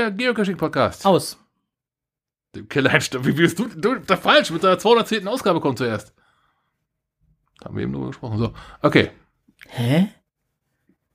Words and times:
Der 0.00 0.10
Geocaching-Podcast. 0.10 1.04
Aus. 1.04 1.36
Dem 2.54 2.66
Keller 2.70 2.94
in 2.94 3.02
Steinfurt. 3.02 3.34
Wie 3.34 3.36
willst 3.36 3.58
du, 3.58 3.68
du, 3.68 3.96
da 3.96 4.16
falsch, 4.16 4.50
mit 4.50 4.62
der 4.62 4.78
210. 4.78 5.28
Ausgabe 5.28 5.60
kommt 5.60 5.76
zuerst. 5.76 6.14
Haben 7.62 7.76
wir 7.76 7.82
eben 7.82 7.92
drüber 7.92 8.06
gesprochen. 8.06 8.38
So, 8.38 8.54
okay. 8.80 9.10
Hä? 9.68 10.08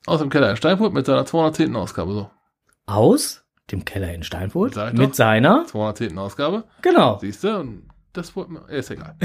Aus 0.06 0.20
dem 0.20 0.30
Keller 0.30 0.52
in 0.52 0.56
Steinfurt 0.56 0.94
mit 0.94 1.08
seiner 1.08 1.26
210. 1.26 1.76
Ausgabe. 1.76 2.14
So, 2.14 2.30
Aus 2.86 3.44
dem 3.72 3.86
Keller 3.86 4.14
in 4.14 4.22
Steinfurt 4.22 4.76
mit 4.94 5.10
doch. 5.10 5.14
seiner. 5.16 5.66
210. 5.66 6.20
Ausgabe. 6.20 6.66
Genau. 6.84 7.18
Siehst 7.18 7.44
du? 7.44 7.58
Und 7.58 7.90
das 8.14 8.36
wollte 8.36 8.52
mir. 8.52 8.70
Ist 8.70 8.92
egal. 8.92 9.16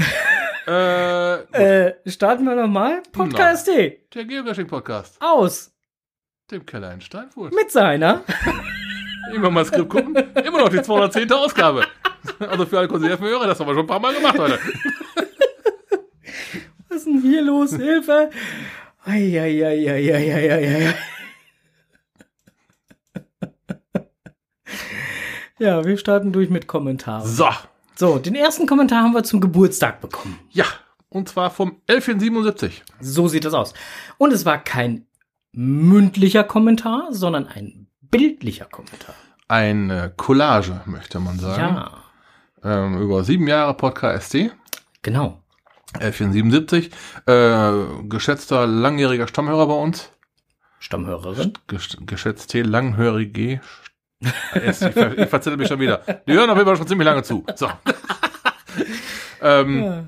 äh. 0.67 1.85
Äh, 1.89 2.09
starten 2.09 2.45
wir 2.45 2.55
nochmal. 2.55 3.03
Podcast 3.11 3.67
D. 3.67 4.07
der 4.11 4.25
Geocaching-Podcast. 4.25 5.21
Aus 5.21 5.71
Dem 6.49 6.65
Keller 6.65 6.95
in 6.95 7.01
Steinfurt. 7.01 7.53
mit 7.53 7.69
seiner. 7.69 8.23
Immer 9.33 9.49
mal 9.49 9.65
Skript 9.65 9.89
gucken. 9.89 10.15
Immer 10.15 10.59
noch 10.59 10.69
die 10.69 10.81
210. 10.81 11.31
Ausgabe. 11.31 11.85
Also 12.39 12.65
für 12.65 12.79
alle 12.79 12.87
Konservenhörer, 12.87 13.47
das 13.47 13.59
haben 13.59 13.67
wir 13.67 13.73
schon 13.73 13.83
ein 13.83 13.87
paar 13.87 13.99
Mal 13.99 14.13
gemacht 14.13 14.37
heute. 14.37 14.59
Was 16.89 16.97
ist 16.97 17.07
denn 17.07 17.21
hier 17.21 17.41
los? 17.41 17.75
Hilfe! 17.75 18.29
Eieieiei. 19.05 20.93
Ja, 25.57 25.85
wir 25.85 25.97
starten 25.97 26.31
durch 26.31 26.49
mit 26.49 26.67
Kommentaren. 26.67 27.27
So. 27.27 27.47
So, 27.95 28.17
den 28.17 28.33
ersten 28.33 28.65
Kommentar 28.65 29.03
haben 29.03 29.13
wir 29.13 29.23
zum 29.23 29.41
Geburtstag 29.41 30.01
bekommen. 30.01 30.39
Ja. 30.49 30.65
Und 31.09 31.29
zwar 31.29 31.51
vom 31.51 31.81
1177. 31.87 32.83
So 32.99 33.27
sieht 33.27 33.45
das 33.45 33.53
aus. 33.53 33.73
Und 34.17 34.33
es 34.33 34.45
war 34.45 34.57
kein 34.63 35.05
mündlicher 35.51 36.43
Kommentar, 36.43 37.09
sondern 37.11 37.47
ein 37.47 37.87
bildlicher 38.11 38.65
Kommentar. 38.65 39.15
Eine 39.47 40.11
Collage, 40.15 40.81
möchte 40.85 41.19
man 41.19 41.39
sagen. 41.39 41.75
Ja, 41.75 41.91
Ähm, 42.63 43.01
über 43.01 43.23
sieben 43.23 43.47
Jahre 43.47 43.73
Podcast 43.73 44.27
ST. 44.27 44.51
genau. 45.01 45.37
1177. 45.95 46.89
Äh, 47.25 47.71
geschätzter 48.07 48.65
langjähriger 48.67 49.27
Stammhörer 49.27 49.67
bei 49.67 49.73
uns. 49.73 50.11
Stammhörerin. 50.79 51.53
Gesch 51.67 51.97
geschätzte 52.05 52.61
langhörige. 52.61 53.59
Ich, 54.19 54.77
ver 54.77 55.17
ich 55.17 55.27
verzettel 55.29 55.57
mich 55.57 55.67
schon 55.67 55.79
wieder. 55.79 55.97
Die 56.27 56.33
hören 56.33 56.49
auf 56.49 56.55
jeden 56.55 56.67
Fall 56.67 56.77
schon 56.77 56.87
ziemlich 56.87 57.05
lange 57.05 57.23
zu. 57.23 57.43
So. 57.55 57.67
ähm, 59.41 59.83
Ja, 59.83 60.03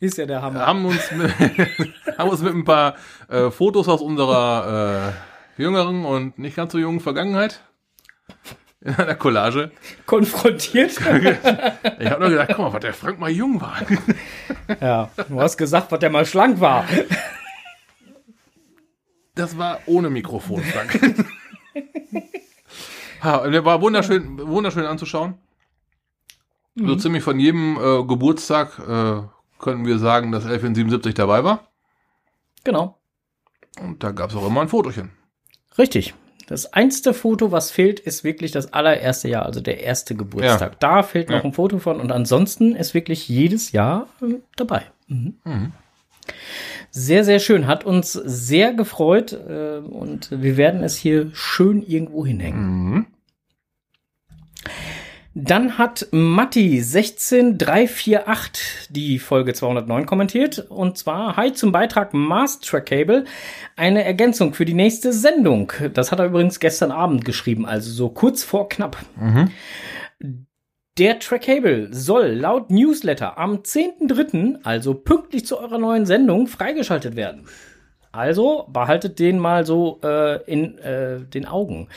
ist 0.00 0.18
ja 0.18 0.26
der 0.26 0.42
Hammer. 0.42 0.66
haben 0.66 0.84
uns 0.84 1.10
mit, 1.12 1.32
haben 2.18 2.28
uns 2.28 2.42
mit 2.42 2.52
ein 2.54 2.64
paar 2.64 2.96
äh, 3.28 3.50
Fotos 3.50 3.88
aus 3.88 4.02
unserer 4.02 5.08
äh, 5.08 5.12
jüngeren 5.56 6.04
und 6.04 6.38
nicht 6.38 6.56
ganz 6.56 6.72
so 6.72 6.78
jungen 6.78 7.00
Vergangenheit 7.00 7.60
in 8.80 8.94
einer 8.94 9.14
Collage. 9.14 9.72
Konfrontiert. 10.06 10.92
Ich 11.98 12.10
habe 12.10 12.20
nur 12.20 12.30
gedacht, 12.30 12.48
guck 12.48 12.58
mal, 12.58 12.72
was 12.72 12.80
der 12.80 12.94
Frank 12.94 13.18
mal 13.18 13.30
jung 13.30 13.60
war. 13.60 13.76
ja, 14.80 15.10
du 15.28 15.40
hast 15.40 15.56
gesagt, 15.56 15.90
was 15.90 15.98
der 15.98 16.10
mal 16.10 16.26
schlank 16.26 16.60
war. 16.60 16.86
Das 19.34 19.56
war 19.56 19.80
ohne 19.86 20.10
Mikrofon, 20.10 20.62
Frank. 20.62 21.24
ha, 23.22 23.36
und 23.36 23.52
der 23.52 23.64
war 23.64 23.80
wunderschön, 23.80 24.38
wunderschön 24.46 24.84
anzuschauen. 24.84 25.34
So 26.76 26.96
ziemlich 26.96 27.22
von 27.22 27.38
jedem 27.38 27.76
äh, 27.76 28.04
Geburtstag 28.04 28.78
äh, 28.80 29.22
können 29.58 29.86
wir 29.86 29.98
sagen, 29.98 30.32
dass 30.32 30.44
1177 30.44 31.14
dabei 31.14 31.44
war. 31.44 31.68
Genau. 32.64 32.98
Und 33.80 34.02
da 34.02 34.10
gab 34.10 34.30
es 34.30 34.36
auch 34.36 34.46
immer 34.46 34.60
ein 34.62 34.68
Fotochen. 34.68 35.10
Richtig. 35.78 36.14
Das 36.46 36.72
einzige 36.74 37.14
Foto, 37.14 37.52
was 37.52 37.70
fehlt, 37.70 38.00
ist 38.00 38.22
wirklich 38.22 38.52
das 38.52 38.72
allererste 38.74 39.28
Jahr, 39.28 39.46
also 39.46 39.60
der 39.60 39.80
erste 39.82 40.14
Geburtstag. 40.14 40.78
Da 40.78 41.02
fehlt 41.02 41.30
noch 41.30 41.38
Ja. 41.38 41.44
ein 41.44 41.52
Foto 41.54 41.78
von 41.78 42.00
und 42.00 42.12
ansonsten 42.12 42.76
ist 42.76 42.92
wirklich 42.92 43.28
jedes 43.28 43.72
Jahr 43.72 44.08
äh, 44.20 44.34
dabei. 44.56 44.82
Mhm. 45.08 45.72
Sehr, 46.90 47.24
sehr 47.24 47.38
schön. 47.38 47.66
Hat 47.66 47.84
uns 47.84 48.12
sehr 48.12 48.74
gefreut 48.74 49.32
äh, 49.32 49.78
und 49.78 50.30
wir 50.30 50.56
werden 50.58 50.82
es 50.82 50.96
hier 50.96 51.30
schön 51.32 51.82
irgendwo 51.82 52.26
hinhängen. 52.26 52.90
Mhm. 52.90 53.06
Dann 55.36 55.78
hat 55.78 56.06
Matti 56.12 56.80
16348 56.80 58.86
die 58.90 59.18
Folge 59.18 59.52
209 59.52 60.06
kommentiert 60.06 60.60
und 60.70 60.96
zwar 60.96 61.36
Hi 61.36 61.52
zum 61.52 61.72
Beitrag 61.72 62.14
Mars 62.14 62.60
Track 62.60 62.86
Cable, 62.86 63.24
eine 63.74 64.04
Ergänzung 64.04 64.54
für 64.54 64.64
die 64.64 64.74
nächste 64.74 65.12
Sendung. 65.12 65.72
Das 65.92 66.12
hat 66.12 66.20
er 66.20 66.26
übrigens 66.26 66.60
gestern 66.60 66.92
Abend 66.92 67.24
geschrieben, 67.24 67.66
also 67.66 67.90
so 67.90 68.10
kurz 68.10 68.44
vor 68.44 68.68
knapp. 68.68 68.96
Der 70.98 71.18
Trackable 71.18 71.88
soll 71.90 72.28
laut 72.28 72.70
Newsletter 72.70 73.36
am 73.36 73.56
10.3., 73.56 74.58
also 74.62 74.94
pünktlich 74.94 75.44
zu 75.44 75.58
eurer 75.58 75.78
neuen 75.78 76.06
Sendung, 76.06 76.46
freigeschaltet 76.46 77.16
werden. 77.16 77.48
Also 78.12 78.68
behaltet 78.72 79.18
den 79.18 79.40
mal 79.40 79.66
so 79.66 79.98
äh, 80.04 80.40
in 80.44 80.78
äh, 80.78 81.22
den 81.22 81.46
Augen. 81.46 81.88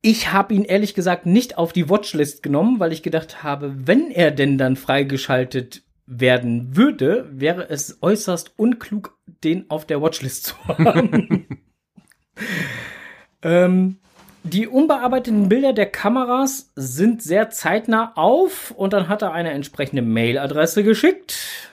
Ich 0.00 0.32
habe 0.32 0.54
ihn 0.54 0.64
ehrlich 0.64 0.94
gesagt 0.94 1.26
nicht 1.26 1.58
auf 1.58 1.72
die 1.72 1.90
Watchlist 1.90 2.42
genommen, 2.42 2.78
weil 2.78 2.92
ich 2.92 3.02
gedacht 3.02 3.42
habe, 3.42 3.74
wenn 3.86 4.10
er 4.10 4.30
denn 4.30 4.56
dann 4.56 4.76
freigeschaltet 4.76 5.82
werden 6.06 6.76
würde, 6.76 7.28
wäre 7.32 7.68
es 7.68 7.98
äußerst 8.00 8.52
unklug, 8.56 9.18
den 9.44 9.70
auf 9.70 9.86
der 9.86 10.00
Watchlist 10.00 10.44
zu 10.44 10.68
haben. 10.68 11.46
ähm, 13.42 13.98
die 14.44 14.66
unbearbeiteten 14.66 15.48
Bilder 15.48 15.72
der 15.72 15.86
Kameras 15.86 16.70
sind 16.74 17.22
sehr 17.22 17.50
zeitnah 17.50 18.12
auf 18.14 18.70
und 18.70 18.92
dann 18.92 19.08
hat 19.08 19.22
er 19.22 19.32
eine 19.32 19.50
entsprechende 19.50 20.02
Mailadresse 20.02 20.84
geschickt. 20.84 21.72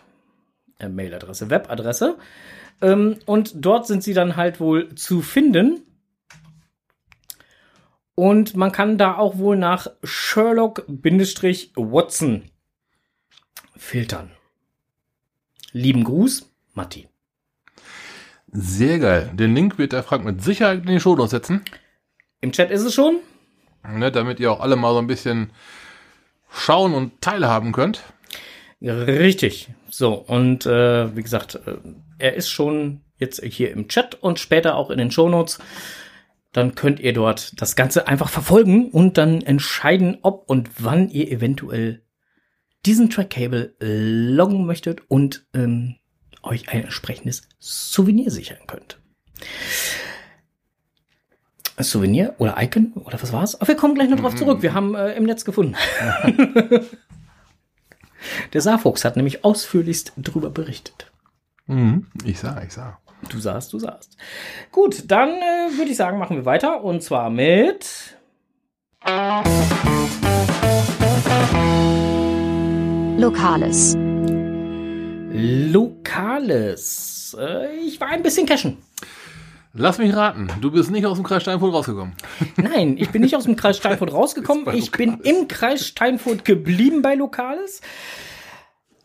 Äh, 0.80 0.90
Mailadresse, 0.90 1.50
Webadresse. 1.50 2.18
Ähm, 2.82 3.18
und 3.26 3.54
dort 3.56 3.88
sind 3.88 4.04
sie 4.04 4.14
dann 4.14 4.36
halt 4.36 4.60
wohl 4.60 4.94
zu 4.96 5.22
finden. 5.22 5.84
Und 8.16 8.56
man 8.56 8.72
kann 8.72 8.98
da 8.98 9.18
auch 9.18 9.38
wohl 9.38 9.58
nach 9.58 9.88
Sherlock-Watson 10.04 12.44
filtern. 13.76 14.32
Lieben 15.74 16.06
Gruß, 16.06 16.50
Matti. 16.74 17.10
Sehr 18.52 19.00
geil. 19.00 19.32
Den 19.34 19.54
Link 19.54 19.78
wird 19.78 19.92
der 19.92 20.04
Frank 20.04 20.24
mit 20.24 20.42
Sicherheit 20.42 20.80
in 20.80 20.88
die 20.88 21.02
Show 21.02 21.28
setzen, 21.28 21.66
Im 22.40 22.54
Chat 22.54 22.72
ist 22.72 22.84
es 22.84 22.94
schon. 22.94 23.18
ne, 23.84 24.10
damit 24.12 24.40
ihr 24.40 24.50
auch 24.52 24.62
alle 24.62 24.78
mal 24.78 24.94
so 24.94 25.00
ein 25.00 25.08
bisschen 25.08 25.52
schauen 26.50 26.94
und 26.94 27.22
teilhaben 27.22 27.74
könnt. 27.74 28.02
Richtig. 28.82 29.70
So, 29.90 30.14
und 30.14 30.66
äh, 30.66 31.14
wie 31.16 31.24
gesagt, 31.24 31.56
äh, 31.56 31.78
er 32.18 32.36
ist 32.36 32.50
schon 32.50 33.02
jetzt 33.18 33.44
hier 33.44 33.72
im 33.72 33.90
Chat 33.90 34.16
und 34.16 34.40
später 34.40 34.76
auch 34.76 34.90
in 34.90 35.00
den 35.00 35.12
Shownotes. 35.12 35.60
Dann 36.56 36.74
könnt 36.74 37.02
ihr 37.02 37.12
dort 37.12 37.62
das 37.62 37.76
Ganze 37.76 38.08
einfach 38.08 38.30
verfolgen 38.30 38.90
und 38.90 39.18
dann 39.18 39.42
entscheiden, 39.42 40.20
ob 40.22 40.50
und 40.50 40.70
wann 40.82 41.10
ihr 41.10 41.30
eventuell 41.30 42.02
diesen 42.86 43.10
Trackcable 43.10 43.76
loggen 43.82 44.66
möchtet 44.66 45.02
und 45.10 45.46
ähm, 45.54 45.96
euch 46.44 46.70
ein 46.70 46.84
entsprechendes 46.84 47.50
Souvenir 47.60 48.32
sichern 48.32 48.60
könnt. 48.68 49.02
Souvenir 51.78 52.36
oder 52.38 52.56
Icon 52.64 52.94
oder 52.94 53.22
was 53.22 53.34
war's? 53.34 53.56
Aber 53.56 53.68
wir 53.68 53.76
kommen 53.76 53.96
gleich 53.96 54.08
noch 54.08 54.22
drauf 54.22 54.36
zurück. 54.36 54.62
Wir 54.62 54.74
haben 54.74 54.96
äh, 54.96 55.12
im 55.12 55.26
Netz 55.26 55.44
gefunden. 55.44 55.76
Der 58.54 58.62
Saarfuchs 58.62 59.04
hat 59.04 59.18
nämlich 59.18 59.44
ausführlichst 59.44 60.14
drüber 60.16 60.52
berichtet. 60.52 61.12
Mhm. 61.68 62.08
Ich 62.24 62.40
sah, 62.40 62.64
ich 62.64 62.72
sah. 62.72 62.98
Du 63.30 63.40
sahst, 63.40 63.74
du 63.74 63.80
sahst. 63.80 64.18
Gut, 64.72 65.10
dann 65.10 65.30
äh, 65.30 65.78
würde 65.78 65.92
ich 65.92 65.98
sagen, 65.98 66.20
machen 66.20 66.38
wir 66.38 66.46
weiter. 66.46 66.84
Und 66.84 67.02
zwar 67.02 67.30
mit. 67.30 68.18
Lokales. 73.18 73.96
Lokales. 75.32 77.36
Äh, 77.40 77.76
ich 77.78 78.00
war 78.00 78.10
ein 78.10 78.24
bisschen 78.24 78.46
cashen. 78.46 78.78
Lass 79.78 79.98
mich 79.98 80.16
raten, 80.16 80.48
du 80.62 80.72
bist 80.72 80.90
nicht 80.90 81.06
aus 81.06 81.18
dem 81.18 81.26
Kreis 81.26 81.42
Steinfurt 81.42 81.74
rausgekommen. 81.74 82.16
Nein, 82.56 82.96
ich 82.98 83.10
bin 83.10 83.22
nicht 83.22 83.36
aus 83.36 83.44
dem 83.44 83.58
Kreis 83.58 83.78
Steinfurt 83.78 84.14
rausgekommen. 84.14 84.74
Ich 84.74 84.92
bin 84.92 85.20
im 85.22 85.50
Kreis 85.50 85.86
Steinfurt 85.86 86.46
geblieben 86.46 87.02
bei 87.02 87.16
Lokales. 87.16 87.82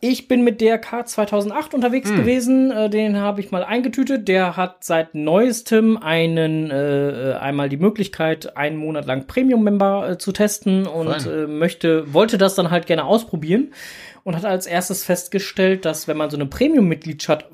Ich 0.03 0.27
bin 0.27 0.43
mit 0.43 0.61
der 0.61 0.79
K 0.79 1.05
2008 1.05 1.75
unterwegs 1.75 2.09
Hm. 2.09 2.17
gewesen. 2.17 2.71
Äh, 2.71 2.89
Den 2.89 3.17
habe 3.17 3.39
ich 3.39 3.51
mal 3.51 3.63
eingetütet. 3.63 4.27
Der 4.27 4.57
hat 4.57 4.83
seit 4.83 5.13
neuestem 5.13 5.97
einen 5.97 6.71
äh, 6.71 7.35
einmal 7.39 7.69
die 7.69 7.77
Möglichkeit, 7.77 8.57
einen 8.57 8.77
Monat 8.77 9.05
lang 9.05 9.27
Premium-Member 9.27 10.09
äh, 10.09 10.17
zu 10.17 10.31
testen 10.31 10.87
und 10.87 11.27
äh, 11.27 11.45
möchte 11.45 12.11
wollte 12.15 12.39
das 12.39 12.55
dann 12.55 12.71
halt 12.71 12.87
gerne 12.87 13.05
ausprobieren 13.05 13.73
und 14.23 14.35
hat 14.35 14.43
als 14.45 14.65
erstes 14.65 15.05
festgestellt, 15.05 15.85
dass 15.85 16.07
wenn 16.07 16.17
man 16.17 16.31
so 16.31 16.37
eine 16.37 16.47
Premium-Mitgliedschaft 16.47 17.45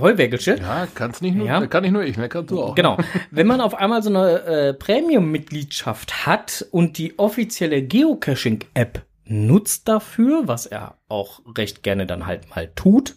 Heuwägelsche. 0.00 0.56
Ja, 0.60 0.86
kannst 0.94 1.20
nicht 1.22 1.34
nur, 1.36 1.46
Ja. 1.46 1.66
kann 1.66 1.82
nicht 1.82 1.92
nur 1.92 2.02
ich, 2.04 2.16
ne? 2.16 2.28
Kannst 2.28 2.50
du 2.52 2.62
auch. 2.62 2.74
Genau. 2.74 2.96
Wenn 3.30 3.46
man 3.46 3.60
auf 3.60 3.74
einmal 3.76 4.02
so 4.02 4.10
eine 4.10 4.42
äh, 4.44 4.74
Premium-Mitgliedschaft 4.74 6.26
hat 6.26 6.66
und 6.70 6.98
die 6.98 7.18
offizielle 7.18 7.82
Geocaching-App 7.82 9.02
nutzt 9.24 9.88
dafür, 9.88 10.46
was 10.46 10.66
er 10.66 10.98
auch 11.08 11.40
recht 11.56 11.82
gerne 11.82 12.06
dann 12.06 12.26
halt 12.26 12.50
mal 12.50 12.70
tut, 12.74 13.16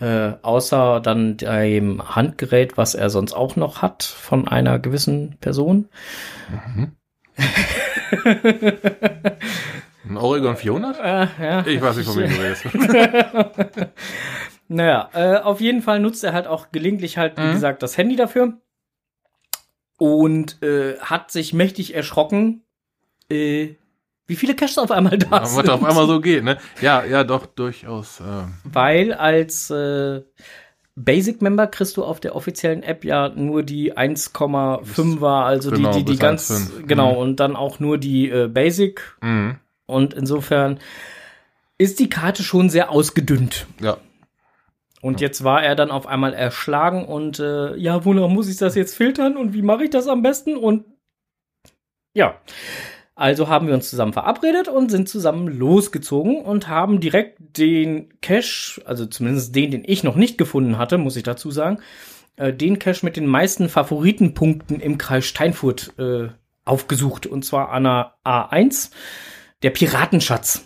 äh, 0.00 0.32
außer 0.42 1.00
dann 1.00 1.36
dem 1.36 2.14
Handgerät, 2.14 2.76
was 2.76 2.94
er 2.94 3.10
sonst 3.10 3.32
auch 3.32 3.56
noch 3.56 3.82
hat 3.82 4.04
von 4.04 4.46
einer 4.46 4.78
gewissen 4.78 5.36
Person. 5.40 5.88
Ein 10.08 10.16
Oregon 10.16 10.56
400? 10.56 10.98
Äh, 10.98 11.28
ja. 11.44 11.66
Ich 11.66 11.80
weiß 11.80 11.96
nicht, 11.96 12.06
von 12.06 12.16
wem 12.16 12.30
du 12.30 12.36
redest. 12.40 12.64
Naja, 14.68 15.08
äh, 15.14 15.38
auf 15.38 15.62
jeden 15.62 15.80
Fall 15.80 15.98
nutzt 15.98 16.22
er 16.22 16.34
halt 16.34 16.46
auch 16.46 16.70
gelegentlich 16.70 17.16
halt, 17.16 17.38
wie 17.38 17.52
gesagt, 17.52 17.82
das 17.82 17.96
Handy 17.96 18.16
dafür. 18.16 18.60
Und 19.96 20.62
äh, 20.62 20.98
hat 20.98 21.30
sich 21.30 21.54
mächtig 21.54 21.94
erschrocken, 21.94 22.62
äh, 23.30 23.76
wie 24.28 24.36
viele 24.36 24.54
Caches 24.54 24.78
auf 24.78 24.90
einmal 24.92 25.18
da 25.18 25.30
Was 25.30 25.54
sind. 25.56 25.66
da 25.68 25.74
auf 25.74 25.82
einmal 25.84 26.06
so 26.06 26.20
geht, 26.20 26.44
ne? 26.44 26.58
Ja, 26.80 27.04
ja, 27.04 27.24
doch, 27.24 27.46
durchaus. 27.46 28.20
Äh, 28.20 28.44
Weil 28.64 29.12
als 29.12 29.70
äh, 29.70 30.22
Basic-Member 30.94 31.66
kriegst 31.68 31.96
du 31.96 32.04
auf 32.04 32.20
der 32.20 32.36
offiziellen 32.36 32.82
App 32.82 33.04
ja 33.04 33.28
nur 33.30 33.62
die 33.62 33.96
1,5 33.96 35.20
war, 35.20 35.46
also 35.46 35.70
Genau, 35.70 35.92
die, 35.92 36.04
die, 36.04 36.12
die 36.12 36.18
ganz, 36.18 36.50
1,5. 36.50 36.86
genau, 36.86 37.12
Mhm. 37.14 37.18
und 37.18 37.40
dann 37.40 37.56
auch 37.56 37.80
nur 37.80 37.98
die 37.98 38.30
äh, 38.30 38.46
Basic. 38.48 39.02
mhm. 39.22 39.56
Und 39.86 40.12
insofern 40.14 40.78
ist 41.78 41.98
die 41.98 42.10
Karte 42.10 42.42
schon 42.42 42.68
sehr 42.68 42.90
ausgedünnt. 42.90 43.66
Ja. 43.80 43.96
Und 45.00 45.20
jetzt 45.22 45.44
war 45.44 45.62
er 45.62 45.76
dann 45.76 45.90
auf 45.92 46.06
einmal 46.06 46.34
erschlagen 46.34 47.04
und 47.06 47.38
äh, 47.38 47.74
ja, 47.76 48.04
wonach 48.04 48.28
muss 48.28 48.48
ich 48.48 48.56
das 48.58 48.74
jetzt 48.74 48.94
filtern 48.96 49.36
und 49.36 49.54
wie 49.54 49.62
mache 49.62 49.84
ich 49.84 49.90
das 49.90 50.08
am 50.08 50.20
besten? 50.22 50.56
Und 50.56 50.84
ja, 52.14 52.34
also 53.18 53.48
haben 53.48 53.66
wir 53.66 53.74
uns 53.74 53.90
zusammen 53.90 54.12
verabredet 54.12 54.68
und 54.68 54.92
sind 54.92 55.08
zusammen 55.08 55.48
losgezogen 55.48 56.40
und 56.40 56.68
haben 56.68 57.00
direkt 57.00 57.58
den 57.58 58.20
Cache, 58.20 58.80
also 58.84 59.06
zumindest 59.06 59.56
den, 59.56 59.72
den 59.72 59.82
ich 59.84 60.04
noch 60.04 60.14
nicht 60.14 60.38
gefunden 60.38 60.78
hatte, 60.78 60.98
muss 60.98 61.16
ich 61.16 61.24
dazu 61.24 61.50
sagen, 61.50 61.80
äh, 62.36 62.52
den 62.52 62.78
Cache 62.78 63.04
mit 63.04 63.16
den 63.16 63.26
meisten 63.26 63.68
Favoritenpunkten 63.68 64.78
im 64.78 64.98
Kreis 64.98 65.26
Steinfurt 65.26 65.94
äh, 65.98 66.28
aufgesucht. 66.64 67.26
Und 67.26 67.44
zwar 67.44 67.70
an 67.70 67.84
der 67.84 68.14
A1, 68.24 68.92
der 69.64 69.70
Piratenschatz. 69.70 70.64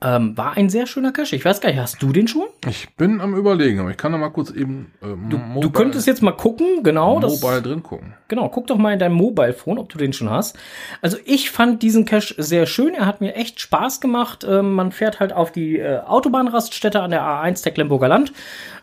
Ähm, 0.00 0.36
war 0.36 0.56
ein 0.56 0.70
sehr 0.70 0.86
schöner 0.86 1.10
Cache. 1.10 1.34
Ich 1.34 1.44
weiß 1.44 1.60
gar 1.60 1.70
nicht, 1.70 1.80
hast 1.80 2.00
du 2.00 2.12
den 2.12 2.28
schon? 2.28 2.46
Ich 2.68 2.94
bin 2.94 3.20
am 3.20 3.34
überlegen, 3.34 3.80
aber 3.80 3.90
ich 3.90 3.96
kann 3.96 4.12
da 4.12 4.18
mal 4.18 4.28
kurz 4.28 4.52
eben 4.52 4.92
äh, 5.02 5.06
Du, 5.28 5.60
du 5.60 5.70
könntest 5.70 6.06
jetzt 6.06 6.22
mal 6.22 6.32
gucken, 6.32 6.84
genau. 6.84 7.18
Das, 7.18 7.40
Mobile 7.40 7.62
drin 7.62 7.82
gucken. 7.82 8.14
Genau, 8.28 8.48
guck 8.48 8.68
doch 8.68 8.76
mal 8.76 8.92
in 8.92 9.00
deinem 9.00 9.16
Mobile 9.16 9.52
Phone, 9.52 9.76
ob 9.76 9.88
du 9.88 9.98
den 9.98 10.12
schon 10.12 10.30
hast. 10.30 10.56
Also 11.02 11.16
ich 11.24 11.50
fand 11.50 11.82
diesen 11.82 12.04
Cache 12.04 12.32
sehr 12.38 12.66
schön. 12.66 12.94
Er 12.94 13.06
hat 13.06 13.20
mir 13.20 13.34
echt 13.34 13.58
Spaß 13.60 14.00
gemacht. 14.00 14.46
Ähm, 14.48 14.74
man 14.74 14.92
fährt 14.92 15.18
halt 15.18 15.32
auf 15.32 15.50
die 15.50 15.80
äh, 15.80 15.98
Autobahnraststätte 15.98 17.00
an 17.02 17.10
der 17.10 17.22
A1 17.22 17.64
Tecklenburger 17.64 18.06
Land 18.06 18.32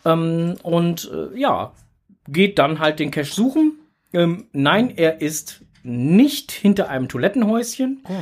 ähm, 0.03 0.55
und 0.63 1.09
äh, 1.13 1.39
ja, 1.39 1.71
geht 2.27 2.59
dann 2.59 2.79
halt 2.79 2.99
den 2.99 3.11
Cache 3.11 3.33
suchen. 3.33 3.79
Ähm, 4.11 4.47
nein, 4.51 4.91
er 4.93 5.21
ist 5.21 5.61
nicht 5.81 6.51
hinter 6.51 6.89
einem 6.89 7.07
Toilettenhäuschen. 7.07 8.03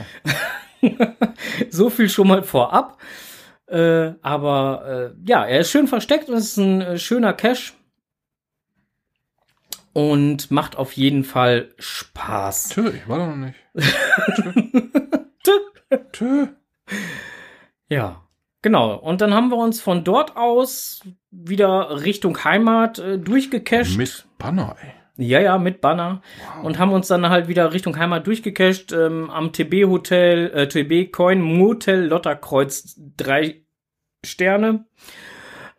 so 1.70 1.90
viel 1.90 2.10
schon 2.10 2.28
mal 2.28 2.44
vorab. 2.44 3.00
Äh, 3.68 4.14
aber 4.22 5.14
äh, 5.16 5.30
ja, 5.30 5.46
er 5.46 5.62
ist 5.62 5.72
schön 5.72 5.88
versteckt 5.88 6.30
und 6.30 6.36
ist 6.36 6.58
ein 6.58 6.82
äh, 6.82 6.98
schöner 6.98 7.34
Cache. 7.34 7.74
Und 9.94 10.50
macht 10.50 10.76
auf 10.76 10.94
jeden 10.94 11.24
Fall 11.24 11.70
Spaß. 11.78 12.70
Tö, 12.70 12.90
ich 12.90 13.08
war 13.08 13.20
da 13.20 13.28
noch 13.28 13.36
nicht. 13.36 13.60
Tö. 16.12 16.48
Ja, 17.90 18.28
genau. 18.64 18.96
Und 18.96 19.22
dann 19.22 19.36
haben 19.36 19.50
wir 19.50 19.58
uns 19.58 19.82
von 19.82 20.04
dort 20.04 20.36
aus 20.36 21.02
wieder 21.30 22.04
Richtung 22.04 22.44
Heimat 22.44 22.98
äh, 22.98 23.20
durchgecached. 23.20 23.98
Mit 23.98 24.26
Banner, 24.40 24.76
ey. 24.82 24.94
Ja, 25.18 25.40
ja, 25.40 25.58
mit 25.60 25.80
Banner. 25.82 26.22
Und 26.64 26.80
haben 26.80 26.92
uns 26.92 27.08
dann 27.08 27.30
halt 27.30 27.48
wieder 27.48 27.72
Richtung 27.74 27.98
Heimat 27.98 28.26
durchgecached 28.26 28.92
ähm, 28.94 29.30
am 29.30 29.52
TB 29.52 29.86
Hotel, 29.88 30.50
äh, 30.52 30.68
TB 30.68 31.12
Coin 31.12 31.40
Motel 31.42 32.08
Lotterkreuz 32.08 32.96
drei 33.18 33.62
Sterne. 34.26 34.86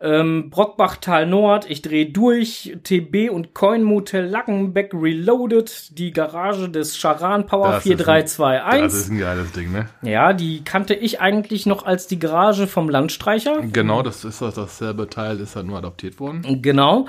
Ähm, 0.01 0.49
Brockbachtal 0.49 1.25
Nord, 1.25 1.69
ich 1.69 1.81
drehe 1.81 2.05
durch, 2.07 2.77
TB 2.83 3.29
und 3.31 3.53
Coin 3.53 3.81
Motel 3.81 4.25
Lackenbeck 4.25 4.91
Reloaded, 4.93 5.97
die 5.97 6.11
Garage 6.11 6.69
des 6.69 6.97
Charan 6.97 7.45
Power 7.45 7.71
Das 7.71 7.85
ist 7.85 7.91
ein- 7.93 7.97
4321. 7.97 8.81
Das 8.83 8.93
ist 8.93 9.09
ein 9.09 9.19
geiles 9.19 9.51
Ding, 9.53 9.71
ne? 9.71 9.87
Ja, 10.01 10.33
die 10.33 10.63
kannte 10.65 10.93
ich 10.95 11.21
eigentlich 11.21 11.65
noch 11.65 11.85
als 11.85 12.07
die 12.07 12.19
Garage 12.19 12.67
vom 12.67 12.89
Landstreicher. 12.89 13.61
Genau, 13.71 14.01
das 14.03 14.25
ist 14.25 14.41
das, 14.41 14.55
dasselbe 14.55 15.09
Teil, 15.09 15.39
ist 15.39 15.55
halt 15.55 15.65
nur 15.65 15.77
adaptiert 15.77 16.19
worden. 16.19 16.61
Genau. 16.61 17.07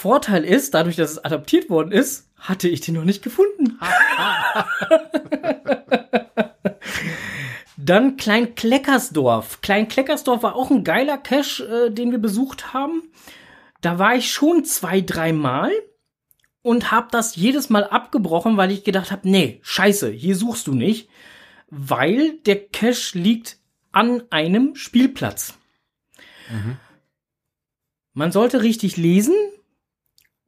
Vorteil 0.00 0.44
ist, 0.46 0.72
dadurch, 0.72 0.96
dass 0.96 1.10
es 1.10 1.24
adaptiert 1.26 1.68
worden 1.68 1.92
ist, 1.92 2.30
hatte 2.36 2.68
ich 2.68 2.80
den 2.80 2.94
noch 2.94 3.04
nicht 3.04 3.22
gefunden. 3.22 3.78
Dann 7.76 8.16
Klein 8.16 8.54
Kleckersdorf. 8.54 9.60
Klein 9.60 9.88
Kleckersdorf 9.88 10.42
war 10.42 10.56
auch 10.56 10.70
ein 10.70 10.84
geiler 10.84 11.18
Cache, 11.18 11.64
äh, 11.64 11.90
den 11.90 12.12
wir 12.12 12.18
besucht 12.18 12.72
haben. 12.72 13.10
Da 13.82 13.98
war 13.98 14.16
ich 14.16 14.32
schon 14.32 14.64
zwei, 14.64 15.02
dreimal 15.02 15.70
und 16.62 16.90
habe 16.90 17.08
das 17.10 17.36
jedes 17.36 17.68
Mal 17.68 17.84
abgebrochen, 17.84 18.56
weil 18.56 18.70
ich 18.70 18.84
gedacht 18.84 19.10
habe, 19.10 19.28
nee, 19.28 19.60
scheiße, 19.62 20.08
hier 20.08 20.34
suchst 20.34 20.66
du 20.66 20.72
nicht, 20.72 21.10
weil 21.68 22.38
der 22.46 22.68
Cache 22.68 23.18
liegt 23.18 23.58
an 23.92 24.22
einem 24.30 24.76
Spielplatz. 24.76 25.58
Man 28.14 28.32
sollte 28.32 28.62
richtig 28.62 28.96
lesen. 28.96 29.34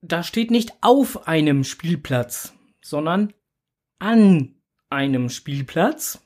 Da 0.02 0.22
steht 0.22 0.50
nicht 0.50 0.72
auf 0.80 1.28
einem 1.28 1.64
Spielplatz, 1.64 2.52
sondern 2.82 3.32
an 3.98 4.56
einem 4.90 5.28
Spielplatz. 5.28 6.20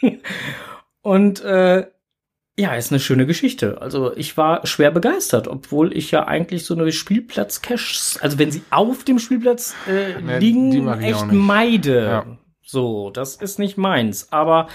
Und 1.02 1.40
äh, 1.40 1.86
ja, 2.56 2.74
ist 2.74 2.90
eine 2.90 3.00
schöne 3.00 3.26
Geschichte. 3.26 3.80
Also 3.80 4.16
ich 4.16 4.36
war 4.36 4.66
schwer 4.66 4.90
begeistert, 4.90 5.46
obwohl 5.46 5.96
ich 5.96 6.10
ja 6.10 6.26
eigentlich 6.26 6.64
so 6.64 6.74
eine 6.74 6.90
Spielplatz-Caches, 6.90 8.18
also 8.20 8.38
wenn 8.38 8.50
sie 8.50 8.62
auf 8.70 9.04
dem 9.04 9.18
Spielplatz 9.18 9.74
äh, 9.88 10.20
Nee, 10.20 10.38
liegen, 10.38 10.88
echt 10.88 11.30
meide. 11.30 12.04
Ja. 12.04 12.38
So, 12.62 13.10
das 13.10 13.36
ist 13.36 13.58
nicht 13.58 13.78
meins. 13.78 14.32
Aber 14.32 14.68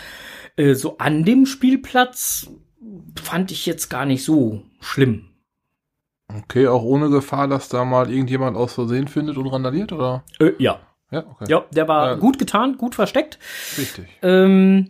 äh, 0.55 0.75
so 0.75 0.97
an 0.97 1.25
dem 1.25 1.45
Spielplatz 1.45 2.50
fand 3.21 3.51
ich 3.51 3.65
jetzt 3.65 3.89
gar 3.89 4.05
nicht 4.05 4.23
so 4.23 4.63
schlimm. 4.79 5.32
Okay, 6.27 6.67
auch 6.67 6.83
ohne 6.83 7.09
Gefahr, 7.09 7.47
dass 7.47 7.69
da 7.69 7.85
mal 7.85 8.09
irgendjemand 8.11 8.57
aus 8.57 8.73
Versehen 8.73 9.07
findet 9.07 9.37
und 9.37 9.47
randaliert, 9.47 9.91
oder? 9.91 10.23
Äh, 10.39 10.51
ja. 10.57 10.79
Ja, 11.11 11.25
okay. 11.29 11.45
Ja, 11.47 11.65
der 11.71 11.87
war 11.87 12.07
Ja. 12.07 12.15
gut 12.15 12.39
getan, 12.39 12.77
gut 12.77 12.95
versteckt. 12.95 13.37
Richtig. 13.77 14.07
Ähm, 14.23 14.89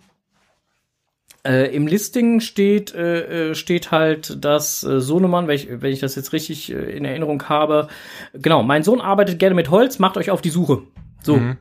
äh, 1.46 1.76
Im 1.76 1.88
Listing 1.88 2.40
steht, 2.40 2.96
äh, 2.96 3.50
äh, 3.52 3.56
steht 3.56 3.92
halt, 3.92 4.44
dass 4.46 4.84
äh, 4.84 5.02
Sohnemann, 5.02 5.48
wenn 5.50 5.56
ich, 5.56 5.68
wenn 5.70 5.92
ich 5.92 6.00
das 6.00 6.16
jetzt 6.16 6.32
richtig 6.32 6.72
äh, 6.72 6.76
in 6.96 7.04
Erinnerung 7.04 7.44
habe, 7.50 7.90
genau, 8.34 8.64
mein 8.64 8.84
Sohn 8.84 9.02
arbeitet 9.02 9.40
gerne 9.40 9.56
mit 9.56 9.70
Holz, 9.70 10.00
macht 10.00 10.16
euch 10.16 10.32
auf 10.32 10.42
die 10.42 10.50
Suche. 10.52 10.84
So. 11.22 11.36
Mhm. 11.36 11.58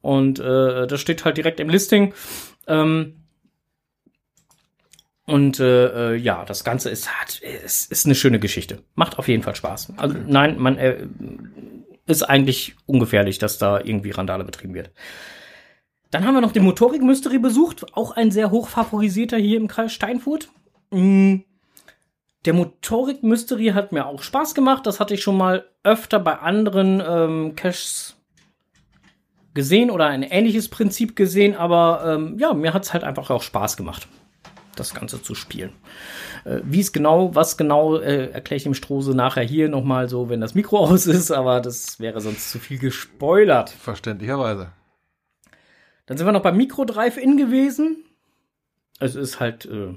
Und 0.00 0.40
äh, 0.40 0.88
das 0.88 1.00
steht 1.00 1.24
halt 1.24 1.36
direkt 1.36 1.60
im 1.60 1.68
Listing. 1.68 2.12
Ähm, 2.66 3.19
und 5.30 5.60
äh, 5.60 6.14
äh, 6.14 6.16
ja, 6.16 6.44
das 6.44 6.64
Ganze 6.64 6.90
ist, 6.90 7.08
hat, 7.08 7.38
ist, 7.38 7.90
ist 7.92 8.04
eine 8.04 8.14
schöne 8.14 8.40
Geschichte. 8.40 8.82
Macht 8.94 9.18
auf 9.18 9.28
jeden 9.28 9.42
Fall 9.42 9.54
Spaß. 9.54 9.92
Also 9.96 10.16
nein, 10.26 10.58
man 10.58 10.76
äh, 10.76 11.06
ist 12.06 12.22
eigentlich 12.24 12.74
ungefährlich, 12.86 13.38
dass 13.38 13.58
da 13.58 13.78
irgendwie 13.78 14.10
Randale 14.10 14.44
betrieben 14.44 14.74
wird. 14.74 14.90
Dann 16.10 16.26
haben 16.26 16.34
wir 16.34 16.40
noch 16.40 16.52
den 16.52 16.64
Motorik 16.64 17.02
Mystery 17.02 17.38
besucht, 17.38 17.96
auch 17.96 18.16
ein 18.16 18.32
sehr 18.32 18.50
hoch 18.50 18.68
favorisierter 18.68 19.36
hier 19.36 19.58
im 19.58 19.68
Kreis 19.68 19.92
Steinfurt. 19.92 20.48
Mm, 20.90 21.36
Der 22.44 22.54
Motorik 22.54 23.22
Mystery 23.22 23.68
hat 23.68 23.92
mir 23.92 24.06
auch 24.06 24.22
Spaß 24.22 24.56
gemacht. 24.56 24.84
Das 24.86 24.98
hatte 24.98 25.14
ich 25.14 25.22
schon 25.22 25.36
mal 25.36 25.64
öfter 25.84 26.18
bei 26.18 26.38
anderen 26.38 27.00
ähm, 27.06 27.54
Caches 27.54 28.16
gesehen 29.54 29.90
oder 29.90 30.06
ein 30.06 30.22
ähnliches 30.22 30.68
Prinzip 30.68 31.16
gesehen, 31.16 31.54
aber 31.54 32.02
ähm, 32.04 32.36
ja, 32.38 32.54
mir 32.54 32.72
hat 32.72 32.84
es 32.84 32.92
halt 32.92 33.04
einfach 33.04 33.30
auch 33.30 33.42
Spaß 33.42 33.76
gemacht, 33.76 34.08
das 34.80 34.94
Ganze 34.94 35.22
zu 35.22 35.34
spielen. 35.34 35.72
Äh, 36.44 36.60
Wie 36.64 36.80
es 36.80 36.92
genau, 36.92 37.34
was 37.34 37.56
genau, 37.56 37.96
äh, 37.98 38.30
erkläre 38.30 38.56
ich 38.56 38.64
dem 38.64 38.74
Strose 38.74 39.14
nachher 39.14 39.42
hier 39.44 39.68
nochmal 39.68 40.08
so, 40.08 40.28
wenn 40.28 40.40
das 40.40 40.54
Mikro 40.54 40.78
aus 40.86 41.06
ist, 41.06 41.30
aber 41.30 41.60
das 41.60 42.00
wäre 42.00 42.20
sonst 42.20 42.50
zu 42.50 42.58
viel 42.58 42.78
gespoilert. 42.78 43.70
Verständlicherweise. 43.70 44.72
Dann 46.06 46.16
sind 46.16 46.26
wir 46.26 46.32
noch 46.32 46.42
beim 46.42 46.56
Mikro 46.56 46.84
Drive-In 46.84 47.36
gewesen. 47.36 48.04
Es 48.98 49.14
ist 49.14 49.40
halt 49.40 49.66
äh, 49.66 49.94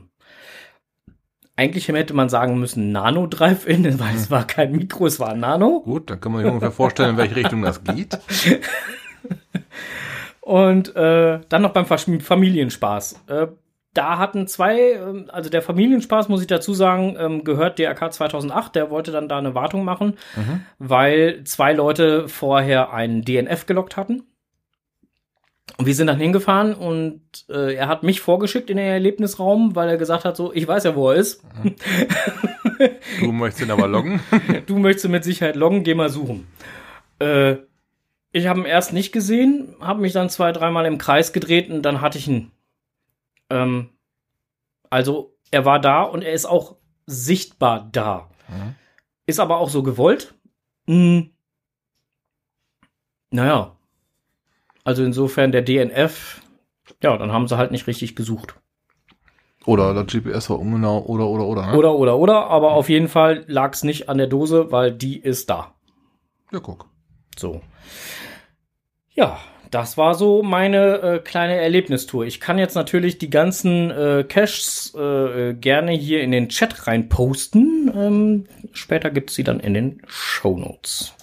Eigentlich 1.56 1.88
hätte 1.88 2.14
man 2.14 2.30
sagen 2.30 2.60
müssen 2.60 2.92
Nano 2.92 3.28
Drive-In, 3.28 3.84
weil 4.00 4.16
es 4.16 4.32
war 4.32 4.46
kein 4.46 4.74
Mikro, 4.74 5.08
es 5.08 5.20
war 5.20 5.30
ein 5.30 5.40
Nano. 5.40 5.82
Gut, 5.82 6.10
dann 6.10 6.20
kann 6.20 6.32
man 6.32 6.42
sich 6.42 6.52
ungefähr 6.52 6.72
vorstellen, 6.72 7.12
in 7.12 7.18
welche 7.18 7.36
Richtung 7.36 7.62
das 7.62 7.84
geht. 7.84 8.18
Und 10.42 10.94
äh, 10.96 11.40
dann 11.48 11.62
noch 11.62 11.72
beim 11.72 11.86
Versch- 11.86 12.22
Familienspaß. 12.22 13.22
Äh, 13.28 13.48
da 13.94 14.18
hatten 14.18 14.48
zwei, 14.48 14.94
ähm, 14.94 15.30
also 15.32 15.50
der 15.50 15.62
Familienspaß, 15.62 16.30
muss 16.30 16.42
ich 16.42 16.48
dazu 16.48 16.74
sagen, 16.74 17.16
ähm, 17.20 17.44
gehört 17.44 17.80
DRK 17.80 18.12
2008. 18.12 18.76
Der 18.76 18.90
wollte 18.90 19.12
dann 19.12 19.30
da 19.30 19.38
eine 19.38 19.56
Wartung 19.56 19.84
machen, 19.86 20.18
weil 20.80 21.44
zwei 21.44 21.74
Leute 21.74 22.28
vorher 22.28 22.94
einen 22.94 23.24
DNF 23.24 23.66
gelockt 23.66 23.98
hatten. 23.98 24.24
Und 25.78 25.88
wir 25.88 25.96
sind 25.96 26.08
dann 26.08 26.20
hingefahren 26.20 26.76
und 26.76 27.22
äh, 27.50 27.74
er 27.74 27.88
hat 27.88 28.04
mich 28.04 28.22
vorgeschickt 28.22 28.70
in 28.70 28.78
den 28.78 28.86
Erlebnisraum, 28.86 29.76
weil 29.76 29.90
er 29.90 29.98
gesagt 29.98 30.24
hat, 30.24 30.38
so, 30.38 30.54
ich 30.54 30.68
weiß 30.68 30.84
ja, 30.84 30.96
wo 30.96 31.10
er 31.10 31.16
ist. 31.16 31.44
Du 33.20 33.32
möchtest 33.32 33.66
ihn 33.66 33.72
aber 33.72 33.88
loggen. 33.88 34.20
Du 34.66 34.78
möchtest 34.78 35.08
mit 35.08 35.24
Sicherheit 35.24 35.56
loggen, 35.56 35.84
geh 35.84 35.94
mal 35.94 36.10
suchen. 36.10 36.48
Äh, 37.20 37.58
ich 38.32 38.48
habe 38.48 38.60
ihn 38.60 38.66
erst 38.66 38.94
nicht 38.94 39.12
gesehen, 39.14 39.76
habe 39.80 40.02
mich 40.02 40.12
dann 40.12 40.30
zwei, 40.30 40.52
dreimal 40.52 40.86
im 40.86 40.98
Kreis 40.98 41.34
gedreht 41.34 41.70
und 41.70 41.84
dann 41.84 42.02
hatte 42.02 42.18
ich 42.18 42.28
ihn. 42.28 42.52
Ähm, 43.50 43.90
also 44.90 45.36
er 45.52 45.66
war 45.66 45.80
da 45.80 46.04
und 46.04 46.24
er 46.24 46.34
ist 46.34 46.46
auch 46.46 46.78
sichtbar 47.06 47.90
da. 47.92 48.30
Mhm. 48.48 48.76
Ist 49.26 49.40
aber 49.40 49.58
auch 49.58 49.70
so 49.70 49.84
gewollt. 49.84 50.34
Hm. 50.88 51.32
Naja. 53.32 53.76
Also 54.84 55.04
insofern 55.04 55.52
der 55.52 55.62
DNF, 55.62 56.42
ja, 57.02 57.18
dann 57.18 57.32
haben 57.32 57.48
sie 57.48 57.58
halt 57.58 57.72
nicht 57.72 57.88
richtig 57.88 58.16
gesucht. 58.16 58.56
Oder 59.66 59.94
das 59.94 60.08
GPS 60.08 60.50
war 60.50 60.60
ungenau, 60.60 61.06
oder, 61.06 61.28
oder, 61.28 61.46
oder. 61.46 61.68
Ne? 61.68 61.78
Oder, 61.78 61.96
oder, 61.96 62.18
oder, 62.18 62.48
aber 62.48 62.74
auf 62.74 62.90
jeden 62.90 63.08
Fall 63.08 63.46
lag 63.48 63.74
es 63.74 63.84
nicht 63.84 64.10
an 64.10 64.18
der 64.18 64.28
Dose, 64.28 64.72
weil 64.72 64.92
die 64.92 65.18
ist 65.18 65.50
da. 65.50 65.74
Ja, 66.52 66.60
guck. 66.60 66.90
So. 67.38 67.62
Ja, 69.14 69.40
das 69.74 69.98
war 69.98 70.14
so 70.14 70.44
meine 70.44 71.02
äh, 71.02 71.20
kleine 71.20 71.56
Erlebnistour. 71.56 72.26
Ich 72.26 72.40
kann 72.40 72.60
jetzt 72.60 72.76
natürlich 72.76 73.18
die 73.18 73.30
ganzen 73.30 73.90
äh, 73.90 74.24
Caches 74.28 74.94
äh, 74.96 75.50
äh, 75.50 75.54
gerne 75.54 75.92
hier 75.92 76.22
in 76.22 76.32
den 76.32 76.50
Chat 76.50 76.86
rein 76.88 77.10
posten. 77.10 77.92
Ähm, 77.96 78.46
später 78.72 79.10
gibt's 79.10 79.34
sie 79.34 79.44
dann 79.44 79.60
in 79.60 79.74
den 79.74 80.02
Show 80.06 80.58
Notes. 80.58 81.14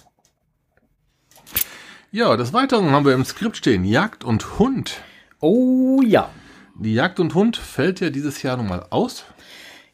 Ja, 2.11 2.35
des 2.35 2.51
Weiteren 2.51 2.91
haben 2.91 3.05
wir 3.05 3.13
im 3.13 3.23
Skript 3.23 3.55
stehen 3.55 3.85
Jagd 3.85 4.25
und 4.25 4.59
Hund. 4.59 5.01
Oh 5.39 6.01
ja. 6.05 6.29
Die 6.77 6.93
Jagd 6.93 7.19
und 7.21 7.35
Hund 7.35 7.55
fällt 7.55 8.01
ja 8.01 8.09
dieses 8.09 8.43
Jahr 8.43 8.57
nun 8.57 8.67
mal 8.67 8.85
aus. 8.89 9.23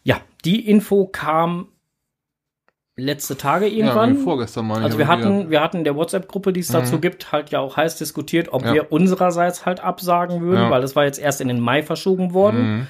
Ja, 0.03 0.21
die 0.45 0.67
Info 0.67 1.05
kam 1.05 1.67
letzte 2.99 3.37
Tage 3.37 3.67
irgendwann. 3.67 4.15
Ja, 4.17 4.23
vorgestern 4.23 4.65
mal. 4.67 4.83
Also 4.83 4.97
wir 4.97 5.07
hatten, 5.07 5.49
wir 5.51 5.61
hatten 5.61 5.77
in 5.77 5.83
der 5.83 5.95
WhatsApp-Gruppe, 5.95 6.51
die 6.51 6.61
es 6.61 6.67
dazu 6.69 6.99
gibt, 6.99 7.31
halt 7.31 7.51
ja 7.51 7.59
auch 7.59 7.77
heiß 7.77 7.95
diskutiert, 7.97 8.51
ob 8.51 8.65
Ja. 8.65 8.73
wir 8.73 8.91
unsererseits 8.91 9.65
halt 9.67 9.79
absagen 9.81 10.41
würden, 10.41 10.63
Ja. 10.63 10.69
weil 10.71 10.81
es 10.83 10.95
war 10.95 11.05
jetzt 11.05 11.19
erst 11.19 11.39
in 11.39 11.47
den 11.47 11.59
Mai 11.59 11.83
verschoben 11.83 12.33
worden. 12.33 12.59
Mhm. 12.79 12.87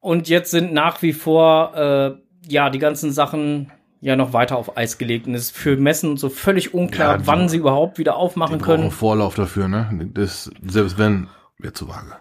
Und 0.00 0.28
jetzt 0.28 0.50
sind 0.52 0.72
nach 0.72 1.02
wie 1.02 1.12
vor 1.12 1.74
äh, 1.74 2.12
ja 2.48 2.70
die 2.70 2.78
ganzen 2.78 3.10
Sachen 3.12 3.72
ja 4.00 4.14
noch 4.14 4.32
weiter 4.32 4.56
auf 4.56 4.76
Eis 4.76 4.96
gelegt 4.96 5.26
und 5.26 5.34
es 5.34 5.46
ist 5.46 5.56
für 5.56 5.76
Messen 5.76 6.16
so 6.16 6.28
völlig 6.28 6.72
unklar, 6.72 7.12
Ja, 7.14 7.18
die- 7.18 7.26
wann 7.26 7.48
sie 7.48 7.56
überhaupt 7.56 7.98
wieder 7.98 8.14
aufmachen 8.16 8.58
Die 8.58 8.64
können. 8.64 8.92
Vorlauf 8.92 9.34
dafür, 9.34 9.66
ne? 9.66 9.90
Das, 10.14 10.50
selbst 10.64 10.98
wenn, 10.98 11.26
wird 11.58 11.76
zu 11.76 11.88
vage. 11.88 12.12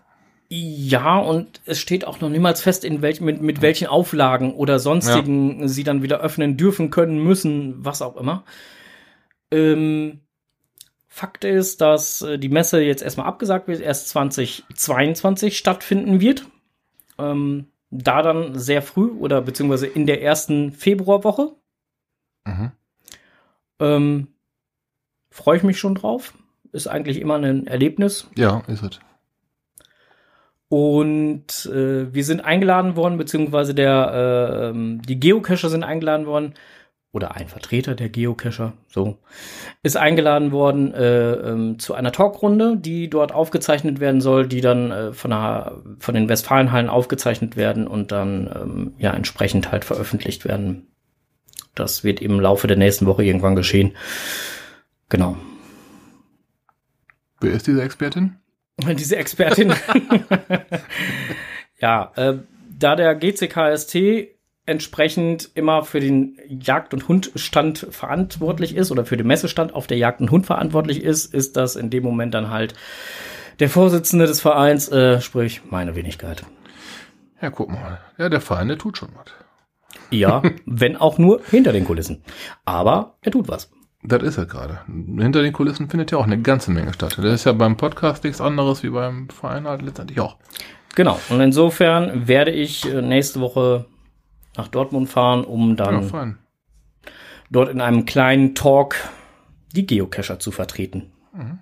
Ja, 0.50 1.18
und 1.18 1.62
es 1.66 1.80
steht 1.80 2.06
auch 2.06 2.22
noch 2.22 2.30
niemals 2.30 2.62
fest, 2.62 2.86
in 2.86 3.02
welch, 3.02 3.20
mit, 3.20 3.42
mit 3.42 3.62
welchen 3.62 3.88
Auflagen 3.88 4.54
oder 4.54 4.80
sonstigen 4.80 5.68
sie 5.68 5.84
dann 5.84 6.04
wieder 6.04 6.22
öffnen 6.22 6.56
dürfen, 6.56 6.90
können, 6.90 7.22
müssen, 7.22 7.84
was 7.84 8.02
auch 8.02 8.16
immer. 8.16 8.46
Ähm, 9.52 10.22
Fakt 11.10 11.44
ist, 11.44 11.82
dass 11.82 12.22
äh, 12.22 12.38
die 12.38 12.50
Messe 12.50 12.80
jetzt 12.80 13.02
erstmal 13.02 13.28
abgesagt 13.28 13.68
wird, 13.68 13.82
erst 13.82 14.10
2022 14.10 15.58
stattfinden 15.58 16.22
wird. 16.22 16.46
Ähm, 17.18 17.68
da 17.90 18.22
dann 18.22 18.58
sehr 18.58 18.82
früh 18.82 19.10
oder 19.10 19.42
beziehungsweise 19.42 19.88
in 19.88 20.06
der 20.06 20.22
ersten 20.22 20.72
Februarwoche. 20.72 21.56
Mhm. 22.46 22.72
Ähm, 23.80 24.28
Freue 25.30 25.58
ich 25.58 25.64
mich 25.64 25.80
schon 25.80 25.96
drauf. 25.96 26.34
Ist 26.72 26.88
eigentlich 26.88 27.20
immer 27.20 27.36
ein 27.36 27.68
Erlebnis. 27.68 28.28
Ja, 28.36 28.64
ist 28.68 28.84
es. 28.84 29.00
Und 30.70 31.66
äh, 31.68 32.14
wir 32.14 32.24
sind 32.26 32.42
eingeladen 32.42 32.96
worden, 32.96 33.18
beziehungsweise 33.18 33.74
der, 33.74 34.12
äh, 34.14 34.70
ähm, 34.70 35.02
die 35.02 35.20
Geocacher 35.20 35.70
sind 35.70 35.84
eingeladen 35.84 36.26
worden, 36.26 36.54
oder 37.14 37.36
ein 37.36 37.48
Vertreter 37.48 37.96
der 37.96 38.10
Geocacher, 38.10 38.74
so, 38.88 39.18
ist 39.82 39.98
eingeladen 39.98 40.52
worden 40.52 40.94
äh, 40.94 41.32
ähm, 41.34 41.80
zu 41.80 41.94
einer 41.94 42.12
Talkrunde, 42.12 42.78
die 42.78 43.10
dort 43.10 43.32
aufgezeichnet 43.32 44.00
werden 44.00 44.22
soll, 44.22 44.46
die 44.46 44.62
dann 44.62 44.92
äh, 44.92 45.14
von, 45.14 45.32
der, 45.32 45.82
von 46.00 46.14
den 46.14 46.30
Westfalenhallen 46.30 46.90
aufgezeichnet 46.90 47.56
werden 47.56 47.88
und 47.88 48.12
dann 48.12 48.48
ähm, 48.54 48.94
ja 48.98 49.14
entsprechend 49.14 49.72
halt 49.72 49.86
veröffentlicht 49.86 50.46
werden. 50.46 50.88
Das 51.74 52.04
wird 52.04 52.22
im 52.22 52.40
Laufe 52.40 52.68
der 52.68 52.78
nächsten 52.78 53.06
Woche 53.06 53.24
irgendwann 53.24 53.56
geschehen. 53.56 53.96
Genau. 55.10 55.38
Wer 57.40 57.54
ist 57.54 57.68
diese 57.68 57.82
Expertin? 57.82 58.36
Diese 58.78 59.16
Expertin. 59.16 59.74
ja, 61.80 62.12
äh, 62.16 62.38
da 62.70 62.96
der 62.96 63.16
GCKST 63.16 63.96
entsprechend 64.68 65.50
immer 65.56 65.84
für 65.84 66.00
den 66.00 66.38
Jagd- 66.48 66.94
und 66.94 67.08
Hundstand 67.08 67.88
verantwortlich 67.90 68.76
ist 68.76 68.92
oder 68.92 69.06
für 69.06 69.18
den 69.18 69.26
Messestand 69.26 69.74
auf 69.74 69.88
der 69.88 69.98
Jagd 69.98 70.22
und 70.22 70.30
Hund 70.30 70.46
verantwortlich 70.46 71.02
ist, 71.02 71.34
ist 71.34 71.56
das 71.56 71.76
in 71.76 71.90
dem 71.90 72.04
Moment 72.04 72.34
dann 72.34 72.52
halt 72.52 72.76
der 73.60 73.70
Vorsitzende 73.70 74.28
des 74.28 74.42
Vereins, 74.42 74.90
äh, 74.90 75.22
sprich 75.22 75.62
meine 75.70 75.96
Wenigkeit. 75.96 76.44
Ja, 77.42 77.50
guck 77.50 77.70
mal. 77.70 78.00
Ja, 78.18 78.30
der 78.30 78.42
Verein, 78.42 78.68
der 78.68 78.78
tut 78.78 78.98
schon 78.98 79.10
was. 79.16 79.34
Ja, 80.12 80.44
wenn 80.66 80.98
auch 80.98 81.18
nur 81.18 81.42
hinter 81.50 81.72
den 81.72 81.86
Kulissen. 81.86 82.24
Aber 82.66 83.18
er 83.22 83.32
tut 83.32 83.48
was. 83.48 83.72
Das 84.10 84.24
ist 84.24 84.38
er 84.38 84.46
gerade. 84.46 84.80
Hinter 84.88 85.42
den 85.42 85.52
Kulissen 85.52 85.90
findet 85.90 86.12
ja 86.12 86.18
auch 86.18 86.24
eine 86.24 86.42
ganze 86.42 86.72
Menge 86.72 86.94
statt. 86.94 87.18
Das 87.18 87.26
ist 87.26 87.44
ja 87.44 87.52
beim 87.52 87.76
Podcast 87.76 88.24
nichts 88.24 88.40
anderes 88.40 88.82
wie 88.84 88.90
beim 88.90 89.28
Verein 89.30 89.68
halt 89.68 89.82
letztendlich 89.82 90.22
auch. 90.22 90.38
Genau. 90.96 91.20
Und 91.30 91.42
insofern 91.42 92.26
werde 92.28 92.52
ich 92.52 92.90
äh, 92.90 93.02
nächste 93.02 93.42
Woche 93.42 93.86
nach 94.56 94.70
Dortmund 94.70 95.10
fahren, 95.10 95.44
um 95.44 95.72
Ja, 95.72 95.76
dann 95.76 96.04
fein. 96.04 96.38
dort 97.50 97.70
in 97.70 97.82
einem 97.82 98.06
kleinen 98.06 98.56
Talk 98.56 98.96
die 99.76 99.86
Geocacher 99.86 100.40
zu 100.40 100.52
vertreten. 100.52 101.12
Mhm. 101.34 101.60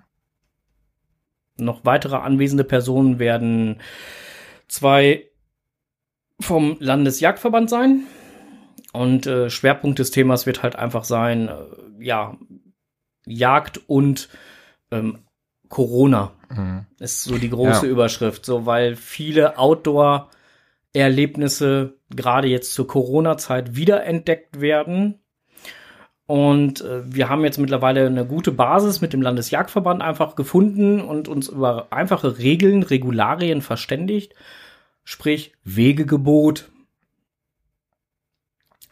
Noch 1.58 1.84
weitere 1.84 2.16
anwesende 2.16 2.64
Personen 2.64 3.18
werden 3.18 3.80
zwei 4.68 5.24
vom 6.38 6.76
Landesjagdverband 6.78 7.68
sein. 7.70 8.02
Und 8.96 9.26
äh, 9.26 9.50
Schwerpunkt 9.50 9.98
des 9.98 10.10
Themas 10.10 10.46
wird 10.46 10.62
halt 10.62 10.76
einfach 10.76 11.04
sein, 11.04 11.48
äh, 11.48 12.04
ja, 12.04 12.36
Jagd 13.26 13.80
und 13.88 14.28
ähm, 14.90 15.18
Corona 15.68 16.32
Mhm. 16.48 16.86
ist 17.00 17.24
so 17.24 17.38
die 17.38 17.50
große 17.50 17.86
Ja. 17.86 17.92
Überschrift, 17.92 18.46
so 18.46 18.66
weil 18.66 18.94
viele 18.94 19.58
Outdoor-Erlebnisse 19.58 21.94
gerade 22.14 22.46
jetzt 22.48 22.74
zur 22.74 22.86
Corona-Zeit 22.86 23.74
wiederentdeckt 23.76 24.60
werden. 24.60 25.18
Und 26.26 26.82
äh, 26.82 27.02
wir 27.04 27.28
haben 27.28 27.44
jetzt 27.44 27.58
mittlerweile 27.58 28.06
eine 28.06 28.26
gute 28.26 28.52
Basis 28.52 29.00
mit 29.00 29.12
dem 29.12 29.22
Landesjagdverband 29.22 30.02
einfach 30.02 30.36
gefunden 30.36 31.00
und 31.00 31.28
uns 31.28 31.48
über 31.48 31.88
einfache 31.90 32.38
Regeln, 32.38 32.82
Regularien 32.82 33.62
verständigt. 33.62 34.34
Sprich, 35.04 35.52
Wegegebot, 35.64 36.68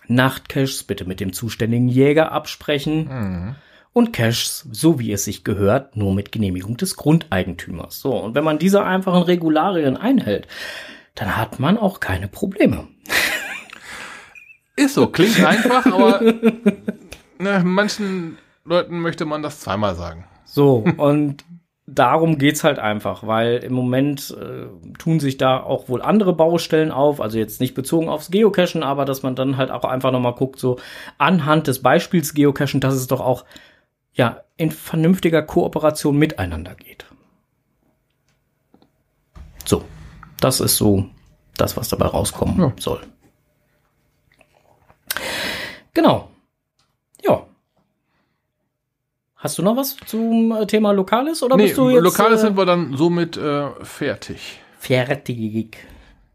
Nachtcaches 0.08 0.84
bitte 0.84 1.04
mit 1.04 1.20
dem 1.20 1.32
zuständigen 1.32 1.88
Jäger 1.88 2.32
absprechen 2.32 3.08
Mhm. 3.08 3.54
und 3.92 4.12
Caches, 4.12 4.66
so 4.72 4.98
wie 4.98 5.12
es 5.12 5.24
sich 5.24 5.44
gehört, 5.44 5.96
nur 5.96 6.14
mit 6.14 6.32
Genehmigung 6.32 6.76
des 6.76 6.96
Grundeigentümers. 6.96 8.00
So, 8.00 8.16
und 8.16 8.34
wenn 8.34 8.44
man 8.44 8.58
diese 8.58 8.84
einfachen 8.84 9.22
Regularien 9.22 9.96
einhält, 9.96 10.46
dann 11.14 11.36
hat 11.36 11.60
man 11.60 11.78
auch 11.78 12.00
keine 12.00 12.28
Probleme. 12.28 12.88
Ist 14.76 14.94
so, 14.94 15.06
klingt 15.06 15.40
einfach, 15.44 15.86
aber 15.86 16.20
ne, 17.38 17.62
manchen 17.64 18.38
Leuten 18.64 18.98
möchte 19.00 19.24
man 19.24 19.42
das 19.42 19.60
zweimal 19.60 19.94
sagen. 19.94 20.24
So, 20.44 20.84
und 20.96 21.44
darum 21.86 22.38
geht's 22.38 22.64
halt 22.64 22.78
einfach, 22.78 23.26
weil 23.26 23.58
im 23.58 23.72
Moment 23.72 24.34
äh, 24.40 24.66
tun 24.98 25.20
sich 25.20 25.36
da 25.36 25.62
auch 25.62 25.88
wohl 25.88 26.00
andere 26.02 26.32
Baustellen 26.32 26.90
auf, 26.90 27.20
also 27.20 27.38
jetzt 27.38 27.60
nicht 27.60 27.74
bezogen 27.74 28.08
aufs 28.08 28.30
Geocachen, 28.30 28.82
aber 28.82 29.04
dass 29.04 29.22
man 29.22 29.36
dann 29.36 29.56
halt 29.56 29.70
auch 29.70 29.84
einfach 29.84 30.10
nochmal 30.10 30.34
guckt, 30.34 30.58
so 30.58 30.78
anhand 31.18 31.66
des 31.66 31.82
Beispiels 31.82 32.34
Geocachen, 32.34 32.80
dass 32.80 32.94
es 32.94 33.06
doch 33.06 33.20
auch 33.20 33.44
ja 34.12 34.42
in 34.56 34.70
vernünftiger 34.70 35.42
Kooperation 35.42 36.16
miteinander 36.16 36.74
geht. 36.74 37.04
So, 39.64 39.84
das 40.40 40.60
ist 40.60 40.76
so 40.76 41.06
das, 41.56 41.76
was 41.76 41.88
dabei 41.88 42.06
rauskommen 42.06 42.60
ja. 42.60 42.72
soll. 42.78 43.00
Genau. 45.92 46.28
Hast 49.44 49.58
du 49.58 49.62
noch 49.62 49.76
was 49.76 49.94
zum 50.06 50.52
äh, 50.52 50.66
Thema 50.66 50.92
Lokales 50.92 51.42
oder 51.42 51.58
Nee, 51.58 51.64
bist 51.64 51.76
du 51.76 51.90
jetzt 51.90 52.02
Lokales 52.02 52.40
äh, 52.40 52.46
sind 52.46 52.56
wir 52.56 52.64
dann 52.64 52.96
somit 52.96 53.36
äh, 53.36 53.68
fertig. 53.82 54.58
fertig? 54.78 55.76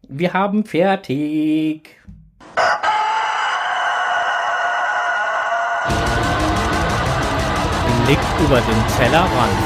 Wir 0.08 0.32
haben 0.32 0.64
fertig. 0.64 1.90
Blick 8.06 8.20
über 8.46 8.62
den 8.62 8.84
Tellerrand. 8.96 9.58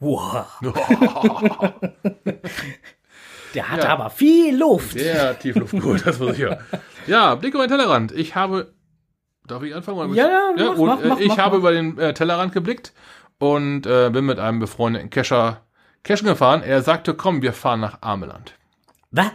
Wow. 0.00 0.46
Der 3.56 3.68
hatte 3.70 3.82
Ja. 3.86 3.92
aber 3.94 4.10
viel 4.10 4.56
Luft. 4.56 4.94
Der 4.94 5.36
Tiefluftgut, 5.38 6.06
das 6.06 6.18
muss 6.20 6.32
ich 6.34 6.38
ja. 6.38 6.58
Ja, 7.08 7.34
Blick 7.34 7.54
über 7.54 7.66
den 7.66 7.70
Tellerrand. 7.70 8.12
Ich 8.12 8.34
habe. 8.36 8.72
Darf 9.46 9.62
ich 9.62 9.74
anfangen? 9.74 9.98
Oder 9.98 10.14
Ja, 10.14 10.28
ja, 10.28 10.52
mach, 10.56 10.76
und, 10.78 10.86
mach, 10.86 10.98
mach, 11.04 11.18
ich 11.20 11.28
mach, 11.28 11.38
habe 11.38 11.56
über 11.56 11.72
den 11.72 11.98
äh, 11.98 12.12
Tellerrand 12.14 12.52
geblickt 12.52 12.92
und 13.38 13.86
äh, 13.86 14.10
bin 14.10 14.26
mit 14.26 14.38
einem 14.38 14.58
befreundeten 14.60 15.10
Kescher 15.10 15.62
Cashen 16.04 16.26
gefahren. 16.28 16.62
Er 16.62 16.82
sagte, 16.82 17.14
komm, 17.14 17.42
wir 17.42 17.52
fahren 17.52 17.80
nach 17.80 17.98
Ameland. 18.02 18.54
Was? 19.10 19.30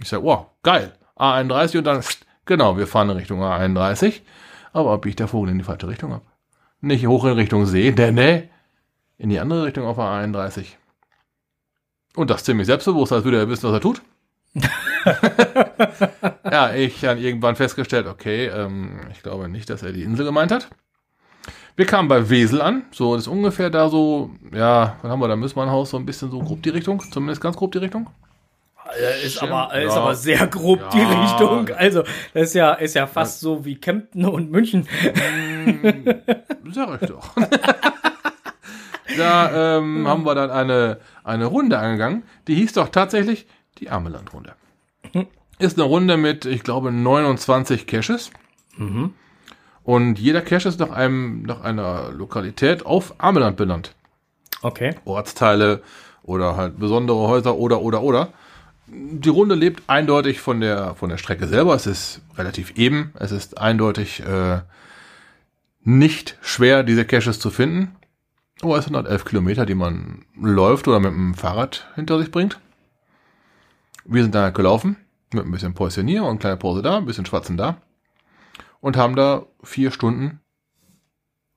Ich 0.00 0.08
sage, 0.08 0.22
wow, 0.24 0.46
geil. 0.62 0.92
A31 1.16 1.78
und 1.78 1.84
dann, 1.84 2.02
genau, 2.44 2.76
wir 2.76 2.86
fahren 2.86 3.10
in 3.10 3.16
Richtung 3.16 3.42
A31. 3.42 4.20
Aber 4.72 4.92
ob 4.92 5.06
ich 5.06 5.16
der 5.16 5.28
Vogel 5.28 5.50
in 5.50 5.58
die 5.58 5.64
falsche 5.64 5.88
Richtung 5.88 6.12
ab? 6.12 6.22
Nicht 6.80 7.06
hoch 7.06 7.24
in 7.24 7.32
Richtung 7.32 7.64
See, 7.66 7.92
denn 7.92 8.16
ne, 8.16 8.48
in 9.18 9.30
die 9.30 9.38
andere 9.38 9.64
Richtung 9.64 9.86
auf 9.86 9.98
A31. 9.98 10.64
Und 12.16 12.30
das 12.30 12.44
ziemlich 12.44 12.66
selbstbewusst, 12.66 13.12
als 13.12 13.24
würde 13.24 13.38
er 13.38 13.48
wissen, 13.48 13.68
was 13.68 13.74
er 13.74 13.80
tut. 13.80 14.02
ja, 16.50 16.72
ich 16.74 17.00
dann 17.00 17.18
irgendwann 17.18 17.56
festgestellt, 17.56 18.06
okay, 18.06 18.46
ähm, 18.46 19.00
ich 19.12 19.22
glaube 19.22 19.48
nicht, 19.48 19.68
dass 19.68 19.82
er 19.82 19.92
die 19.92 20.04
Insel 20.04 20.24
gemeint 20.24 20.52
hat. 20.52 20.68
Wir 21.76 21.86
kamen 21.86 22.08
bei 22.08 22.30
Wesel 22.30 22.62
an, 22.62 22.84
so 22.92 23.14
das 23.14 23.24
ist 23.24 23.28
ungefähr 23.28 23.68
da 23.68 23.88
so, 23.88 24.30
ja, 24.52 24.96
was 25.02 25.10
haben 25.10 25.18
wir 25.18 25.26
da, 25.26 25.34
Müssmannhaus, 25.34 25.90
so 25.90 25.96
ein 25.96 26.06
bisschen 26.06 26.30
so 26.30 26.38
grob 26.38 26.62
die 26.62 26.68
Richtung, 26.68 27.02
zumindest 27.10 27.40
ganz 27.40 27.56
grob 27.56 27.72
die 27.72 27.78
Richtung. 27.78 28.08
Ist 29.24 29.42
aber, 29.42 29.74
ist 29.74 29.94
ja. 29.94 30.02
aber 30.02 30.14
sehr 30.14 30.46
grob 30.46 30.90
die 30.90 30.98
Ja. 30.98 31.22
Richtung. 31.22 31.70
Also, 31.70 32.02
das 32.32 32.48
ist 32.48 32.54
ja, 32.54 32.74
ist 32.74 32.94
ja 32.94 33.06
fast 33.08 33.40
so 33.40 33.64
wie 33.64 33.76
Kempten 33.76 34.24
und 34.24 34.50
München. 34.52 34.86
Sag 36.70 37.02
ich 37.02 37.08
doch. 37.08 37.34
da 39.16 39.78
ähm, 39.78 40.06
haben 40.06 40.24
wir 40.24 40.34
dann 40.34 40.50
eine, 40.50 40.98
eine 41.22 41.46
Runde 41.46 41.78
angegangen, 41.78 42.22
die 42.48 42.54
hieß 42.54 42.74
doch 42.74 42.88
tatsächlich 42.88 43.46
die 43.78 43.90
Ameland-Runde. 43.90 44.54
Ist 45.58 45.78
eine 45.78 45.86
Runde 45.86 46.16
mit, 46.16 46.46
ich 46.46 46.62
glaube, 46.62 46.90
29 46.90 47.86
Caches. 47.86 48.30
Und 49.84 50.18
jeder 50.18 50.40
Cache 50.40 50.68
ist 50.68 50.80
nach, 50.80 50.90
einem, 50.90 51.42
nach 51.42 51.60
einer 51.60 52.10
Lokalität 52.10 52.84
auf 52.84 53.14
Ameland 53.18 53.56
benannt. 53.56 53.94
Okay. 54.62 54.94
Ortsteile 55.04 55.82
oder 56.22 56.56
halt 56.56 56.78
besondere 56.78 57.28
Häuser 57.28 57.56
oder 57.56 57.82
oder 57.82 58.02
oder. 58.02 58.28
Die 58.86 59.28
Runde 59.28 59.54
lebt 59.54 59.82
eindeutig 59.88 60.40
von 60.40 60.60
der 60.60 60.94
von 60.94 61.10
der 61.10 61.18
Strecke 61.18 61.46
selber. 61.46 61.74
Es 61.74 61.86
ist 61.86 62.22
relativ 62.36 62.76
eben. 62.76 63.12
Es 63.18 63.30
ist 63.30 63.58
eindeutig 63.58 64.20
äh, 64.20 64.60
nicht 65.82 66.38
schwer, 66.40 66.82
diese 66.82 67.04
Caches 67.04 67.38
zu 67.38 67.50
finden. 67.50 67.94
Aber 68.64 68.78
es 68.78 68.86
sind 68.86 68.96
halt 68.96 69.06
elf 69.06 69.26
Kilometer, 69.26 69.66
die 69.66 69.74
man 69.74 70.24
läuft 70.40 70.88
oder 70.88 70.98
mit 70.98 71.10
dem 71.10 71.34
Fahrrad 71.34 71.86
hinter 71.96 72.18
sich 72.18 72.30
bringt. 72.30 72.58
Wir 74.06 74.22
sind 74.22 74.34
halt 74.34 74.54
gelaufen 74.54 74.96
mit 75.34 75.44
ein 75.44 75.50
bisschen 75.50 75.74
Päuschen 75.74 76.08
hier 76.08 76.24
und 76.24 76.38
kleine 76.38 76.56
Pause 76.56 76.80
da, 76.80 76.96
ein 76.96 77.04
bisschen 77.04 77.26
Schwatzen 77.26 77.58
da 77.58 77.76
und 78.80 78.96
haben 78.96 79.16
da 79.16 79.44
vier 79.62 79.90
Stunden 79.90 80.40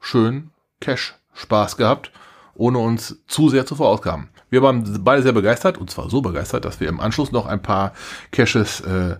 schön 0.01 0.49
Cash-Spaß 0.81 1.77
gehabt, 1.77 2.11
ohne 2.55 2.79
uns 2.79 3.23
zu 3.27 3.47
sehr 3.47 3.65
zu 3.65 3.75
verausgaben. 3.75 4.27
Wir 4.49 4.61
waren 4.61 5.01
beide 5.01 5.23
sehr 5.23 5.31
begeistert, 5.31 5.77
und 5.77 5.89
zwar 5.89 6.09
so 6.09 6.21
begeistert, 6.21 6.65
dass 6.65 6.81
wir 6.81 6.89
im 6.89 6.99
Anschluss 6.99 7.31
noch 7.31 7.45
ein 7.45 7.61
paar 7.61 7.93
Caches, 8.31 8.81
äh, 8.81 9.15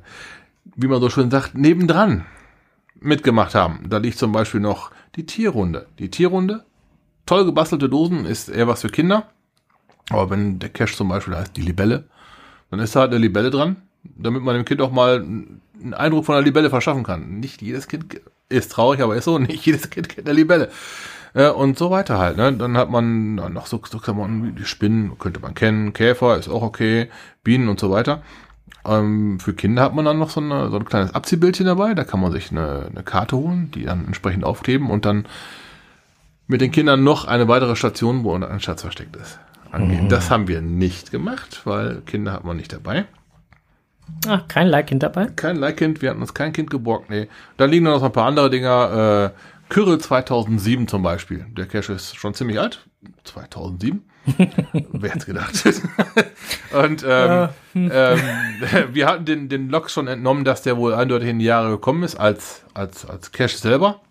wie 0.76 0.88
man 0.88 1.00
so 1.00 1.10
schön 1.10 1.32
sagt, 1.32 1.56
nebendran 1.56 2.26
mitgemacht 3.00 3.56
haben. 3.56 3.86
Da 3.88 3.98
liegt 3.98 4.18
zum 4.18 4.34
Beispiel 4.34 4.60
noch 4.60 4.92
die 5.16 5.26
Tierrunde. 5.26 5.88
Die 6.00 6.12
Tierrunde, 6.12 6.66
toll 7.28 7.46
gebastelte 7.46 7.90
Dosen, 7.90 8.26
ist 8.26 8.50
eher 8.50 8.68
was 8.68 8.82
für 8.82 8.90
Kinder. 8.90 9.28
Aber 10.10 10.30
wenn 10.30 10.58
der 10.58 10.70
Cache 10.70 10.96
zum 10.96 11.10
Beispiel 11.10 11.36
heißt 11.36 11.56
die 11.56 11.62
Libelle, 11.62 12.06
dann 12.72 12.80
ist 12.80 12.96
da 12.96 13.02
halt 13.02 13.12
eine 13.12 13.20
Libelle 13.20 13.52
dran, 13.52 13.76
damit 14.04 14.42
man 14.42 14.56
dem 14.56 14.66
Kind 14.66 14.82
auch 14.82 14.92
mal 14.92 15.20
einen 15.20 15.94
Eindruck 15.94 16.26
von 16.26 16.36
einer 16.36 16.46
Libelle 16.46 16.70
verschaffen 16.70 17.04
kann. 17.04 17.40
Nicht 17.40 17.62
jedes 17.62 17.88
Kind 17.88 18.22
ist 18.50 18.72
traurig, 18.72 19.02
aber 19.02 19.16
ist 19.16 19.26
so, 19.26 19.38
nicht 19.40 19.66
jedes 19.66 19.90
Kind 19.90 20.10
kennt 20.10 20.28
eine 20.28 20.36
Libelle. 20.36 20.70
Ja, 21.34 21.52
und 21.52 21.78
so 21.78 21.92
weiter 21.92 22.18
halt. 22.18 22.38
Ne? 22.38 22.54
Dann 22.54 22.78
hat 22.78 22.90
man 22.90 23.36
noch 23.36 23.68
so, 23.68 23.82
so 23.88 24.00
Klamotten 24.00 24.44
wie 24.44 24.52
die 24.54 24.66
Spinnen, 24.66 25.20
könnte 25.20 25.40
man 25.40 25.54
kennen, 25.54 25.94
Käfer 25.94 26.38
ist 26.38 26.50
auch 26.50 26.64
okay, 26.64 27.10
Bienen 27.44 27.70
und 27.70 27.80
so 27.80 27.92
weiter. 27.92 28.24
Ähm, 28.86 29.40
für 29.40 29.54
Kinder 29.54 29.84
hat 29.84 29.94
man 29.94 30.06
dann 30.06 30.18
noch 30.18 30.30
so, 30.30 30.40
eine, 30.40 30.70
so 30.70 30.78
ein 30.78 30.86
kleines 30.86 31.14
Abziehbildchen 31.14 31.66
dabei, 31.66 31.94
da 31.94 32.06
kann 32.06 32.22
man 32.22 32.32
sich 32.32 32.52
eine, 32.52 32.88
eine 32.90 33.04
Karte 33.04 33.36
holen, 33.36 33.70
die 33.72 33.84
dann 33.84 34.06
entsprechend 34.06 34.46
aufkleben 34.46 34.90
und 34.90 35.06
dann 35.06 35.26
mit 36.48 36.62
den 36.62 36.72
Kindern 36.72 37.04
noch 37.04 37.26
eine 37.26 37.48
weitere 37.48 37.76
Station, 37.76 38.24
wo 38.24 38.34
ein 38.34 38.60
Schatz 38.60 38.82
versteckt 38.82 39.16
ist, 39.16 39.40
angehen. 39.72 40.10
Das 40.10 40.32
haben 40.32 40.48
wir 40.48 40.62
nicht 40.62 41.12
gemacht, 41.12 41.62
weil 41.66 42.02
Kinder 42.06 42.34
hat 42.34 42.44
man 42.44 42.58
nicht 42.58 42.74
dabei. 42.74 43.06
Ah, 44.26 44.42
kein 44.48 44.68
Like-Kind 44.68 45.04
dabei. 45.04 45.28
Kein 45.36 45.58
Leihkind, 45.58 46.02
wir 46.02 46.10
hatten 46.10 46.22
uns 46.22 46.34
kein 46.34 46.54
Kind 46.54 46.70
geborgt, 46.70 47.10
nee. 47.10 47.28
Da 47.58 47.66
liegen 47.66 47.86
noch 47.86 48.02
ein 48.02 48.12
paar 48.12 48.26
andere 48.26 48.50
Dinger. 48.50 49.34
Äh, 49.36 49.40
Kyrre 49.70 50.00
2007 50.00 50.88
zum 50.88 51.04
Beispiel. 51.04 51.46
Der 51.58 51.66
Cache 51.66 51.94
ist 51.94 52.16
schon 52.16 52.34
ziemlich 52.34 52.60
alt. 52.60 52.86
2007. 53.26 54.02
Wer 54.92 55.12
hätte 55.12 55.26
gedacht? 55.26 55.54
Und 56.74 57.06
ähm, 57.08 57.50
ähm, 57.76 58.20
wir 58.94 59.08
hatten 59.08 59.26
den, 59.26 59.50
den 59.50 59.70
Log 59.70 59.90
schon 59.90 60.08
entnommen, 60.08 60.44
dass 60.46 60.62
der 60.62 60.78
wohl 60.78 60.94
eindeutig 60.94 61.30
in 61.30 61.40
die 61.40 61.46
Jahre 61.46 61.72
gekommen 61.72 62.04
ist, 62.04 62.16
als, 62.16 62.64
als, 62.74 63.06
als 63.06 63.32
Cache 63.32 63.58
selber. 63.58 64.02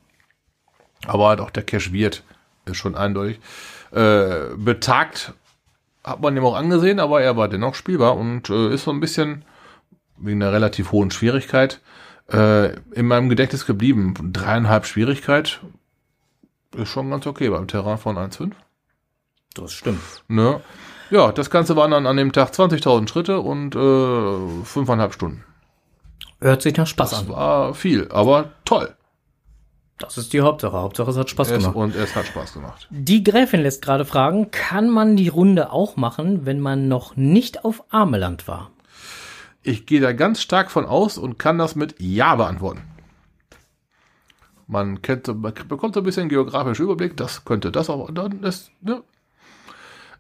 Aber 1.07 1.29
halt 1.29 1.41
auch 1.41 1.51
der 1.51 1.63
Cache 1.63 1.93
wird 1.93 2.23
ist 2.65 2.77
schon 2.79 2.97
eindeutig. 2.97 3.39
Äh, 3.93 4.55
betagt 4.57 5.33
hat 6.03 6.21
man 6.21 6.37
ihm 6.37 6.45
auch 6.45 6.55
angesehen, 6.55 7.01
aber 7.01 7.21
er 7.21 7.37
war 7.37 7.49
dennoch 7.49 7.75
spielbar 7.75 8.17
und 8.17 8.49
äh, 8.49 8.73
ist 8.73 8.85
so 8.85 8.93
ein 8.93 9.01
bisschen 9.01 9.45
wegen 10.17 10.43
einer 10.43 10.53
relativ 10.53 10.93
hohen 10.93 11.11
Schwierigkeit 11.11 11.81
äh, 12.33 12.75
in 12.93 13.07
meinem 13.07 13.29
Gedächtnis 13.29 13.67
geblieben. 13.67 14.15
Dreieinhalb 14.33 14.87
Schwierigkeit 14.87 15.61
ist 16.77 16.89
schon 16.89 17.11
ganz 17.11 17.27
okay 17.27 17.49
beim 17.51 17.67
Terrain 17.67 17.99
von 17.99 18.17
1,5. 18.17 18.53
Das 19.55 19.73
stimmt. 19.73 20.01
Ne? 20.29 20.61
Ja, 21.11 21.33
das 21.33 21.51
Ganze 21.51 21.77
waren 21.77 21.91
dann 21.91 22.07
an 22.07 22.17
dem 22.17 22.33
Tag 22.33 22.51
20.000 22.51 23.09
Schritte 23.09 23.41
und 23.41 23.75
äh, 23.75 24.65
fünfeinhalb 24.65 25.13
Stunden. 25.13 25.45
Hört 26.41 26.63
sich 26.63 26.77
nach 26.77 26.87
Spaß 26.87 27.11
Das 27.11 27.21
an. 27.21 27.29
war 27.29 27.75
viel, 27.75 28.09
aber 28.11 28.53
toll. 28.65 28.95
Das 29.99 30.19
ist 30.19 30.33
die 30.33 30.43
Hauptsache. 30.43 30.77
Hauptsache, 30.77 31.11
es 31.11 31.17
hat 31.17 31.31
Spaß 31.31 31.51
Es, 31.51 31.59
gemacht. 31.63 31.77
und 31.77 31.97
es 31.97 32.15
hat 32.15 32.27
Spaß 32.27 32.53
gemacht. 32.53 32.87
Die 32.91 33.25
Gräfin 33.25 33.63
lässt 33.63 33.83
gerade 33.83 34.05
fragen, 34.05 34.51
kann 34.51 34.91
man 34.91 35.17
die 35.17 35.29
Runde 35.29 35.73
auch 35.73 35.97
machen, 35.97 36.45
wenn 36.45 36.61
man 36.61 36.89
noch 36.89 37.17
nicht 37.17 37.65
auf 37.65 37.83
Ameland 37.91 38.47
war? 38.47 38.71
Ich 39.63 39.87
gehe 39.87 40.01
da 40.01 40.13
ganz 40.13 40.43
stark 40.43 40.71
von 40.71 40.85
aus 40.85 41.17
und 41.19 41.39
kann 41.39 41.59
das 41.59 41.77
mit 41.77 41.95
Ja 41.99 42.37
beantworten. 42.37 42.83
Man, 44.67 45.01
kennt, 45.01 45.29
man 45.29 45.55
bekommt 45.69 45.95
so 45.95 46.01
ein 46.01 46.05
bisschen 46.05 46.29
geografischen 46.29 46.85
Überblick, 46.85 47.17
das 47.17 47.45
könnte 47.45 47.71
das 47.73 47.89
auch. 47.89 48.11
Dann 48.13 48.43
ist, 48.43 48.71
ne? 48.83 49.03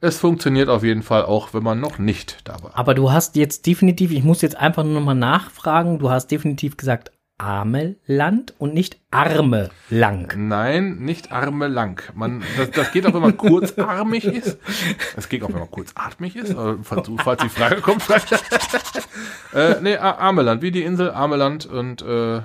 Es 0.01 0.19
funktioniert 0.19 0.69
auf 0.69 0.85
jeden 0.85 1.03
Fall 1.03 1.25
auch, 1.25 1.55
wenn 1.55 1.63
man 1.63 1.81
noch 1.81 1.99
nicht 1.99 2.39
da 2.45 2.63
war. 2.63 2.71
Aber 2.75 2.95
du 2.95 3.11
hast 3.11 3.35
jetzt 3.37 3.67
definitiv, 3.67 4.11
ich 4.11 4.23
muss 4.23 4.43
jetzt 4.43 4.57
einfach 4.57 4.85
nur 4.85 4.95
noch 4.95 5.05
mal 5.05 5.15
nachfragen, 5.15 5.99
du 5.99 6.11
hast 6.11 6.31
definitiv 6.31 6.77
gesagt 6.77 7.13
Ameland 7.39 8.55
und 8.59 8.73
nicht 8.73 8.99
Arme 9.11 9.71
lang. 9.91 10.33
Nein, 10.49 10.97
nicht 11.01 11.33
Arme 11.33 11.69
lang. 11.69 12.03
Man, 12.15 12.43
das, 12.57 12.71
das 12.71 12.93
geht 12.93 13.05
auch, 13.07 13.13
wenn 13.15 13.21
man 13.21 13.37
kurzarmig 13.37 14.25
ist. 14.25 14.59
Das 15.17 15.29
geht 15.29 15.43
auch, 15.43 15.49
wenn 15.49 15.59
man 15.59 15.71
kurzatmig 15.71 16.35
ist. 16.37 16.55
Aber 16.55 16.79
Falls, 16.83 17.11
falls 17.23 17.43
die 17.43 17.49
Frage 17.49 17.81
kommt, 17.83 18.03
äh, 19.55 19.81
nee, 19.81 19.97
A- 19.97 20.13
Armeland, 20.17 20.63
wie 20.63 20.71
die 20.71 20.83
Insel 20.83 21.11
Armeland 21.11 21.67
und 21.67 22.03
äh, 22.03 22.37
ja, 22.37 22.45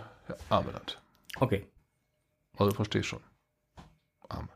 Armeland. 0.49 1.01
Okay. 1.39 1.65
Also 2.57 2.73
verstehe 2.73 3.01
ich 3.01 3.07
schon. 3.07 3.21
Arme. 4.29 4.49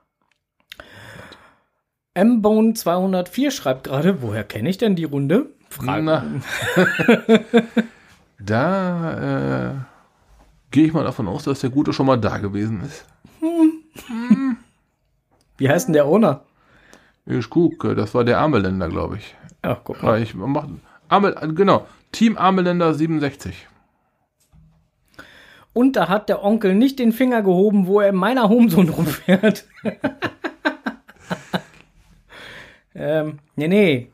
M-Bone 2.14 2.74
204 2.74 3.52
schreibt 3.52 3.86
gerade, 3.86 4.22
woher 4.22 4.44
kenne 4.44 4.70
ich 4.70 4.78
denn 4.78 4.96
die 4.96 5.04
Runde? 5.06 5.48
Frage. 5.70 6.42
Da 8.38 9.70
äh, 9.72 9.95
gehe 10.76 10.86
ich 10.86 10.94
mal 10.94 11.06
davon 11.06 11.30
aus, 11.30 11.46
dass 11.46 11.62
der 11.62 11.70
Gute 11.70 11.94
schon 11.94 12.06
mal 12.06 12.18
da 12.18 12.38
gewesen 12.38 12.82
ist. 12.82 13.06
Wie 15.58 15.70
heißt 15.70 15.88
denn 15.88 15.94
der 15.94 16.06
Owner? 16.06 16.42
Ich 17.26 17.50
gucke, 17.50 17.96
das 17.96 18.14
war 18.14 18.26
der 18.26 18.40
Armeländer, 18.40 18.90
glaube 18.90 19.16
ich. 19.16 19.36
Ja, 19.64 19.80
guck 19.82 20.04
mal. 20.04 20.12
Weil 20.12 20.24
ich 20.24 20.36
mach, 20.36 20.68
Armel, 21.08 21.34
genau, 21.56 21.88
Team 22.12 22.38
Armeländer 22.38 22.94
67. 22.94 23.68
Und 25.72 25.96
da 25.96 26.10
hat 26.10 26.28
der 26.28 26.44
Onkel 26.44 26.76
nicht 26.76 27.00
den 27.00 27.14
Finger 27.14 27.42
gehoben, 27.42 27.88
wo 27.88 28.02
er 28.02 28.10
in 28.10 28.16
meiner 28.16 28.50
Homezone 28.50 28.92
rumfährt. 28.92 29.66
ähm, 32.96 33.40
nee, 33.56 33.70
nee. 33.70 34.12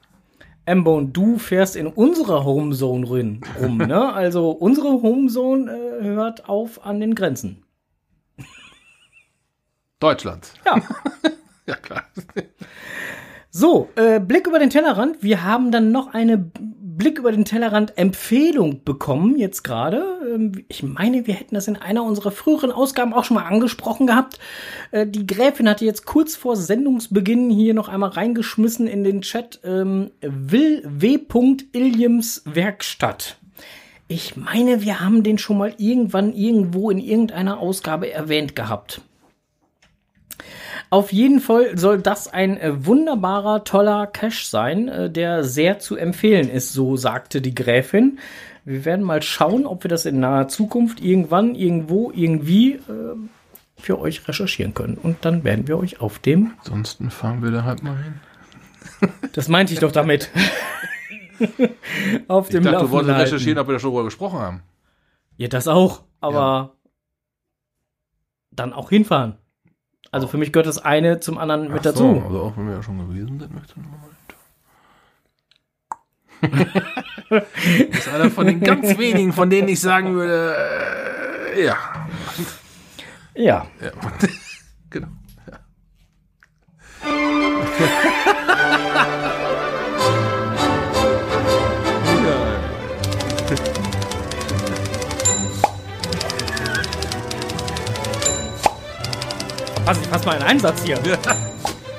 Mbone, 0.68 1.08
du 1.08 1.38
fährst 1.38 1.76
in 1.76 1.88
unserer 1.88 2.44
Homezone 2.46 3.10
rin- 3.10 3.42
rum, 3.60 3.78
ne? 3.80 4.14
Also 4.14 4.52
unsere 4.52 4.90
Homezone 5.02 5.72
äh, 5.72 6.04
hört 6.04 6.48
auf 6.50 6.86
an 6.86 7.00
den 7.00 7.16
Grenzen. 7.16 7.64
Deutschland. 10.00 10.54
Ja. 10.66 10.82
Ja, 11.68 11.76
klar. 11.76 12.04
So, 13.52 13.90
äh, 13.96 14.20
Blick 14.20 14.48
über 14.48 14.58
den 14.58 14.72
Tellerrand. 14.72 15.22
Wir 15.22 15.44
haben 15.44 15.72
dann 15.72 15.92
noch 15.92 16.12
eine 16.14 16.52
Blick 17.02 17.18
über 17.18 17.32
den 17.32 17.46
Tellerrand 17.46 17.98
Empfehlung 17.98 18.84
bekommen, 18.84 19.36
jetzt 19.36 19.64
gerade. 19.64 20.04
Ähm, 20.36 20.52
ich 20.68 20.84
meine, 20.84 21.26
wir 21.26 21.34
hätten 21.34 21.56
das 21.56 21.68
in 21.68 21.76
einer 21.76 22.04
unserer 22.04 22.30
früheren 22.30 22.72
Ausgaben 22.72 23.12
auch 23.12 23.24
schon 23.24 23.36
mal 23.36 23.46
angesprochen 23.46 24.06
gehabt. 24.06 24.38
Äh, 24.92 25.08
die 25.08 25.26
Gräfin 25.26 25.68
hatte 25.68 25.84
jetzt 25.84 26.06
kurz 26.06 26.36
vor 26.36 26.56
Sendungsbeginn 26.56 27.50
hier 27.50 27.74
noch 27.74 27.90
einmal 27.90 28.12
reingeschmissen 28.12 28.86
in 28.86 29.04
den 29.04 29.22
Chat. 29.22 29.60
Ähm, 29.64 30.12
Will 30.22 30.84
W. 30.86 31.18
Illiams 31.72 32.44
Werkstatt. 32.46 33.38
Ich 34.08 34.36
meine, 34.36 34.84
wir 34.84 35.00
haben 35.00 35.24
den 35.24 35.40
schon 35.40 35.58
mal 35.58 35.74
irgendwann 35.80 36.36
irgendwo 36.36 36.92
in 36.92 37.00
irgendeiner 37.00 37.58
Ausgabe 37.60 38.12
erwähnt 38.12 38.56
gehabt. 38.56 39.02
Auf 40.92 41.14
jeden 41.14 41.40
Fall 41.40 41.78
soll 41.78 42.02
das 42.02 42.28
ein 42.28 42.58
äh, 42.58 42.86
wunderbarer, 42.86 43.64
toller 43.64 44.08
Cache 44.08 44.46
sein, 44.46 44.90
äh, 44.90 45.10
der 45.10 45.46
sehr 45.46 45.80
zu 45.80 45.96
empfehlen 45.96 46.50
ist, 46.50 46.74
so 46.74 46.98
sagte 46.98 47.42
die 47.42 47.56
Gräfin. 47.56 48.20
Wir 48.66 48.84
werden 48.84 49.06
mal 49.06 49.22
schauen, 49.22 49.66
ob 49.66 49.86
wir 49.86 49.90
das 49.90 50.06
in 50.06 50.20
naher 50.20 50.50
Zukunft 50.50 51.00
irgendwann, 51.00 51.56
irgendwo, 51.56 52.12
irgendwie 52.14 52.74
äh, 52.74 53.16
für 53.78 54.00
euch 54.00 54.28
recherchieren 54.28 54.74
können. 54.74 54.98
Und 55.02 55.24
dann 55.24 55.46
werden 55.46 55.66
wir 55.70 55.78
euch 55.80 56.02
auf 56.02 56.20
dem. 56.20 56.56
Ansonsten 56.60 57.10
fahren 57.10 57.42
wir 57.42 57.52
da 57.52 57.64
halt 57.64 57.82
mal 57.84 57.96
hin. 57.96 58.14
Das 59.34 59.48
meinte 59.48 59.74
ich 59.74 59.80
doch 59.80 59.94
damit. 59.94 60.30
auf 62.28 62.48
Ich 62.48 62.52
dem 62.52 62.64
dachte, 62.64 62.86
du 62.86 62.92
wolltest 62.92 63.18
recherchieren, 63.18 63.60
ob 63.60 63.68
wir 63.68 63.74
da 63.74 63.80
schon 63.80 63.92
drüber 63.92 64.04
gesprochen 64.04 64.40
haben. 64.40 64.64
Ja, 65.38 65.48
das 65.48 65.70
auch. 65.70 66.04
Aber 66.20 66.76
dann 68.52 68.74
auch 68.74 68.90
hinfahren. 68.90 69.38
Also 70.12 70.28
für 70.28 70.38
mich 70.38 70.52
gehört 70.52 70.68
das 70.68 70.78
eine 70.78 71.22
zum 71.22 71.38
anderen 71.38 71.70
mit 71.70 71.80
Ach 71.80 71.84
dazu. 71.84 72.22
So, 72.22 72.28
also 72.28 72.42
auch 72.44 72.58
wenn 72.58 72.68
wir 72.68 72.76
ja 72.76 72.84
schon 72.84 72.98
gewesen 72.98 73.40
sind, 73.40 73.54
möchte 73.54 73.74
ich 73.78 73.84
nochmal 73.84 74.00
mit. 74.10 74.18
Das 77.92 78.00
ist 78.00 78.10
einer 78.10 78.30
von 78.30 78.46
den 78.46 78.60
ganz 78.60 78.98
wenigen, 78.98 79.32
von 79.32 79.50
denen 79.50 79.70
ich 79.70 79.80
sagen 79.80 80.14
würde, 80.16 80.56
äh, 81.56 81.66
ja. 81.66 81.78
Ja. 83.36 83.68
ja. 83.82 83.92
genau. 84.90 85.08
Pass, 99.92 100.08
pass 100.08 100.26
mal 100.26 100.36
einen 100.36 100.44
Einsatz 100.44 100.84
hier. 100.84 100.98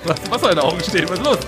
Was 0.04 0.30
Wasser 0.30 0.48
in 0.48 0.56
den 0.56 0.64
Augen 0.64 0.80
steht, 0.80 1.10
was 1.10 1.18
ist 1.18 1.26
los? 1.26 1.38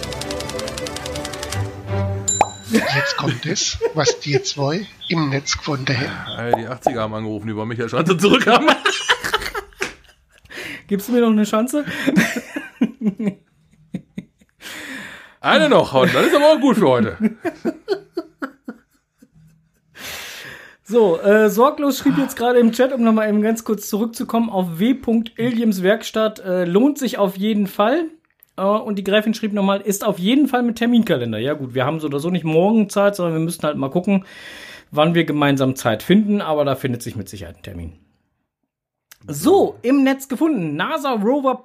Jetzt 2.71 3.17
kommt 3.17 3.47
es, 3.47 3.79
was 3.95 4.21
die 4.21 4.43
zwei 4.43 4.87
im 5.09 5.31
Netz 5.31 5.57
gefunden 5.57 5.97
haben. 5.99 6.61
Die 6.61 6.69
80er 6.69 7.01
haben 7.01 7.15
angerufen, 7.15 7.47
die 7.47 7.53
über 7.53 7.65
Michael 7.65 7.89
Schanze 7.89 8.19
zurückhaben. 8.19 8.69
Gibst 10.87 11.09
du 11.09 11.13
mir 11.13 11.23
noch 11.23 11.31
eine 11.31 11.45
Chance? 11.45 11.87
Eine 15.41 15.71
noch, 15.71 15.95
Hon, 15.95 16.11
das 16.13 16.27
ist 16.27 16.37
aber 16.37 16.53
auch 16.53 16.61
gut 16.61 16.77
für 16.77 16.89
heute. 16.89 17.17
So, 20.87 21.19
äh, 21.19 21.49
Sorglos 21.49 21.99
schrieb 21.99 22.19
jetzt 22.19 22.37
gerade 22.37 22.59
im 22.59 22.73
Chat, 22.73 22.93
um 22.93 23.03
nochmal 23.03 23.31
eben 23.31 23.41
ganz 23.41 23.65
kurz 23.65 23.89
zurückzukommen, 23.89 24.51
auf 24.51 24.79
w. 24.79 24.95
Werkstatt. 24.95 26.41
Äh, 26.41 26.67
lohnt 26.67 26.99
sich 26.99 27.17
auf 27.17 27.39
jeden 27.39 27.67
Fall. 27.67 28.11
Äh, 28.59 28.63
und 28.63 28.97
die 28.97 29.05
Gräfin 29.05 29.33
schrieb 29.33 29.55
nochmal, 29.55 29.81
ist 29.81 30.05
auf 30.05 30.19
jeden 30.19 30.47
Fall 30.47 30.63
mit 30.63 30.77
Terminkalender. 30.77 31.39
Ja 31.39 31.55
gut, 31.55 31.75
wir 31.75 31.87
haben 31.87 32.01
so 32.01 32.07
oder 32.07 32.21
so 32.21 32.29
nicht 32.29 32.45
morgen 32.45 32.91
Zeit, 32.91 33.17
sondern 33.17 33.33
wir 33.33 33.41
müssen 33.41 33.63
halt 33.63 33.79
mal 33.79 33.89
gucken, 33.89 34.27
wann 34.91 35.15
wir 35.15 35.25
gemeinsam 35.25 35.75
Zeit 35.75 36.03
finden. 36.03 36.43
Aber 36.43 36.67
da 36.67 36.75
findet 36.75 37.03
sich 37.03 37.17
mit 37.17 37.31
Sicherheit 37.31 37.57
ein 37.57 37.63
Termin. 37.63 37.93
So, 39.27 39.77
im 39.81 40.05
Netz 40.05 40.29
gefunden. 40.29 40.77
NASA 40.77 41.13
Rover 41.13 41.65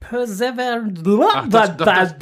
Perseverance. 0.00 1.02
Ach, 1.32 1.46
das- 1.48 1.76
das- 1.76 2.14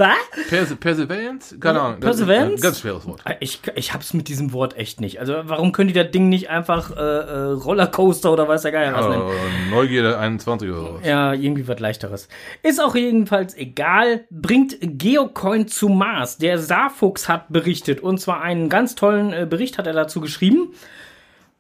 Perse 0.49 0.77
Perseverance? 0.77 1.59
Keine 1.59 1.81
Ahnung. 1.81 2.01
Perseverance? 2.01 2.61
Ganz 2.63 2.81
schweres 2.81 3.07
Wort. 3.07 3.23
Ich, 3.41 3.61
ich 3.77 3.95
hab's 3.95 4.13
mit 4.13 4.29
diesem 4.29 4.53
Wort 4.53 4.77
echt 4.77 5.01
nicht. 5.01 5.21
Also, 5.21 5.35
warum 5.45 5.73
können 5.73 5.89
die 5.89 5.95
das 5.95 6.11
Ding 6.11 6.29
nicht 6.29 6.51
einfach 6.51 6.91
äh, 6.91 7.01
äh, 7.01 7.53
Rollercoaster 7.53 8.33
oder 8.33 8.49
weiß 8.49 8.63
der 8.63 8.73
Geier 8.73 8.93
was 8.95 9.09
nennen? 9.09 9.23
Neugierde 9.71 10.19
21 10.19 10.69
oder 10.71 10.81
sowas. 10.81 11.01
Ja, 11.07 11.33
irgendwie 11.33 11.67
was 11.69 11.79
leichteres. 11.79 12.29
Ist 12.63 12.83
auch 12.83 12.95
jedenfalls 12.97 13.57
egal. 13.57 14.25
Bringt 14.31 14.77
Geocoin 14.81 15.69
zu 15.69 15.89
Mars. 15.89 16.37
Der 16.39 16.59
Saarfuchs 16.59 17.29
hat 17.29 17.49
berichtet. 17.49 18.01
Und 18.01 18.21
zwar 18.21 18.43
einen 18.43 18.69
ganz 18.69 18.97
tollen 18.97 19.33
äh, 19.33 19.47
Bericht 19.49 19.79
hat 19.79 19.87
er 19.87 19.93
dazu 19.95 20.21
geschrieben. 20.21 20.73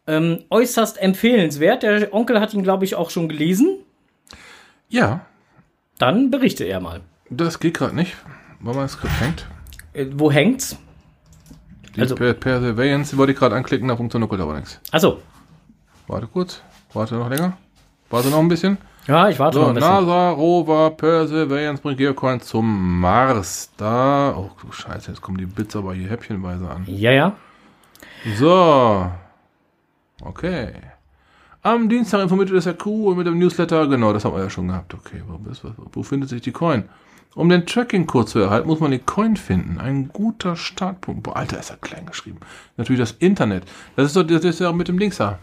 Ähm, 0.09 0.45
äußerst 0.51 1.01
empfehlenswert. 1.01 1.85
Der 1.85 2.13
Onkel 2.13 2.41
hat 2.41 2.53
ihn, 2.55 2.65
glaube 2.65 2.85
ich, 2.85 2.97
auch 2.97 3.11
schon 3.11 3.29
gelesen. 3.29 3.79
Ja, 4.89 5.27
Dann 5.99 6.31
berichte 6.31 6.65
er 6.65 6.81
mal. 6.81 7.01
das 7.31 7.59
geht 7.61 7.75
gerade 7.75 7.95
nicht, 7.95 8.17
weil 8.61 8.75
mein 8.75 8.89
Skript 8.89 9.21
hängt. 9.21 9.47
Äh, 9.93 10.07
wo 10.15 10.31
hängt's? 10.31 10.77
Die 11.95 12.01
Also- 12.01 12.15
per 12.15 12.35
Perseverance 12.35 13.17
wollte 13.17 13.33
ich 13.33 13.39
gerade 13.39 13.57
anklicken, 13.57 13.89
da 13.89 13.97
funktioniert 13.97 14.33
aber 14.33 14.55
nichts. 14.55 14.81
Achso. 14.93 15.21
Warte 16.07 16.27
kurz. 16.27 16.63
Warte 16.93 17.17
noch 17.17 17.29
länger. 17.29 17.57
Warte 18.11 18.29
noch 18.31 18.39
ein 18.39 18.49
bisschen. 18.49 18.79
Ja, 19.07 19.29
ich 19.29 19.39
warte 19.39 19.59
noch 19.59 19.65
So, 19.65 19.69
ein 19.71 19.75
bisschen. 19.75 19.91
NASA 19.91 20.31
Rover 20.31 20.91
Perseverance 20.91 21.83
bringt 21.83 21.99
Geocoin 21.99 22.41
zum 22.41 23.01
Mars. 23.01 23.71
Da. 23.77 24.35
Oh, 24.37 24.51
du 24.63 24.71
Scheiße, 24.73 25.11
jetzt 25.11 25.21
kommen 25.21 25.37
die 25.39 25.47
Bits 25.47 25.75
aber 25.77 25.95
hier 25.95 26.09
häppchenweise 26.09 26.69
an. 26.71 26.85
Ja, 26.87 27.11
ja. 27.13 27.37
So. 28.37 29.11
Okay. 30.23 30.73
Am 31.63 31.89
Dienstag 31.89 32.23
informierte 32.23 32.55
das 32.55 32.67
und 32.67 33.17
mit 33.17 33.27
dem 33.27 33.39
Newsletter, 33.39 33.87
genau, 33.89 34.13
das 34.13 34.25
haben 34.25 34.35
wir 34.37 34.43
ja 34.43 34.51
schon 34.51 34.69
gehabt. 34.69 34.95
Okay, 34.95 35.23
wo, 35.27 35.51
ist, 35.51 35.63
wo 35.93 36.03
findet 36.03 36.29
sich 36.29 36.41
die 36.41 36.53
Coin? 36.53 36.85
Um 37.35 37.49
den 37.49 37.67
Tracking-Code 37.67 38.27
zu 38.27 38.39
erhalten, 38.39 38.69
muss 38.69 38.81
man 38.81 38.91
die 38.91 38.99
Coin 38.99 39.37
finden. 39.37 39.79
Ein 39.79 40.09
guter 40.09 40.57
Startpunkt. 40.57 41.23
Boah, 41.25 41.37
Alter, 41.37 41.59
ist 41.59 41.71
er 41.71 41.77
klein 41.77 42.07
geschrieben. 42.07 42.39
Natürlich 42.77 43.01
das 43.01 43.13
Internet. 43.13 43.65
Das 43.97 44.07
ist 44.07 44.17
doch 44.17 44.25
das 44.25 44.45
ist 44.45 44.61
ja 44.61 44.73
mit 44.73 44.89
dem 44.89 44.99
Dings 44.99 45.19
da. 45.19 45.39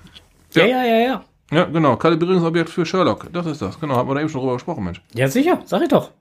Ja, 0.53 0.65
Ja. 0.65 0.83
ja, 0.83 0.85
ja, 0.85 0.99
ja. 0.99 1.23
Ja, 1.51 1.65
genau. 1.65 1.95
Kalibrierungsobjekt 1.95 2.69
für 2.69 2.85
Sherlock. 2.85 3.31
Das 3.31 3.45
ist 3.45 3.61
das. 3.61 3.79
Genau, 3.79 3.95
haben 3.95 4.09
wir 4.09 4.15
da 4.15 4.21
eben 4.21 4.29
schon 4.29 4.41
drüber 4.41 4.53
gesprochen, 4.53 4.83
Mensch. 4.83 5.01
Ja, 5.13 5.27
sicher. 5.27 5.61
Sag 5.65 5.83
ich 5.83 5.89
doch. 5.89 6.11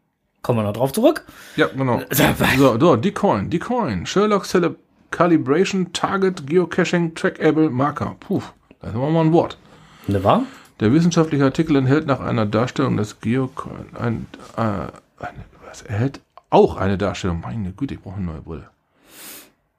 Kommen 0.42 0.58
wir 0.58 0.64
noch 0.64 0.74
drauf 0.74 0.92
zurück. 0.92 1.24
Ja, 1.56 1.66
genau. 1.68 2.02
So, 2.58 2.78
so, 2.78 2.96
die 2.96 3.12
Coin, 3.12 3.48
die 3.48 3.58
Coin. 3.58 4.04
Sherlock 4.04 4.44
Cele 4.44 4.76
Calibration 5.10 5.92
Target 5.92 6.46
Geocaching 6.46 7.14
Trackable 7.14 7.70
Marker. 7.70 8.16
Puh, 8.20 8.42
das 8.80 8.90
ist 8.90 8.96
mal 8.96 9.16
ein 9.16 9.32
Wort. 9.32 9.56
Ne, 10.06 10.22
wahr? 10.24 10.42
Der 10.80 10.92
wissenschaftliche 10.92 11.44
Artikel 11.44 11.76
enthält 11.76 12.06
nach 12.06 12.20
einer 12.20 12.46
Darstellung 12.46 12.96
des 12.96 13.20
Geocoin 13.20 13.86
ein, 13.98 14.26
äh, 14.56 14.60
eine, 14.60 14.90
was 15.66 15.82
erhält 15.82 16.20
auch 16.50 16.76
eine 16.76 16.98
Darstellung. 16.98 17.40
Meine 17.40 17.72
Güte, 17.72 17.94
ich 17.94 18.00
brauche 18.00 18.16
eine 18.16 18.26
neue 18.26 18.40
Brille. 18.40 18.68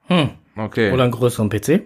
Hm. 0.06 0.30
Okay. 0.56 0.92
Oder 0.92 1.04
einen 1.04 1.12
größeren 1.12 1.48
PC. 1.50 1.82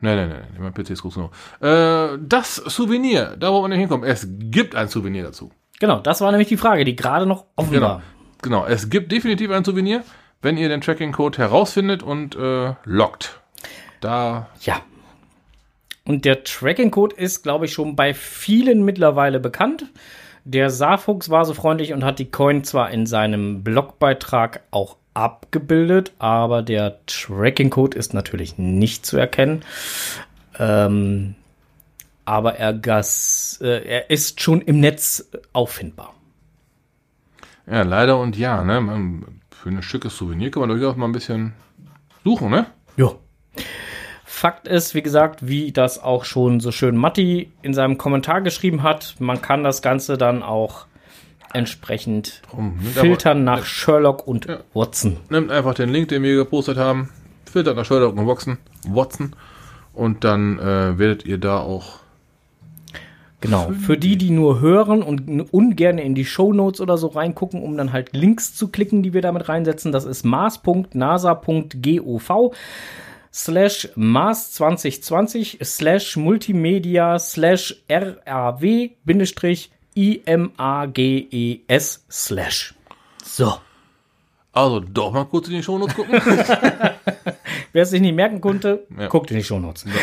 Nein, 0.00 0.16
nein, 0.16 0.28
nein, 0.28 0.46
nein, 0.52 0.62
mein 0.62 0.74
PC 0.74 0.90
ist 0.90 1.02
groß 1.02 1.14
genug. 1.14 1.30
Äh, 1.60 2.18
das 2.20 2.56
Souvenir, 2.56 3.36
da 3.38 3.52
wo 3.52 3.62
wir 3.62 3.68
nicht 3.68 3.78
hinkommen. 3.78 4.08
Es 4.08 4.26
gibt 4.28 4.74
ein 4.74 4.88
Souvenir 4.88 5.22
dazu. 5.24 5.50
Genau, 5.80 6.00
das 6.00 6.20
war 6.20 6.30
nämlich 6.30 6.48
die 6.48 6.56
Frage, 6.58 6.84
die 6.84 6.94
gerade 6.96 7.26
noch 7.26 7.46
offen 7.56 7.72
Genau. 7.72 7.86
war. 7.86 8.02
Genau, 8.42 8.66
es 8.66 8.90
gibt 8.90 9.12
definitiv 9.12 9.50
ein 9.50 9.64
Souvenir, 9.64 10.04
wenn 10.42 10.58
ihr 10.58 10.68
den 10.68 10.82
Tracking-Code 10.82 11.38
herausfindet 11.38 12.02
und 12.02 12.36
äh, 12.36 12.74
lockt. 12.84 13.40
Da, 14.00 14.48
Ja. 14.60 14.80
Und 16.06 16.24
der 16.24 16.44
Tracking-Code 16.44 17.16
ist, 17.16 17.42
glaube 17.42 17.64
ich, 17.64 17.72
schon 17.72 17.96
bei 17.96 18.12
vielen 18.12 18.84
mittlerweile 18.84 19.40
bekannt. 19.40 19.86
Der 20.44 20.68
Saarfuchs 20.68 21.30
war 21.30 21.46
so 21.46 21.54
freundlich 21.54 21.94
und 21.94 22.04
hat 22.04 22.18
die 22.18 22.30
Coin 22.30 22.64
zwar 22.64 22.90
in 22.90 23.06
seinem 23.06 23.64
Blogbeitrag 23.64 24.60
auch 24.70 24.96
abgebildet, 25.14 26.12
aber 26.18 26.62
der 26.62 26.98
Tracking-Code 27.06 27.96
ist 27.96 28.12
natürlich 28.12 28.58
nicht 28.58 29.06
zu 29.06 29.16
erkennen. 29.16 29.62
Ähm, 30.58 31.36
aber 32.26 32.56
er, 32.56 32.74
gas, 32.74 33.58
äh, 33.62 33.86
er 33.86 34.10
ist 34.10 34.40
schon 34.40 34.60
im 34.60 34.80
Netz 34.80 35.30
auffindbar. 35.52 36.14
Ja, 37.66 37.82
leider 37.82 38.18
und 38.18 38.36
ja, 38.36 38.62
ne? 38.62 38.80
Man, 38.80 39.40
für 39.50 39.70
ein 39.70 39.82
schickes 39.82 40.16
Souvenir 40.18 40.50
kann 40.50 40.60
man 40.60 40.68
durchaus 40.68 40.96
mal 40.96 41.06
ein 41.06 41.12
bisschen 41.12 41.54
suchen, 42.22 42.50
ne? 42.50 42.66
Ja. 42.96 43.12
Fakt 44.34 44.66
ist, 44.66 44.96
wie 44.96 45.02
gesagt, 45.02 45.46
wie 45.46 45.70
das 45.70 46.02
auch 46.02 46.24
schon 46.24 46.58
so 46.58 46.72
schön 46.72 46.96
Matti 46.96 47.52
in 47.62 47.72
seinem 47.72 47.98
Kommentar 47.98 48.40
geschrieben 48.40 48.82
hat, 48.82 49.14
man 49.20 49.40
kann 49.40 49.62
das 49.62 49.80
Ganze 49.80 50.18
dann 50.18 50.42
auch 50.42 50.86
entsprechend 51.52 52.42
Drum, 52.50 52.80
filtern 52.80 53.44
nach 53.44 53.64
Sherlock 53.64 54.26
und 54.26 54.46
Ja. 54.46 54.58
Watson. 54.74 55.18
Nimmt 55.30 55.52
einfach 55.52 55.74
den 55.74 55.88
Link, 55.88 56.08
den 56.08 56.24
wir 56.24 56.34
gepostet 56.34 56.76
haben, 56.76 57.10
filtert 57.50 57.76
nach 57.76 57.84
Sherlock 57.84 58.16
und 58.16 58.26
Watson, 58.26 58.58
Watson 58.88 59.36
und 59.92 60.24
dann 60.24 60.58
äh, 60.58 60.98
werdet 60.98 61.24
ihr 61.24 61.38
da 61.38 61.60
auch. 61.60 62.00
Genau. 63.40 63.70
Für 63.70 63.96
die, 63.96 64.18
die 64.18 64.30
nur 64.30 64.60
hören 64.60 65.00
und 65.02 65.52
ungern 65.52 65.98
in 65.98 66.16
die 66.16 66.24
Shownotes 66.24 66.80
oder 66.80 66.98
so 66.98 67.06
reingucken, 67.06 67.62
um 67.62 67.76
dann 67.76 67.92
halt 67.92 68.16
Links 68.16 68.52
zu 68.52 68.66
klicken, 68.68 69.04
die 69.04 69.12
wir 69.12 69.22
damit 69.22 69.48
reinsetzen, 69.48 69.92
das 69.92 70.04
ist 70.04 70.24
mars.nasa.gov 70.24 72.32
slash 73.34 73.88
mars 73.96 74.52
2020 74.52 75.58
slash 75.64 76.16
multimedia 76.16 77.18
slash 77.18 77.74
raw 77.90 78.52
bindestrich 79.04 79.70
images 79.96 82.04
slash. 82.08 82.74
So. 83.24 83.58
Also 84.52 84.78
doch 84.78 85.12
mal 85.12 85.24
kurz 85.24 85.48
in 85.48 85.54
die 85.54 85.62
Shownotes 85.64 85.96
gucken. 85.96 86.14
Wer 87.72 87.82
es 87.82 87.90
sich 87.90 88.00
nicht 88.00 88.14
merken 88.14 88.40
konnte, 88.40 88.86
Ja. 88.96 89.08
guckt 89.08 89.32
in 89.32 89.38
die 89.38 89.42
Shownotes. 89.44 89.84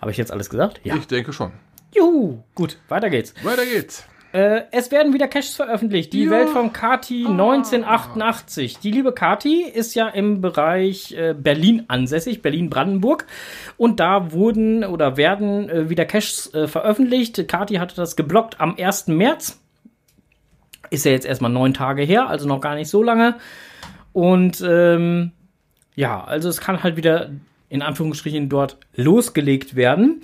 Habe 0.00 0.10
ich 0.10 0.16
jetzt 0.16 0.32
alles 0.32 0.50
gesagt? 0.50 0.80
Ja. 0.82 0.96
Ich 0.96 1.06
denke 1.06 1.32
schon. 1.32 1.52
Juhu. 1.94 2.42
Gut, 2.56 2.78
weiter 2.88 3.10
geht's. 3.10 3.32
Weiter 3.44 3.64
geht's. 3.64 4.02
Äh, 4.34 4.64
es 4.72 4.90
werden 4.90 5.12
wieder 5.12 5.28
Caches 5.28 5.54
veröffentlicht. 5.54 6.12
Die 6.12 6.24
Ja. 6.24 6.30
Welt 6.32 6.48
von 6.48 6.72
Kati 6.72 7.24
1988. 7.24 8.78
Die 8.80 8.90
liebe 8.90 9.12
Kati 9.12 9.62
ist 9.62 9.94
ja 9.94 10.08
im 10.08 10.40
Bereich 10.40 11.12
äh, 11.12 11.34
Berlin 11.38 11.84
ansässig, 11.86 12.42
Berlin-Brandenburg. 12.42 13.26
Und 13.76 14.00
da 14.00 14.32
wurden 14.32 14.84
oder 14.84 15.16
werden 15.16 15.68
äh, 15.70 15.88
wieder 15.88 16.04
Caches 16.04 16.52
äh, 16.52 16.66
veröffentlicht. 16.66 17.46
Kati 17.46 17.76
hatte 17.76 17.94
das 17.94 18.16
geblockt 18.16 18.60
am 18.60 18.74
1. 18.76 19.06
März. 19.06 19.60
Ist 20.90 21.04
ja 21.04 21.12
jetzt 21.12 21.26
erstmal 21.26 21.52
neun 21.52 21.72
Tage 21.72 22.02
her, 22.02 22.28
also 22.28 22.48
noch 22.48 22.60
gar 22.60 22.74
nicht 22.74 22.88
so 22.88 23.04
lange. 23.04 23.36
Und 24.12 24.64
ähm, 24.66 25.30
ja, 25.94 26.24
also 26.24 26.48
es 26.48 26.60
kann 26.60 26.82
halt 26.82 26.96
wieder 26.96 27.30
in 27.68 27.82
Anführungsstrichen 27.82 28.48
dort 28.48 28.78
losgelegt 28.96 29.76
werden. 29.76 30.22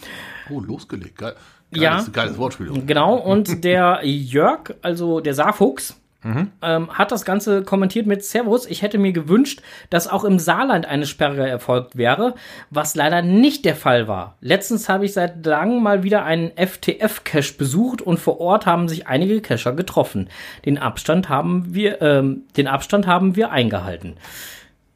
Oh, 0.50 0.58
losgelegt. 0.58 1.16
Geil. 1.16 1.36
Ja. 1.72 1.92
Geiles, 1.92 2.12
geiles 2.12 2.38
Wortspiel. 2.38 2.72
Genau, 2.86 3.14
und 3.16 3.64
der 3.64 4.00
Jörg, 4.02 4.74
also 4.82 5.20
der 5.20 5.34
Saarfuchs, 5.34 6.00
ähm, 6.22 6.90
hat 6.90 7.12
das 7.12 7.24
Ganze 7.24 7.62
kommentiert 7.62 8.06
mit 8.06 8.24
Servus. 8.24 8.66
Ich 8.66 8.82
hätte 8.82 8.98
mir 8.98 9.12
gewünscht, 9.12 9.62
dass 9.88 10.06
auch 10.06 10.24
im 10.24 10.38
Saarland 10.38 10.84
eine 10.84 11.06
Sperre 11.06 11.48
erfolgt 11.48 11.96
wäre, 11.96 12.34
was 12.68 12.94
leider 12.94 13.22
nicht 13.22 13.64
der 13.64 13.74
Fall 13.74 14.06
war. 14.06 14.36
Letztens 14.40 14.88
habe 14.88 15.06
ich 15.06 15.14
seit 15.14 15.46
langem 15.46 15.82
mal 15.82 16.02
wieder 16.02 16.24
einen 16.24 16.50
FTF-Cache 16.56 17.54
besucht 17.56 18.02
und 18.02 18.18
vor 18.18 18.38
Ort 18.38 18.66
haben 18.66 18.86
sich 18.88 19.06
einige 19.06 19.40
Cacher 19.40 19.72
getroffen. 19.72 20.28
Den 20.66 20.76
Abstand 20.76 21.30
haben 21.30 21.74
wir, 21.74 22.02
ähm, 22.02 22.42
den 22.56 22.66
Abstand 22.66 23.06
haben 23.06 23.34
wir 23.36 23.50
eingehalten. 23.50 24.16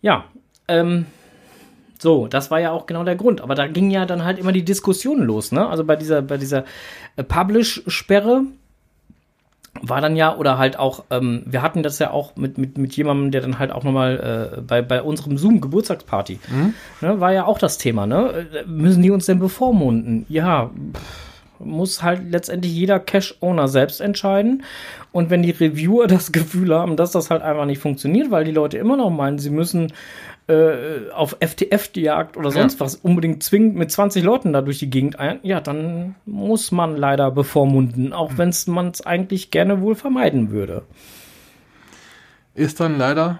Ja, 0.02 0.24
ähm, 0.68 1.06
so, 2.04 2.28
das 2.28 2.52
war 2.52 2.60
ja 2.60 2.70
auch 2.70 2.86
genau 2.86 3.02
der 3.02 3.16
Grund. 3.16 3.40
Aber 3.40 3.56
da 3.56 3.66
ging 3.66 3.90
ja 3.90 4.06
dann 4.06 4.24
halt 4.24 4.38
immer 4.38 4.52
die 4.52 4.64
Diskussion 4.64 5.22
los, 5.22 5.50
ne? 5.50 5.66
Also 5.66 5.82
bei 5.82 5.96
dieser, 5.96 6.22
bei 6.22 6.36
dieser 6.36 6.64
äh, 7.16 7.24
Publish-Sperre 7.24 8.42
war 9.82 10.00
dann 10.00 10.14
ja, 10.14 10.36
oder 10.36 10.58
halt 10.58 10.78
auch, 10.78 11.04
ähm, 11.10 11.42
wir 11.46 11.62
hatten 11.62 11.82
das 11.82 11.98
ja 11.98 12.10
auch 12.10 12.36
mit, 12.36 12.58
mit, 12.58 12.78
mit 12.78 12.96
jemandem, 12.96 13.32
der 13.32 13.40
dann 13.40 13.58
halt 13.58 13.72
auch 13.72 13.82
nochmal 13.82 14.54
äh, 14.58 14.60
bei, 14.60 14.82
bei 14.82 15.02
unserem 15.02 15.36
Zoom-Geburtstagsparty, 15.36 16.38
ne, 17.00 17.20
war 17.20 17.32
ja 17.32 17.46
auch 17.46 17.58
das 17.58 17.78
Thema, 17.78 18.06
ne? 18.06 18.46
Äh, 18.52 18.66
Müssen 18.66 19.02
die 19.02 19.10
uns 19.10 19.26
denn 19.26 19.40
bevormunden? 19.40 20.26
Ja, 20.28 20.70
pff, 20.92 21.58
muss 21.58 22.02
halt 22.02 22.30
letztendlich 22.30 22.72
jeder 22.72 23.00
Cache-Owner 23.00 23.68
selbst 23.68 24.00
entscheiden. 24.00 24.62
Und 25.14 25.31
wenn 25.31 25.44
die 25.44 25.53
Reviewer 25.53 26.07
das 26.09 26.33
Gefühl 26.33 26.74
haben, 26.74 26.96
dass 26.96 27.12
das 27.12 27.31
halt 27.31 27.42
einfach 27.42 27.66
nicht 27.66 27.79
funktioniert, 27.81 28.33
weil 28.33 28.44
die 28.44 28.50
Leute 28.50 28.79
immer 28.79 28.96
noch 28.96 29.11
meinen, 29.11 29.38
sie 29.38 29.50
müssen 29.50 29.92
äh, 30.48 31.09
auf 31.14 31.37
FTF-Jagd 31.40 32.37
oder 32.37 32.50
sonst 32.50 32.81
was 32.81 32.96
unbedingt 32.96 33.42
zwingend 33.44 33.77
mit 33.77 33.92
20 33.92 34.24
Leuten 34.24 34.53
da 34.53 34.61
durch 34.61 34.81
die 34.81 34.90
Gegend 34.90 35.20
ein, 35.20 35.38
ja, 35.42 35.61
dann 35.61 36.16
muss 36.27 36.72
man 36.72 36.96
leider 36.96 37.31
bevormunden, 37.31 38.12
auch 38.12 38.33
wenn 38.37 38.53
man 38.66 38.88
es 38.88 39.07
eigentlich 39.07 39.53
gerne 39.53 39.81
wohl 39.81 39.94
vermeiden 39.94 40.50
würde. 40.50 40.83
Ist 42.55 42.81
dann 42.81 42.98
leider 42.98 43.38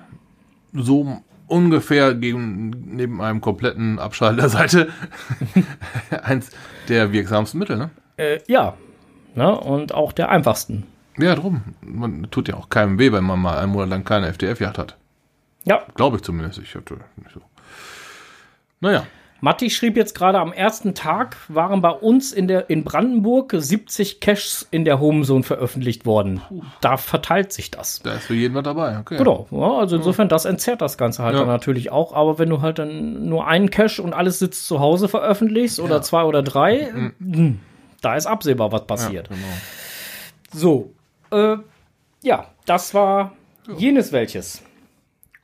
so 0.73 1.19
ungefähr 1.49 2.15
gegen, 2.15 2.71
neben 2.71 3.21
einem 3.21 3.41
kompletten 3.41 3.99
Abschalten 3.99 4.39
der 4.39 4.49
Seite 4.49 4.89
eins 6.23 6.51
der 6.89 7.13
wirksamsten 7.13 7.59
Mittel, 7.59 7.77
ne? 7.77 7.91
Äh, 8.17 8.39
ja, 8.47 8.77
ne? 9.35 9.59
und 9.59 9.93
auch 9.93 10.13
der 10.13 10.29
einfachsten. 10.29 10.87
Ja, 11.19 11.35
drum. 11.35 11.63
Man 11.81 12.29
tut 12.31 12.49
ja 12.49 12.55
auch 12.57 12.69
keinem 12.69 12.99
weh, 12.99 13.13
wenn 13.13 13.25
man 13.25 13.41
mal 13.41 13.59
einen 13.59 13.73
Monat 13.73 13.89
lang 13.91 14.05
keine 14.05 14.29
FDF-Jagd 14.29 14.79
hat. 14.79 14.97
Ja, 15.65 15.83
Glaube 15.95 16.17
ich 16.17 16.23
zumindest. 16.23 16.59
Ich 16.59 16.75
hatte 16.75 16.97
nicht 17.17 17.33
so. 17.33 17.41
Naja. 18.81 19.07
Matti 19.41 19.69
schrieb 19.69 19.97
jetzt 19.99 20.15
gerade 20.15 20.39
am 20.39 20.55
ersten 20.55 20.95
Tag 20.95 21.37
waren 21.49 21.83
bei 21.83 21.91
uns 21.91 22.33
in 22.33 22.49
der 22.49 22.71
in 22.71 22.83
Brandenburg 22.83 23.53
70 23.55 24.21
Caches 24.21 24.67
in 24.71 24.87
der 24.87 25.01
Homezone 25.01 25.43
veröffentlicht 25.43 26.07
worden. 26.07 26.41
Da 26.81 26.97
verteilt 26.97 27.53
sich 27.53 27.71
das. 27.71 28.01
Da 28.03 28.15
ist 28.15 28.25
für 28.25 28.35
jeden 28.35 28.55
was 28.55 28.63
dabei. 28.63 28.99
Okay. 28.99 29.19
Genau, 29.19 29.47
ja, 29.51 29.79
also 29.81 29.97
insofern, 29.97 30.31
das 30.31 30.47
entzerrt 30.47 30.81
das 30.81 30.97
Ganze 30.97 31.23
halt 31.23 31.35
Ja. 31.35 31.41
dann 31.41 31.49
natürlich 31.49 31.91
auch. 31.93 32.15
Aber 32.15 32.39
wenn 32.39 32.49
du 32.49 32.63
halt 32.63 32.79
dann 32.79 33.29
nur 33.29 33.47
einen 33.47 33.71
Cache 33.71 34.01
und 34.03 34.15
alles 34.15 34.39
sitzt 34.39 34.67
zu 34.67 34.81
Hause 34.81 35.09
veröffentlichst 35.09 35.79
oder 35.79 36.01
zwei 36.01 36.23
oder 36.25 36.43
drei, 36.43 36.91
mh, 37.19 37.55
da 38.01 38.17
ist 38.17 38.27
absehbar, 38.27 38.73
was 38.73 38.81
Ja, 38.83 38.87
passiert. 38.87 39.29
genau. 39.29 39.41
So, 40.55 40.95
äh, 41.31 41.57
ja, 42.23 42.47
das 42.67 42.95
war 42.95 43.33
jenes 43.77 44.13
welches. 44.13 44.63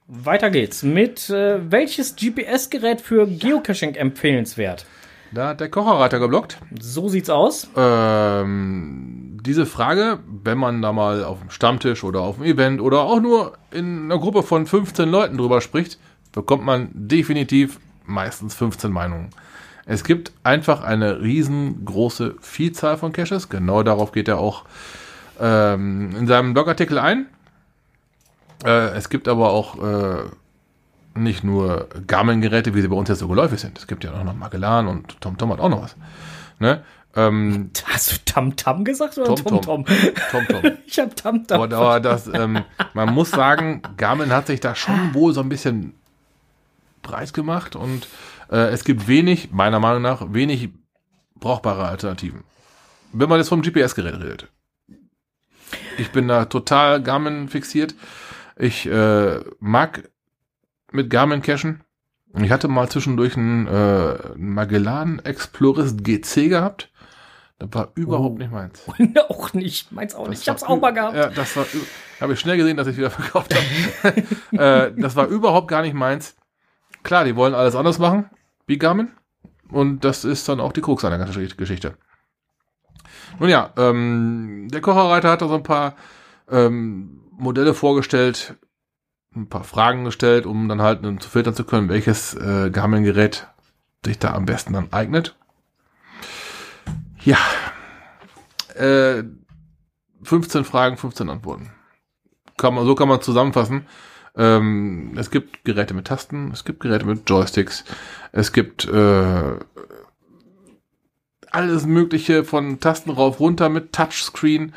Weiter 0.06 0.50
geht's 0.50 0.82
mit 0.82 1.30
äh, 1.30 1.70
welches 1.70 2.16
GPS-Gerät 2.16 3.00
für 3.00 3.26
Geocaching 3.26 3.94
empfehlenswert? 3.94 4.86
Da 5.32 5.48
hat 5.48 5.60
der 5.60 5.70
Kocherreiter 5.70 6.18
geblockt. 6.18 6.58
So 6.80 7.08
sieht's 7.08 7.30
aus. 7.30 7.68
Ähm, 7.76 9.38
diese 9.42 9.66
Frage, 9.66 10.18
wenn 10.26 10.58
man 10.58 10.82
da 10.82 10.92
mal 10.92 11.22
auf 11.22 11.38
dem 11.38 11.50
Stammtisch 11.50 12.02
oder 12.02 12.20
auf 12.20 12.36
dem 12.36 12.44
Event 12.44 12.80
oder 12.80 13.02
auch 13.02 13.20
nur 13.20 13.56
in 13.70 14.04
einer 14.04 14.18
Gruppe 14.18 14.42
von 14.42 14.66
15 14.66 15.08
Leuten 15.08 15.38
drüber 15.38 15.60
spricht, 15.60 15.98
bekommt 16.32 16.64
man 16.64 16.90
definitiv 16.92 17.78
meistens 18.04 18.54
15 18.56 18.90
Meinungen. 18.90 19.30
Es 19.86 20.04
gibt 20.04 20.32
einfach 20.42 20.82
eine 20.82 21.20
riesengroße 21.20 22.36
Vielzahl 22.40 22.96
von 22.96 23.12
Caches. 23.12 23.48
Genau 23.48 23.82
darauf 23.82 24.12
geht 24.12 24.28
er 24.28 24.38
auch 24.38 24.64
ähm, 25.40 26.14
in 26.16 26.26
seinem 26.26 26.54
Blogartikel 26.54 26.98
ein. 26.98 27.26
Äh, 28.64 28.90
es 28.96 29.08
gibt 29.08 29.26
aber 29.26 29.50
auch 29.50 29.82
äh, 29.82 30.24
nicht 31.14 31.44
nur 31.44 31.88
Garmin-Geräte, 32.06 32.74
wie 32.74 32.82
sie 32.82 32.88
bei 32.88 32.96
uns 32.96 33.08
jetzt 33.08 33.20
so 33.20 33.28
geläufig 33.28 33.60
sind. 33.60 33.78
Es 33.78 33.86
gibt 33.86 34.04
ja 34.04 34.12
auch 34.12 34.24
noch 34.24 34.34
Magellan 34.34 34.86
und 34.86 35.20
TomTom 35.20 35.52
hat 35.52 35.60
auch 35.60 35.68
noch 35.68 35.82
was. 35.82 35.96
Ne? 36.58 36.82
Ähm, 37.16 37.70
Hast 37.86 38.12
du 38.12 38.16
Tam-Tam 38.24 38.84
gesagt 38.84 39.18
oder 39.18 39.34
Tom-Tom. 39.34 39.84
Tom-Tom? 39.84 40.14
TomTom. 40.30 40.72
Ich 40.86 40.98
hab 40.98 41.16
Tam-Tam. 41.16 41.60
Aber, 41.60 41.76
aber 41.76 42.00
das, 42.00 42.28
ähm, 42.28 42.64
man 42.94 43.12
muss 43.12 43.30
sagen, 43.30 43.82
Garmin 43.96 44.30
hat 44.30 44.46
sich 44.46 44.60
da 44.60 44.74
schon 44.74 45.14
wohl 45.14 45.32
so 45.32 45.40
ein 45.40 45.48
bisschen 45.48 45.94
breit 47.02 47.32
gemacht 47.32 47.74
und 47.74 48.06
äh, 48.50 48.68
es 48.68 48.84
gibt 48.84 49.08
wenig, 49.08 49.50
meiner 49.52 49.80
Meinung 49.80 50.02
nach, 50.02 50.32
wenig 50.32 50.68
brauchbare 51.36 51.86
Alternativen. 51.86 52.44
Wenn 53.12 53.28
man 53.28 53.38
jetzt 53.38 53.48
vom 53.48 53.62
GPS-Gerät 53.62 54.14
redet. 54.14 54.48
Ich 55.98 56.10
bin 56.10 56.28
da 56.28 56.44
total 56.46 57.02
Garmin 57.02 57.48
fixiert. 57.48 57.94
Ich 58.56 58.86
äh, 58.86 59.40
mag 59.58 60.08
mit 60.92 61.10
Garmin 61.10 61.42
cachen. 61.42 61.82
Und 62.32 62.44
Ich 62.44 62.50
hatte 62.52 62.68
mal 62.68 62.88
zwischendurch 62.88 63.36
einen 63.36 63.66
äh, 63.66 64.14
Magellan 64.36 65.18
Explorist 65.24 66.04
GC 66.04 66.48
gehabt. 66.48 66.90
Das 67.58 67.68
war 67.72 67.90
überhaupt 67.94 68.36
Oh. 68.36 68.38
nicht 68.38 68.52
meins. 68.52 68.82
auch 69.28 69.52
nicht. 69.52 69.92
Meins 69.92 70.14
auch 70.14 70.28
nicht. 70.28 70.38
Ich 70.40 70.44
Das 70.46 70.62
hab's 70.62 70.62
auch 70.62 70.80
mal 70.80 70.92
gehabt. 70.92 71.16
Ja, 71.16 71.28
das 71.28 71.56
war, 71.56 71.66
habe 72.20 72.32
ich 72.34 72.40
schnell 72.40 72.56
gesehen, 72.56 72.76
dass 72.76 72.86
ich 72.86 72.96
wieder 72.96 73.10
verkauft 73.10 73.54
habe. 73.54 74.22
äh, 74.52 74.92
das 75.00 75.16
war 75.16 75.26
überhaupt 75.26 75.68
gar 75.68 75.82
nicht 75.82 75.94
meins. 75.94 76.36
Klar, 77.02 77.24
die 77.24 77.36
wollen 77.36 77.54
alles 77.54 77.74
anders 77.74 77.98
machen, 77.98 78.30
wie 78.66 78.78
Garmin. 78.78 79.10
Und 79.70 80.04
das 80.04 80.24
ist 80.24 80.48
dann 80.48 80.60
auch 80.60 80.72
die 80.72 80.80
Krux 80.80 81.04
einer 81.04 81.18
ganzen 81.18 81.34
Gesch- 81.42 81.56
Geschichte. 81.56 81.96
Nun 83.38 83.48
ja, 83.48 83.72
ähm, 83.76 84.68
der 84.72 84.80
Kocherreiter 84.80 85.30
hat 85.30 85.42
da 85.42 85.48
so 85.48 85.54
ein 85.54 85.62
paar 85.62 85.94
ähm, 86.50 87.22
Modelle 87.32 87.74
vorgestellt, 87.74 88.56
ein 89.34 89.48
paar 89.48 89.64
Fragen 89.64 90.04
gestellt, 90.04 90.46
um 90.46 90.68
dann 90.68 90.82
halt 90.82 91.04
ähm, 91.04 91.20
zu 91.20 91.28
filtern 91.28 91.54
zu 91.54 91.64
können, 91.64 91.88
welches 91.88 92.34
äh, 92.34 92.70
Garmin-Gerät 92.70 93.48
sich 94.04 94.18
da 94.18 94.34
am 94.34 94.46
besten 94.46 94.72
dann 94.72 94.92
eignet. 94.92 95.36
Ja, 97.22 97.38
äh, 98.74 99.22
15 100.22 100.64
Fragen, 100.64 100.96
15 100.96 101.28
Antworten. 101.28 101.70
Kann 102.56 102.74
man, 102.74 102.84
so 102.84 102.94
kann 102.94 103.08
man 103.08 103.22
zusammenfassen. 103.22 103.86
Ähm, 104.36 105.12
es 105.16 105.30
gibt 105.30 105.64
Geräte 105.64 105.94
mit 105.94 106.06
Tasten, 106.06 106.50
es 106.52 106.64
gibt 106.64 106.80
Geräte 106.80 107.04
mit 107.04 107.28
Joysticks, 107.28 107.84
es 108.32 108.52
gibt 108.52 108.86
äh, 108.86 109.54
alles 111.50 111.86
Mögliche 111.86 112.44
von 112.44 112.80
Tasten 112.80 113.10
rauf 113.10 113.40
runter 113.40 113.68
mit 113.68 113.92
Touchscreen. 113.92 114.74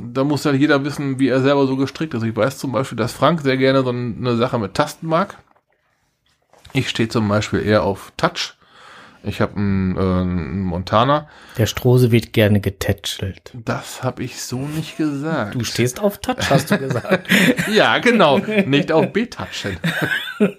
Da 0.00 0.24
muss 0.24 0.44
ja 0.44 0.52
jeder 0.52 0.84
wissen, 0.84 1.18
wie 1.18 1.28
er 1.28 1.40
selber 1.40 1.66
so 1.66 1.76
gestrickt 1.76 2.14
ist. 2.14 2.22
Ich 2.22 2.36
weiß 2.36 2.58
zum 2.58 2.72
Beispiel, 2.72 2.96
dass 2.96 3.12
Frank 3.12 3.40
sehr 3.40 3.56
gerne 3.56 3.82
so 3.82 3.90
eine 3.90 4.36
Sache 4.36 4.58
mit 4.58 4.74
Tasten 4.74 5.06
mag. 5.06 5.36
Ich 6.72 6.88
stehe 6.88 7.08
zum 7.08 7.28
Beispiel 7.28 7.64
eher 7.64 7.82
auf 7.82 8.12
Touch. 8.16 8.54
Ich 9.26 9.40
habe 9.40 9.56
einen, 9.56 9.96
äh, 9.96 10.00
einen 10.00 10.60
Montana. 10.60 11.28
Der 11.56 11.66
Strose 11.66 12.12
wird 12.12 12.32
gerne 12.32 12.60
getätschelt. 12.60 13.52
Das 13.54 14.02
habe 14.02 14.22
ich 14.22 14.42
so 14.42 14.58
nicht 14.58 14.98
gesagt. 14.98 15.54
Du 15.54 15.64
stehst 15.64 16.00
auf 16.00 16.18
Touch, 16.18 16.50
hast 16.50 16.70
du 16.70 16.78
gesagt. 16.78 17.28
ja, 17.72 17.98
genau. 17.98 18.38
Nicht 18.38 18.92
auf 18.92 19.12
B-Touchen. 19.12 19.78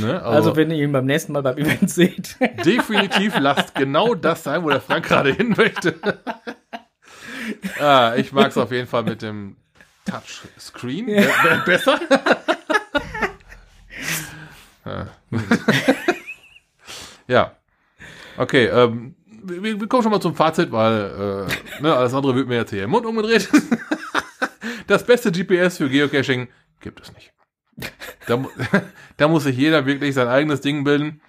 ne, 0.00 0.22
also, 0.22 0.56
wenn 0.56 0.70
ihr 0.70 0.84
ihn 0.84 0.92
beim 0.92 1.06
nächsten 1.06 1.32
Mal 1.32 1.42
beim 1.42 1.58
Event 1.58 1.90
seht. 1.90 2.36
definitiv 2.64 3.38
lasst 3.38 3.74
genau 3.74 4.14
das 4.14 4.44
sein, 4.44 4.62
wo 4.62 4.70
der 4.70 4.80
Frank 4.80 5.06
gerade 5.06 5.32
hin 5.32 5.54
möchte. 5.56 5.94
ah, 7.80 8.14
ich 8.16 8.32
mag 8.32 8.48
es 8.48 8.58
auf 8.58 8.72
jeden 8.72 8.86
Fall 8.86 9.04
mit 9.04 9.22
dem 9.22 9.56
Touchscreen. 10.04 11.06
Be 11.06 11.28
be 11.42 11.62
besser. 11.66 12.00
Ja. 14.84 15.06
ja. 17.26 17.56
Okay, 18.36 18.66
ähm, 18.66 19.14
wir, 19.42 19.80
wir 19.80 19.88
kommen 19.88 20.02
schon 20.02 20.12
mal 20.12 20.20
zum 20.20 20.34
Fazit, 20.34 20.72
weil 20.72 21.46
äh, 21.48 21.82
ne, 21.82 21.94
alles 21.94 22.14
andere 22.14 22.34
wird 22.34 22.48
mir 22.48 22.56
jetzt 22.56 22.70
hier 22.70 22.84
im 22.84 22.90
Mund 22.90 23.06
umgedreht. 23.06 23.48
das 24.86 25.04
beste 25.04 25.30
GPS 25.30 25.76
für 25.78 25.88
Geocaching 25.88 26.48
gibt 26.80 27.00
es 27.00 27.12
nicht. 27.12 27.32
Da, 28.26 28.44
da 29.16 29.28
muss 29.28 29.44
sich 29.44 29.56
jeder 29.56 29.86
wirklich 29.86 30.14
sein 30.14 30.28
eigenes 30.28 30.60
Ding 30.60 30.84
bilden. 30.84 31.20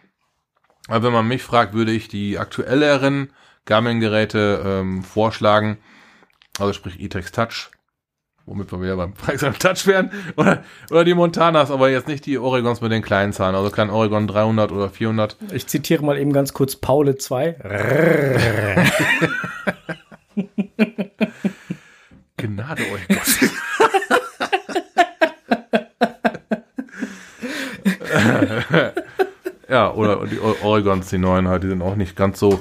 Aber 0.87 1.03
wenn 1.07 1.13
man 1.13 1.27
mich 1.27 1.43
fragt, 1.43 1.73
würde 1.73 1.91
ich 1.91 2.07
die 2.07 2.37
aktuelleren 2.37 3.31
Garmin-Geräte 3.65 4.63
ähm, 4.65 5.03
vorschlagen. 5.03 5.77
Also 6.59 6.73
sprich 6.73 6.99
E-Tex 6.99 7.31
Touch, 7.31 7.71
womit 8.45 8.71
wir 8.71 8.81
wieder 8.81 8.97
beim 8.97 9.13
Preis 9.17 9.43
am 9.43 9.57
Touch 9.57 9.85
wären. 9.85 10.11
Oder, 10.35 10.63
oder 10.89 11.05
die 11.05 11.13
Montanas, 11.13 11.71
aber 11.71 11.89
jetzt 11.89 12.07
nicht 12.07 12.25
die 12.25 12.37
Oregons 12.37 12.81
mit 12.81 12.91
den 12.91 13.03
kleinen 13.03 13.33
Zahlen. 13.33 13.55
Also 13.55 13.69
kein 13.69 13.89
Oregon 13.89 14.27
300 14.27 14.71
oder 14.71 14.89
400. 14.89 15.37
Ich 15.53 15.67
zitiere 15.67 16.03
mal 16.03 16.17
eben 16.17 16.33
ganz 16.33 16.53
kurz 16.53 16.75
Paule 16.75 17.17
2. 17.17 17.51
Gnade 22.37 22.81
euch 22.91 23.07
Gott. 23.07 23.51
Ja, 29.69 29.93
oder 29.93 30.25
die 30.25 30.39
Oregons, 30.39 31.09
die 31.09 31.17
neuen 31.17 31.47
halt, 31.47 31.63
die 31.63 31.67
sind 31.67 31.81
auch 31.81 31.95
nicht 31.95 32.15
ganz 32.15 32.39
so, 32.39 32.59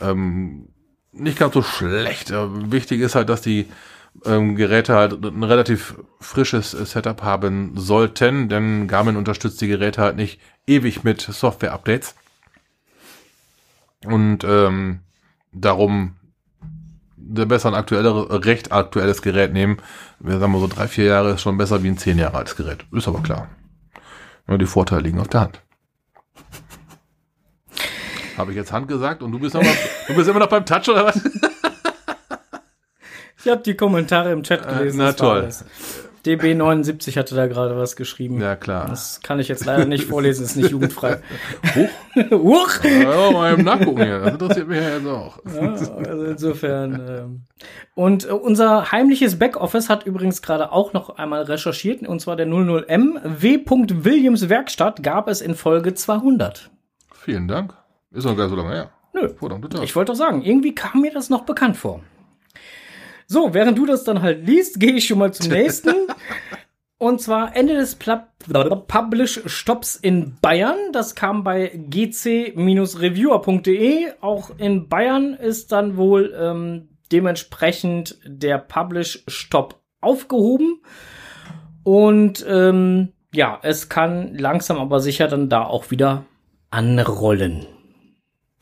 ähm, 0.00 0.68
nicht 1.12 1.38
ganz 1.38 1.54
so 1.54 1.62
schlecht. 1.62 2.30
Äh, 2.30 2.70
Wichtig 2.70 3.00
ist 3.00 3.14
halt, 3.14 3.28
dass 3.28 3.42
die 3.42 3.68
ähm, 4.24 4.56
Geräte 4.56 4.94
halt 4.94 5.24
ein 5.24 5.42
relativ 5.42 5.94
frisches 6.20 6.74
äh, 6.74 6.84
Setup 6.84 7.22
haben 7.22 7.72
sollten, 7.76 8.48
denn 8.48 8.88
Garmin 8.88 9.16
unterstützt 9.16 9.60
die 9.60 9.68
Geräte 9.68 10.02
halt 10.02 10.16
nicht 10.16 10.40
ewig 10.66 11.04
mit 11.04 11.20
Software-Updates. 11.20 12.14
Und 14.04 14.44
ähm, 14.44 15.00
darum 15.52 16.16
besser 17.16 17.68
ein 17.68 17.74
aktuellere, 17.74 18.44
recht 18.44 18.72
aktuelles 18.72 19.22
Gerät 19.22 19.52
nehmen. 19.52 19.78
Wir 20.18 20.38
sagen 20.38 20.52
mal 20.52 20.60
so 20.60 20.66
drei, 20.66 20.88
vier 20.88 21.04
Jahre 21.04 21.32
ist 21.32 21.42
schon 21.42 21.56
besser 21.56 21.82
wie 21.82 21.88
ein 21.88 21.98
zehn 21.98 22.18
Jahre 22.18 22.38
altes 22.38 22.56
Gerät. 22.56 22.84
Ist 22.92 23.08
aber 23.08 23.22
klar. 23.22 23.48
Die 24.58 24.66
Vorteile 24.66 25.02
liegen 25.02 25.20
auf 25.20 25.28
der 25.28 25.40
Hand. 25.42 25.60
Habe 28.36 28.50
ich 28.52 28.56
jetzt 28.56 28.72
Hand 28.72 28.88
gesagt 28.88 29.22
und 29.22 29.30
du 29.32 29.38
bist, 29.38 29.54
noch 29.54 29.62
mal, 29.62 29.74
du 30.08 30.14
bist 30.14 30.28
immer 30.28 30.38
noch 30.40 30.48
beim 30.48 30.64
Touch 30.64 30.88
oder 30.88 31.04
was? 31.06 31.20
Ich 33.44 33.50
habe 33.50 33.60
die 33.62 33.74
Kommentare 33.74 34.32
im 34.32 34.42
Chat 34.42 34.64
Äh, 34.64 34.72
gelesen. 34.78 34.98
na 34.98 35.06
das 35.12 35.20
war 35.20 35.28
toll. 35.28 35.40
alles. 35.42 35.64
DB79 36.24 37.16
hatte 37.16 37.34
da 37.34 37.46
gerade 37.46 37.76
was 37.76 37.96
geschrieben. 37.96 38.40
Ja, 38.40 38.56
klar. 38.56 38.86
Das 38.88 39.20
kann 39.22 39.40
ich 39.40 39.48
jetzt 39.48 39.64
leider 39.64 39.86
nicht 39.86 40.04
vorlesen, 40.04 40.44
ist 40.44 40.56
nicht 40.56 40.70
jugendfrei. 40.70 41.20
Huch. 41.74 41.88
Huch! 42.30 42.84
Ja, 42.84 43.30
mal 43.30 43.52
eben 43.52 43.64
nachgucken 43.64 44.02
hier. 44.02 44.20
Das 44.20 44.32
interessiert 44.34 44.68
mich 44.68 44.80
ja 44.80 44.96
jetzt 44.96 45.06
auch. 45.06 45.38
Ja, 45.46 45.60
also 46.08 46.24
insofern. 46.24 47.02
Ähm. 47.08 47.42
Und 47.94 48.28
äh, 48.28 48.32
unser 48.32 48.92
heimliches 48.92 49.38
Backoffice 49.38 49.88
hat 49.88 50.06
übrigens 50.06 50.42
gerade 50.42 50.72
auch 50.72 50.92
noch 50.92 51.16
einmal 51.16 51.42
recherchiert, 51.42 52.06
und 52.06 52.20
zwar 52.20 52.36
der 52.36 52.46
00M. 52.46 53.20
W. 53.24 53.60
Williams 54.04 54.48
Werkstatt 54.48 55.02
gab 55.02 55.28
es 55.28 55.40
in 55.40 55.54
Folge 55.54 55.94
200. 55.94 56.70
Vielen 57.12 57.48
Dank. 57.48 57.74
Ist 58.12 58.24
noch 58.24 58.36
gar 58.36 58.48
so 58.48 58.56
lange 58.56 58.70
her. 58.70 58.90
Nö. 59.12 59.28
Verdammte 59.28 59.68
Tat. 59.68 59.84
Ich 59.84 59.94
wollte 59.96 60.12
doch 60.12 60.18
sagen, 60.18 60.42
irgendwie 60.42 60.74
kam 60.74 61.02
mir 61.02 61.12
das 61.12 61.30
noch 61.30 61.42
bekannt 61.44 61.76
vor. 61.76 62.00
So, 63.32 63.54
während 63.54 63.78
du 63.78 63.86
das 63.86 64.04
dann 64.04 64.20
halt 64.20 64.46
liest, 64.46 64.78
gehe 64.78 64.92
ich 64.92 65.06
schon 65.06 65.18
mal 65.18 65.32
zum 65.32 65.50
nächsten. 65.52 65.94
Und 66.98 67.22
zwar 67.22 67.56
Ende 67.56 67.72
des 67.74 67.94
Pla 67.94 68.28
Publish-Stopps 68.86 69.96
in 69.96 70.36
Bayern. 70.42 70.76
Das 70.92 71.14
kam 71.14 71.42
bei 71.42 71.72
gc-reviewer.de. 71.74 74.12
Auch 74.20 74.50
in 74.58 74.90
Bayern 74.90 75.32
ist 75.32 75.72
dann 75.72 75.96
wohl 75.96 76.34
ähm, 76.38 76.90
dementsprechend 77.10 78.18
der 78.26 78.58
Publish-Stopp 78.58 79.80
aufgehoben. 80.02 80.82
Und 81.84 82.44
ähm, 82.46 83.14
ja, 83.32 83.58
es 83.62 83.88
kann 83.88 84.36
langsam 84.36 84.76
aber 84.76 85.00
sicher 85.00 85.26
dann 85.26 85.48
da 85.48 85.64
auch 85.64 85.90
wieder 85.90 86.26
anrollen. 86.70 87.66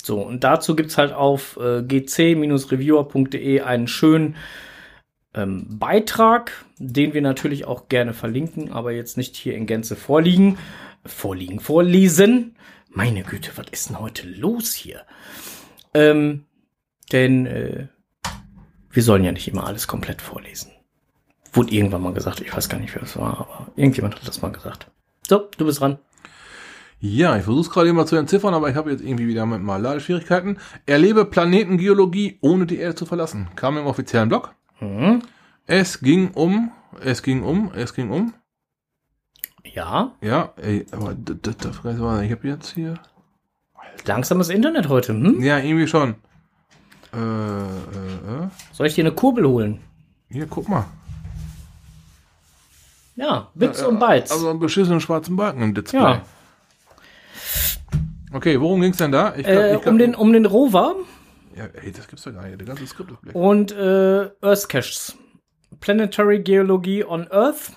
So, 0.03 0.21
und 0.21 0.45
dazu 0.45 0.75
gibt's 0.77 0.99
halt 0.99 1.13
auf 1.13 1.59
äh, 1.59 1.83
gc-reviewer.de 1.83 3.61
einen 3.61 3.87
schönen 3.87 4.37
ähm, 5.35 5.67
Beitrag, 5.79 6.65
den 6.79 7.13
wir 7.13 7.23
natürlich 7.23 7.67
auch 7.67 7.89
gerne 7.89 8.15
verlinken, 8.15 8.73
aber 8.73 8.93
jetzt 8.93 9.17
nicht 9.17 9.37
hier 9.37 9.55
in 9.55 9.67
Gänze 9.67 9.97
vorliegen. 9.97 10.59
Vorliegen, 11.05 11.61
vorlesen. 11.61 12.57
Meine 12.91 13.23
Güte, 13.23 13.53
was 13.57 13.67
ist 13.71 13.89
denn 13.89 14.01
heute 14.01 14.29
los 14.29 14.75
hier? 14.75 15.03
Ähm, 15.95 16.45
denn 17.13 17.47
äh, 17.47 17.89
wir 18.91 19.03
sollen 19.03 19.25
ja 19.25 19.33
nicht 19.33 19.49
immer 19.49 19.67
alles 19.67 19.87
komplett 19.87 20.21
vorlesen. 20.21 20.73
Wurde 21.53 21.73
irgendwann 21.73 22.03
mal 22.03 22.13
gesagt, 22.13 22.41
ich 22.41 22.55
weiß 22.55 22.69
gar 22.69 22.79
nicht, 22.79 22.95
wer 22.95 23.03
es 23.03 23.17
war, 23.17 23.41
aber 23.41 23.73
irgendjemand 23.77 24.17
hat 24.17 24.27
das 24.27 24.43
mal 24.43 24.53
gesagt. 24.53 24.91
So, 25.27 25.49
du 25.57 25.65
bist 25.65 25.81
dran. 25.81 25.99
Ja, 27.03 27.37
ich 27.37 27.45
versuche 27.45 27.63
es 27.63 27.71
gerade 27.71 27.93
mal 27.95 28.07
zu 28.07 28.17
entziffern, 28.17 28.53
aber 28.53 28.69
ich 28.69 28.77
habe 28.77 28.91
jetzt 28.91 29.03
irgendwie 29.03 29.27
wieder 29.27 29.47
mit 29.47 29.63
mal 29.63 29.81
Ladeschwierigkeiten. 29.81 30.59
Erlebe 30.85 31.25
Planetengeologie, 31.25 32.39
ohne 32.43 32.67
die 32.67 32.77
Erde 32.77 32.95
zu 32.95 33.07
verlassen. 33.07 33.49
Kam 33.57 33.79
im 33.79 33.87
offiziellen 33.87 34.29
Blog. 34.29 34.55
Hm? 34.79 35.23
Es 35.67 36.01
ging 36.01 36.31
um, 36.33 36.73
es 37.03 37.23
ging 37.23 37.43
um, 37.43 37.73
es 37.75 37.95
ging 37.95 38.11
um. 38.11 38.35
Ja, 39.65 40.13
Ja, 40.21 40.53
ey, 40.57 40.85
aber 40.91 41.15
d- 41.15 41.35
d- 41.35 41.53
d- 41.53 41.69
warte, 41.83 42.25
ich 42.25 42.33
habe 42.33 42.49
jetzt 42.49 42.75
hier. 42.75 42.95
langsames 44.05 44.49
Internet 44.51 44.89
heute. 44.89 45.13
Hm? 45.15 45.41
Ja, 45.43 45.59
irgendwie 45.59 45.87
schon. 45.87 46.17
Äh, 47.15 47.17
äh, 47.19 48.45
äh. 48.45 48.49
Soll 48.73 48.87
ich 48.89 48.95
dir 48.95 49.05
eine 49.05 49.13
Kurbel 49.15 49.47
holen? 49.47 49.81
Hier, 50.29 50.47
guck 50.47 50.69
mal. 50.69 50.85
Ja, 53.17 53.49
Bits 53.55 53.83
und 53.83 53.99
Bytes. 53.99 54.31
Also 54.33 54.51
einen 54.51 54.61
beschissenen 54.61 55.01
schwarzen 55.01 55.37
Balken 55.37 55.63
im 55.63 55.75
Display. 55.75 56.01
ja, 56.01 56.23
Okay, 58.33 58.61
worum 58.61 58.81
ging's 58.81 58.99
denn 58.99 59.13
da? 59.13 59.35
Ich 59.37 59.45
glaub, 59.45 59.57
äh, 59.57 59.75
ich 59.77 59.83
glaub- 59.83 59.93
um, 59.93 59.99
den, 59.99 60.15
um 60.15 60.33
den 60.33 60.47
Rover 60.47 60.95
Ja, 61.57 61.65
ey, 61.83 61.93
das 61.93 62.07
gibt's 62.07 62.25
doch 62.25 62.33
gar 62.33 62.47
nicht. 62.47 62.59
Der 62.59 62.67
ganze 62.67 62.87
Skript 62.87 63.11
ist 63.11 63.35
und 63.35 63.73
äh, 63.73 64.31
Earth 64.41 64.69
Caches. 64.69 65.17
Planetary 65.81 66.41
Geology 66.41 67.05
on 67.05 67.27
Earth. 67.31 67.73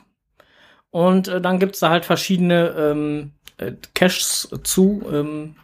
Und 0.91 1.27
äh, 1.27 1.41
dann 1.41 1.59
gibt's 1.59 1.79
da 1.79 1.89
halt 1.89 2.05
verschiedene 2.05 2.67
ähm, 2.77 3.31
äh, 3.57 3.73
Caches 3.95 4.49
zu, 4.63 5.03
ähm, 5.11 5.55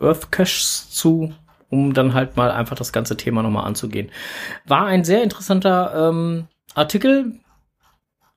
Earth 0.00 0.30
Caches 0.30 0.90
zu, 0.90 1.32
um 1.70 1.94
dann 1.94 2.12
halt 2.12 2.36
mal 2.36 2.50
einfach 2.50 2.76
das 2.76 2.92
ganze 2.92 3.16
Thema 3.16 3.42
nochmal 3.42 3.64
anzugehen. 3.66 4.10
War 4.66 4.84
ein 4.86 5.04
sehr 5.04 5.22
interessanter 5.22 6.10
ähm, 6.10 6.46
Artikel, 6.74 7.40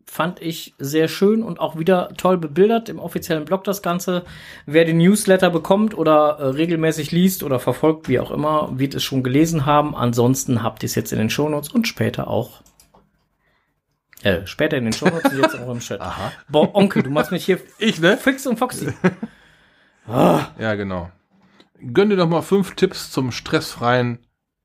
fand 0.09 0.41
ich 0.41 0.73
sehr 0.79 1.07
schön 1.07 1.43
und 1.43 1.59
auch 1.59 1.77
wieder 1.77 2.09
toll 2.17 2.37
bebildert 2.37 2.89
im 2.89 2.99
offiziellen 2.99 3.45
Blog 3.45 3.63
das 3.63 3.81
Ganze. 3.81 4.23
Wer 4.65 4.85
den 4.85 4.97
Newsletter 4.97 5.49
bekommt 5.49 5.95
oder 5.97 6.37
äh, 6.39 6.45
regelmäßig 6.47 7.11
liest 7.11 7.43
oder 7.43 7.59
verfolgt, 7.59 8.09
wie 8.09 8.19
auch 8.19 8.31
immer, 8.31 8.69
wird 8.77 8.95
es 8.95 9.03
schon 9.03 9.23
gelesen 9.23 9.65
haben. 9.65 9.95
Ansonsten 9.95 10.63
habt 10.63 10.83
ihr 10.83 10.87
es 10.87 10.95
jetzt 10.95 11.11
in 11.11 11.19
den 11.19 11.29
Shownotes 11.29 11.69
und 11.69 11.87
später 11.87 12.27
auch. 12.27 12.61
Äh, 14.23 14.45
später 14.47 14.77
in 14.77 14.85
den 14.85 14.93
Shownotes 14.93 15.31
und 15.31 15.39
jetzt 15.39 15.55
auch 15.59 15.71
im 15.71 15.79
Chat. 15.79 16.01
Aha. 16.01 16.31
Boah, 16.49 16.73
Onkel, 16.75 17.03
du 17.03 17.11
machst 17.11 17.31
mich 17.31 17.45
hier 17.45 17.59
Ich, 17.77 17.99
ne? 17.99 18.17
fix 18.17 18.45
und 18.47 18.57
foxy. 18.57 18.93
Ja, 20.07 20.73
genau. 20.73 21.11
Gönn 21.93 22.09
dir 22.09 22.15
doch 22.15 22.27
mal 22.27 22.41
fünf 22.41 22.73
Tipps 22.73 23.11
zum 23.11 23.31
stressfreien 23.31 24.17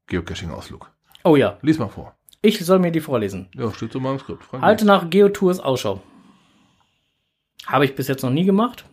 Geocaching-Ausflug. 0.07 0.91
Oh 1.23 1.37
ja, 1.37 1.59
Lies 1.61 1.79
mal 1.79 1.91
vor. 1.91 2.17
Ich 2.45 2.65
soll 2.65 2.79
mir 2.79 2.93
die 2.93 3.01
vorlesen. 3.01 3.49
Ja, 3.55 3.73
steht 3.73 3.93
so 3.93 3.99
in 3.99 4.05
meinem 4.05 4.19
Skript. 4.19 4.45
Frank, 4.45 4.63
Halte 4.63 4.85
nach 4.85 5.09
Geotours 5.09 5.61
Ausschau. 5.61 6.03
Habe 7.67 7.87
ich 7.87 7.95
bis 7.95 8.09
jetzt 8.09 8.23
noch 8.23 8.31
nie 8.31 8.45
gemacht. 8.45 8.85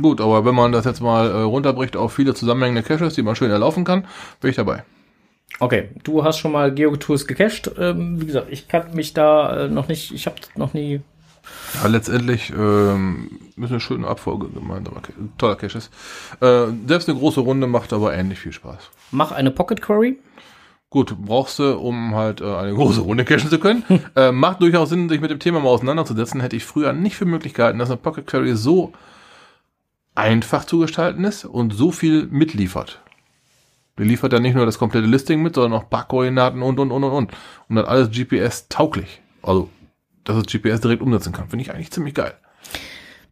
Gut, 0.00 0.20
aber 0.22 0.44
wenn 0.46 0.54
man 0.54 0.72
das 0.72 0.86
jetzt 0.86 1.02
mal 1.02 1.30
äh, 1.30 1.42
runterbricht 1.42 1.96
auf 1.96 2.14
viele 2.14 2.32
zusammenhängende 2.34 2.82
Caches, 2.82 3.14
die 3.14 3.22
man 3.22 3.36
schön 3.36 3.50
erlaufen 3.50 3.84
kann, 3.84 4.06
bin 4.40 4.50
ich 4.50 4.56
dabei. 4.56 4.84
Okay, 5.60 5.90
du 6.02 6.24
hast 6.24 6.38
schon 6.38 6.52
mal 6.52 6.72
Geotours 6.72 7.26
gecached. 7.26 7.70
Ähm, 7.78 8.18
wie 8.20 8.26
gesagt, 8.26 8.46
ich 8.50 8.68
kann 8.68 8.94
mich 8.94 9.12
da 9.12 9.64
äh, 9.64 9.68
noch 9.68 9.88
nicht, 9.88 10.12
ich 10.12 10.24
habe 10.24 10.36
noch 10.56 10.72
nie. 10.72 11.02
Ja, 11.74 11.88
letztendlich 11.88 12.50
ähm, 12.56 13.38
ist 13.56 13.70
eine 13.70 13.80
schöne 13.80 14.06
Abfolge 14.06 14.48
gemeinsamer 14.48 15.02
toller 15.36 15.56
Caches. 15.56 15.90
Äh, 16.40 16.68
selbst 16.86 17.10
eine 17.10 17.18
große 17.18 17.40
Runde 17.40 17.66
macht 17.66 17.92
aber 17.92 18.14
ähnlich 18.14 18.38
viel 18.38 18.52
Spaß. 18.52 18.90
Mach 19.10 19.32
eine 19.32 19.50
Pocket 19.50 19.82
Query. 19.82 20.18
Gut, 20.92 21.16
brauchst 21.18 21.58
du, 21.58 21.78
um 21.78 22.14
halt 22.14 22.42
äh, 22.42 22.54
eine 22.54 22.74
große 22.74 23.00
Runde 23.00 23.24
cashen 23.24 23.48
zu 23.48 23.58
können. 23.58 23.82
äh, 24.14 24.30
macht 24.30 24.60
durchaus 24.60 24.90
Sinn, 24.90 25.08
sich 25.08 25.22
mit 25.22 25.30
dem 25.30 25.38
Thema 25.38 25.58
mal 25.58 25.70
auseinanderzusetzen. 25.70 26.42
Hätte 26.42 26.54
ich 26.54 26.66
früher 26.66 26.92
nicht 26.92 27.16
für 27.16 27.24
möglich 27.24 27.54
gehalten, 27.54 27.78
dass 27.78 27.88
eine 27.88 27.96
Pocket 27.96 28.26
Query 28.26 28.54
so 28.54 28.92
einfach 30.14 30.66
zu 30.66 30.80
gestalten 30.80 31.24
ist 31.24 31.46
und 31.46 31.72
so 31.72 31.92
viel 31.92 32.26
mitliefert. 32.26 33.00
Die 33.98 34.04
liefert 34.04 34.34
ja 34.34 34.38
nicht 34.38 34.54
nur 34.54 34.66
das 34.66 34.78
komplette 34.78 35.06
Listing 35.06 35.40
mit, 35.40 35.54
sondern 35.54 35.80
auch 35.80 35.88
Parkkoordinaten 35.88 36.60
und, 36.60 36.78
und, 36.78 36.90
und, 36.90 37.04
und, 37.04 37.10
und. 37.10 37.32
Und 37.70 37.76
dann 37.76 37.86
alles 37.86 38.10
GPS-tauglich. 38.10 39.22
Also, 39.40 39.70
dass 40.24 40.36
es 40.36 40.44
GPS 40.44 40.82
direkt 40.82 41.00
umsetzen 41.00 41.32
kann. 41.32 41.48
Finde 41.48 41.62
ich 41.62 41.72
eigentlich 41.72 41.90
ziemlich 41.90 42.12
geil. 42.12 42.34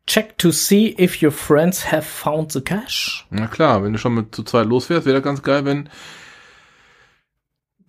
Check 0.06 0.38
to 0.38 0.50
see 0.50 0.96
if 0.98 1.22
your 1.22 1.30
friends 1.30 1.92
have 1.92 2.04
found 2.04 2.52
the 2.52 2.62
cache. 2.62 3.26
Na 3.28 3.48
klar, 3.48 3.82
wenn 3.82 3.92
du 3.92 3.98
schon 3.98 4.14
mit 4.14 4.34
zu 4.34 4.44
zweit 4.44 4.66
losfährst, 4.66 5.04
wäre 5.04 5.16
das 5.16 5.24
ganz 5.24 5.42
geil, 5.42 5.66
wenn 5.66 5.90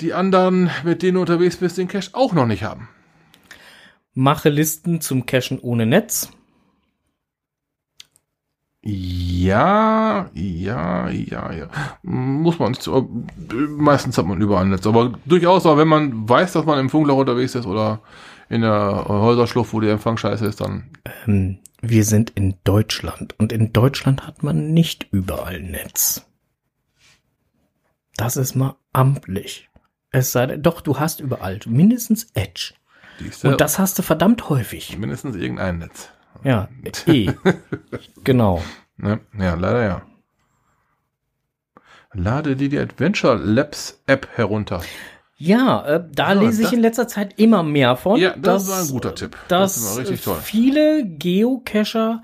die 0.02 0.14
anderen, 0.14 0.70
mit 0.84 1.02
denen 1.02 1.16
du 1.16 1.22
unterwegs 1.22 1.58
bist, 1.58 1.78
den 1.78 1.88
Cache 1.88 2.12
auch 2.14 2.34
noch 2.34 2.46
nicht 2.46 2.64
haben. 2.64 2.90
Mache 4.14 4.50
Listen 4.50 5.00
zum 5.00 5.26
Cachen 5.26 5.60
ohne 5.60 5.86
Netz. 5.86 6.32
Ja, 8.84 10.30
ja, 10.34 11.10
ja, 11.10 11.52
ja. 11.52 11.68
Muss 12.02 12.58
man 12.58 12.72
nicht. 12.72 12.90
Meistens 13.78 14.18
hat 14.18 14.26
man 14.26 14.42
überall 14.42 14.66
ein 14.66 14.72
Netz. 14.72 14.88
Aber 14.88 15.14
durchaus, 15.26 15.66
aber 15.66 15.78
wenn 15.78 15.88
man 15.88 16.28
weiß, 16.28 16.54
dass 16.54 16.66
man 16.66 16.80
im 16.80 16.90
Funkloch 16.90 17.18
unterwegs 17.18 17.54
ist 17.54 17.68
oder 17.68 18.02
in 18.50 18.62
der 18.62 19.06
Häuserschlucht, 19.08 19.72
wo 19.72 19.80
der 19.80 19.94
Empfang 19.94 20.18
scheiße 20.18 20.46
ist, 20.46 20.62
dann. 20.62 20.90
Ähm, 21.26 21.60
wir 21.82 22.04
sind 22.04 22.32
in 22.32 22.56
Deutschland 22.64 23.36
und 23.40 23.52
in 23.52 23.72
Deutschland 23.72 24.28
hat 24.28 24.44
man 24.44 24.74
nicht 24.74 25.08
überall 25.12 25.62
Netz. 25.62 26.26
Das 28.18 28.38
ist 28.38 28.56
mal 28.56 28.76
amtlich. 28.94 29.71
Es 30.12 30.32
sei 30.32 30.46
denn, 30.46 30.62
doch, 30.62 30.82
du 30.82 31.00
hast 31.00 31.20
überall 31.22 31.60
mindestens 31.66 32.28
Edge. 32.34 32.74
Ja 33.44 33.52
Und 33.52 33.62
das 33.62 33.80
hast 33.80 33.98
du 33.98 34.04
verdammt 34.04 34.50
häufig. 34.50 34.98
mindestens 34.98 35.36
irgendein 35.36 35.80
Netz. 35.80 36.10
Ja, 36.44 36.70
eh. 37.08 37.32
genau. 38.24 38.62
Ne? 38.98 39.20
Ja, 39.38 39.54
leider 39.56 39.84
ja. 39.84 40.02
Lade 42.14 42.56
dir 42.56 42.68
die 42.70 42.80
Adventure 42.80 43.36
Labs 43.38 44.02
App 44.08 44.28
herunter. 44.36 44.82
Ja, 45.38 45.86
äh, 45.86 46.04
da 46.12 46.34
Ja, 46.34 46.40
lese 46.42 46.62
ich 46.62 46.68
das- 46.68 46.74
in 46.74 46.82
letzter 46.82 47.08
Zeit 47.08 47.40
immer 47.40 47.64
mehr 47.64 47.96
von. 47.96 48.20
Ja, 48.20 48.32
das 48.36 48.66
dass, 48.66 48.70
war 48.70 48.82
ein 48.82 48.88
guter 48.90 49.16
Tipp. 49.16 49.38
Dass 49.48 49.76
Das 49.76 49.86
war 49.92 49.98
richtig 50.00 50.22
toll. 50.24 50.40
viele 50.42 51.06
Geocacher 51.06 52.22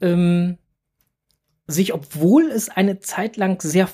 ähm, 0.00 0.56
sich, 1.66 1.92
obwohl 1.94 2.44
es 2.50 2.68
eine 2.68 3.00
Zeit 3.00 3.36
lang 3.36 3.60
sehr 3.60 3.86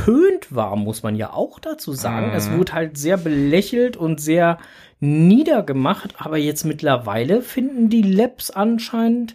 verpönt 0.00 0.54
war, 0.54 0.76
muss 0.76 1.02
man 1.02 1.16
ja 1.16 1.32
auch 1.32 1.58
dazu 1.58 1.92
sagen. 1.92 2.28
Mhm. 2.28 2.34
Es 2.34 2.50
wurde 2.50 2.72
halt 2.72 2.98
sehr 2.98 3.16
belächelt 3.16 3.96
und 3.96 4.20
sehr 4.20 4.58
niedergemacht, 5.00 6.14
aber 6.18 6.36
jetzt 6.36 6.64
mittlerweile 6.64 7.42
finden 7.42 7.88
die 7.88 8.02
Labs 8.02 8.50
anscheinend 8.50 9.34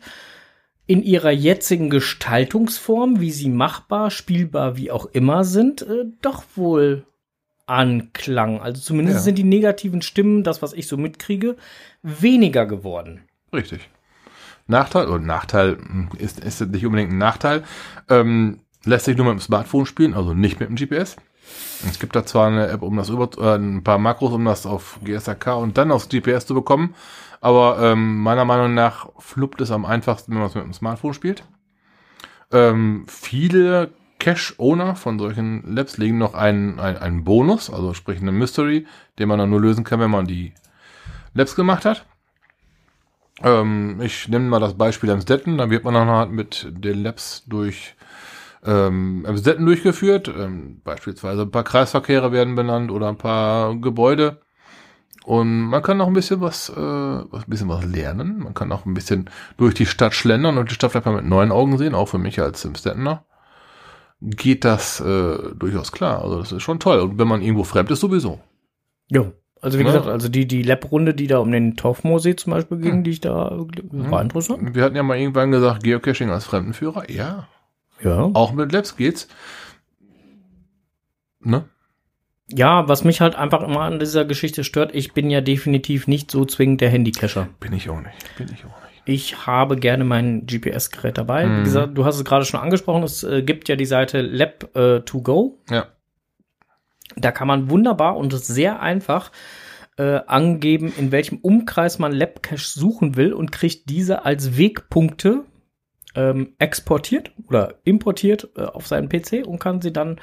in 0.88 1.02
ihrer 1.02 1.32
jetzigen 1.32 1.90
Gestaltungsform, 1.90 3.20
wie 3.20 3.32
sie 3.32 3.50
machbar, 3.50 4.12
spielbar, 4.12 4.78
wie 4.78 4.92
auch 4.92 5.08
immer 5.08 5.44
sind, 5.44 5.82
äh, 5.82 6.06
doch 6.22 6.44
wohl 6.56 7.06
Anklang. 7.66 8.62
Also 8.62 8.80
zumindest 8.80 9.18
Ja. 9.18 9.24
sind 9.24 9.40
die 9.40 9.44
negativen 9.44 10.04
Stimmen, 10.04 10.44
das, 10.44 10.62
was 10.62 10.74
ich 10.74 10.88
so 10.88 10.98
mitkriege, 10.98 11.56
weniger 12.04 12.68
geworden. 12.68 13.22
Richtig. 13.52 13.90
Nachteil, 14.68 15.08
oder 15.08 15.20
Nachteil 15.20 15.78
hm, 15.78 16.10
ist, 16.20 16.40
ist 16.40 16.62
nicht 16.62 16.86
unbedingt 16.86 17.12
ein 17.12 17.18
Nachteil, 17.18 17.64
ähm, 18.10 18.60
lässt 18.86 19.06
sich 19.06 19.18
nur 19.18 19.26
mit 19.26 19.34
dem 19.34 19.42
Smartphone 19.42 19.86
spielen, 19.86 20.14
also 20.14 20.34
nicht 20.34 20.60
mit 20.60 20.70
dem 20.70 20.76
GPS. 20.76 21.16
Es 21.88 22.00
gibt 22.00 22.16
da 22.16 22.26
zwar 22.26 22.48
eine 22.48 22.68
App, 22.68 22.82
um 22.82 22.98
das 22.98 23.10
über, 23.10 23.30
äh, 23.38 23.56
ein 23.58 23.84
paar 23.84 23.98
Makros, 23.98 24.34
um 24.34 24.46
das 24.46 24.66
auf 24.66 25.00
GSAK 25.04 25.58
und 25.58 25.78
dann 25.78 25.92
aufs 25.92 26.10
GPS 26.10 26.46
zu 26.46 26.54
bekommen, 26.54 26.96
aber 27.42 27.78
ähm, 27.80 28.20
meiner 28.20 28.46
Meinung 28.46 28.74
nach 28.74 29.10
fluppt 29.20 29.62
es 29.62 29.72
am 29.72 29.86
einfachsten, 29.86 30.32
wenn 30.32 30.40
man 30.40 30.48
es 30.48 30.56
mit 30.56 30.64
dem 30.64 30.74
Smartphone 30.74 31.14
spielt. 31.14 31.44
Ähm, 32.52 33.06
viele 33.08 33.92
Cache-Owner 34.20 34.96
von 34.96 35.20
solchen 35.20 35.76
Labs 35.76 35.98
legen 35.98 36.18
noch 36.18 36.34
einen, 36.34 36.80
einen, 36.80 36.98
einen 36.98 37.24
Bonus, 37.24 37.70
also 37.70 37.94
sprich 37.94 38.22
eine 38.22 38.32
Mystery, 38.32 38.88
den 39.20 39.28
man 39.28 39.38
dann 39.38 39.50
nur 39.50 39.62
lösen 39.62 39.84
kann, 39.84 40.00
wenn 40.00 40.12
man 40.12 40.26
die 40.26 40.54
Labs 41.34 41.56
gemacht 41.56 41.86
hat. 41.86 42.06
Ähm, 43.44 44.00
ich 44.02 44.28
nehme 44.28 44.46
mal 44.46 44.60
das 44.60 44.76
Beispiel 44.76 45.12
Amstetten, 45.12 45.58
da 45.58 45.70
wird 45.70 45.84
man 45.84 45.94
dann 45.94 46.08
halt 46.08 46.32
mit 46.32 46.68
den 46.72 47.04
Labs 47.04 47.44
durch 47.48 47.96
ähm, 48.66 49.26
Amstetten 49.28 49.66
durchgeführt. 49.66 50.28
Ähm, 50.36 50.82
beispielsweise 50.84 51.44
ein 51.44 51.52
paar 51.52 51.64
Kreisverkehre 51.64 52.32
werden 52.32 52.56
benannt 52.56 52.92
oder 52.92 53.08
ein 53.10 53.18
paar 53.18 53.76
Gebäude. 53.76 54.42
Und 55.24 55.62
man 55.62 55.82
kann 55.82 56.00
auch 56.02 56.08
ein 56.08 56.14
bisschen 56.14 56.40
was, 56.42 56.70
äh, 56.70 56.76
was 56.76 57.44
ein 57.46 57.50
bisschen 57.50 57.70
was 57.70 57.84
lernen. 57.86 58.40
Man 58.44 58.54
kann 58.54 58.72
auch 58.72 58.86
ein 58.86 58.94
bisschen 58.94 59.30
durch 59.58 59.74
die 59.74 59.88
Stadt 59.88 60.14
schlendern 60.14 60.58
und 60.58 60.70
die 60.70 60.76
Stadt 60.76 60.92
vielleicht 60.92 61.08
mal 61.08 61.16
mit 61.16 61.26
neuen 61.26 61.52
Augen 61.52 61.78
sehen, 61.80 61.96
auch 61.96 62.06
für 62.08 62.20
mich 62.20 62.40
als 62.40 62.64
Amstettener. 62.66 63.24
Geht 64.22 64.64
das 64.66 65.00
äh, 65.02 65.38
durchaus 65.56 65.92
klar. 65.92 66.22
Also 66.22 66.40
das 66.40 66.52
ist 66.52 66.64
schon 66.64 66.80
toll. 66.80 67.00
Und 67.00 67.18
wenn 67.20 67.28
man 67.28 67.42
irgendwo 67.42 67.64
fremd 67.64 67.92
ist, 67.92 68.00
sowieso. 68.00 68.40
Ja. 69.10 69.32
Also 69.62 69.80
wie 69.80 69.84
Ja. 69.84 69.88
gesagt, 69.88 70.08
also 70.08 70.30
die, 70.30 70.48
die 70.48 70.62
Lab-Runde, 70.62 71.16
die 71.16 71.26
da 71.28 71.40
um 71.40 71.52
den 71.52 71.76
Torfmoosee 71.76 72.36
zum 72.36 72.52
Beispiel 72.54 72.78
ging, 72.78 72.94
Hm. 72.98 73.04
die 73.04 73.12
ich 73.12 73.22
da, 73.22 73.52
war 73.92 74.22
interessant. 74.22 74.76
Wir 74.76 74.84
hatten 74.84 74.96
ja 74.96 75.02
mal 75.02 75.18
irgendwann 75.18 75.50
gesagt, 75.52 75.84
Geocaching 75.84 76.30
als 76.30 76.46
Fremdenführer. 76.46 77.10
Ja, 77.10 77.48
Ja. 78.02 78.30
auch 78.34 78.52
mit 78.54 78.72
Labs 78.72 78.98
geht's. 78.98 79.28
Ne? 81.40 81.66
Ja, 82.48 82.88
was 82.88 83.04
mich 83.04 83.22
halt 83.22 83.36
einfach 83.36 83.64
immer 83.64 83.82
an 83.82 84.00
dieser 84.00 84.26
Geschichte 84.26 84.64
stört, 84.64 84.94
ich 84.94 85.14
bin 85.14 85.30
ja 85.30 85.42
definitiv 85.42 86.08
nicht 86.08 86.30
so 86.30 86.46
zwingend 86.46 86.82
der 86.82 86.90
Handycacher. 86.90 87.50
Bin 87.60 87.74
ich 87.74 87.90
auch 87.90 88.02
nicht. 88.02 88.38
Bin 88.38 88.48
ich 88.54 88.66
auch 88.66 88.82
nicht. 88.84 89.02
Ich 89.06 89.46
habe 89.46 89.76
gerne 89.78 90.04
mein 90.04 90.46
GPS-Gerät 90.46 91.18
dabei. 91.18 91.46
Mhm. 91.46 91.60
Wie 91.60 91.64
gesagt, 91.64 91.98
du 91.98 92.06
hast 92.06 92.18
es 92.18 92.26
gerade 92.26 92.46
schon 92.46 92.60
angesprochen, 92.60 93.04
es 93.04 93.24
äh, 93.24 93.42
gibt 93.44 93.70
ja 93.70 93.76
die 93.76 93.86
Seite 93.86 94.22
Lab 94.22 94.76
äh, 94.76 95.02
to 95.02 95.22
go. 95.22 95.60
Ja. 95.70 95.88
Da 97.16 97.32
kann 97.32 97.48
man 97.48 97.70
wunderbar 97.70 98.18
und 98.18 98.34
sehr 98.34 98.82
einfach 98.82 99.32
äh, 99.98 100.20
angeben, 100.28 100.94
in 100.98 101.12
welchem 101.12 101.38
Umkreis 101.38 102.00
man 102.00 102.12
Labcache 102.12 102.68
suchen 102.68 103.16
will 103.16 103.34
und 103.34 103.52
kriegt 103.52 103.90
diese 103.90 104.26
als 104.26 104.58
Wegpunkte 104.58 105.46
ähm, 106.16 106.54
exportiert 106.60 107.32
oder 107.48 107.76
importiert 107.84 108.50
äh, 108.56 108.64
auf 108.64 108.88
seinen 108.88 109.10
PC 109.10 109.46
und 109.46 109.60
kann 109.60 109.82
sie 109.82 109.94
dann 109.94 110.20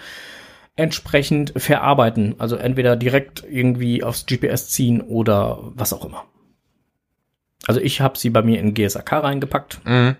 entsprechend 0.76 1.52
verarbeiten. 1.56 2.36
Also 2.38 2.56
entweder 2.56 2.96
direkt 2.96 3.44
irgendwie 3.48 4.02
aufs 4.02 4.26
GPS 4.26 4.68
ziehen 4.70 5.00
oder 5.00 5.58
was 5.74 5.92
auch 5.92 6.04
immer. 6.04 6.24
Also 7.66 7.80
ich 7.80 8.00
habe 8.00 8.18
sie 8.18 8.30
bei 8.30 8.42
mir 8.42 8.58
in 8.58 8.74
GSAK 8.74 9.12
reingepackt. 9.12 9.80
Mhm. 9.84 10.16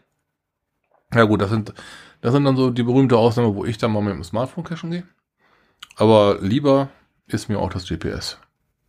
Ja 1.14 1.24
gut, 1.24 1.42
das 1.42 1.50
sind, 1.50 1.74
das 2.20 2.32
sind 2.32 2.44
dann 2.44 2.56
so 2.56 2.70
die 2.70 2.82
berühmte 2.82 3.16
Ausnahme, 3.16 3.54
wo 3.54 3.64
ich 3.64 3.78
dann 3.78 3.92
mal 3.92 4.02
mit 4.02 4.14
dem 4.14 4.24
Smartphone 4.24 4.64
cachen 4.64 4.90
gehe. 4.90 5.04
Aber 5.96 6.38
lieber 6.40 6.88
ist 7.26 7.48
mir 7.48 7.58
auch 7.58 7.70
das 7.70 7.86
GPS. 7.86 8.38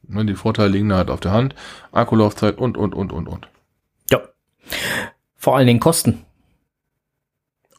Ne, 0.08 0.26
die 0.26 0.36
Vorteile 0.36 0.70
liegen 0.70 0.90
da 0.90 0.98
halt 0.98 1.10
auf 1.10 1.20
der 1.20 1.32
Hand. 1.32 1.56
Akkulaufzeit 1.92 2.58
und, 2.58 2.78
und, 2.78 2.94
und, 2.94 3.12
und, 3.12 3.28
und. 3.28 3.48
Ja. 4.10 4.22
Vor 5.36 5.58
allen 5.58 5.68
Dingen 5.68 5.80
Kosten. 5.80 6.26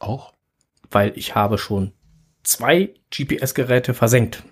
Auch? 0.05 0.35
weil 0.95 1.13
ich 1.17 1.35
habe 1.35 1.59
schon 1.59 1.93
zwei 2.43 2.95
GPS-Geräte 3.11 3.95
versenkt. 3.95 4.43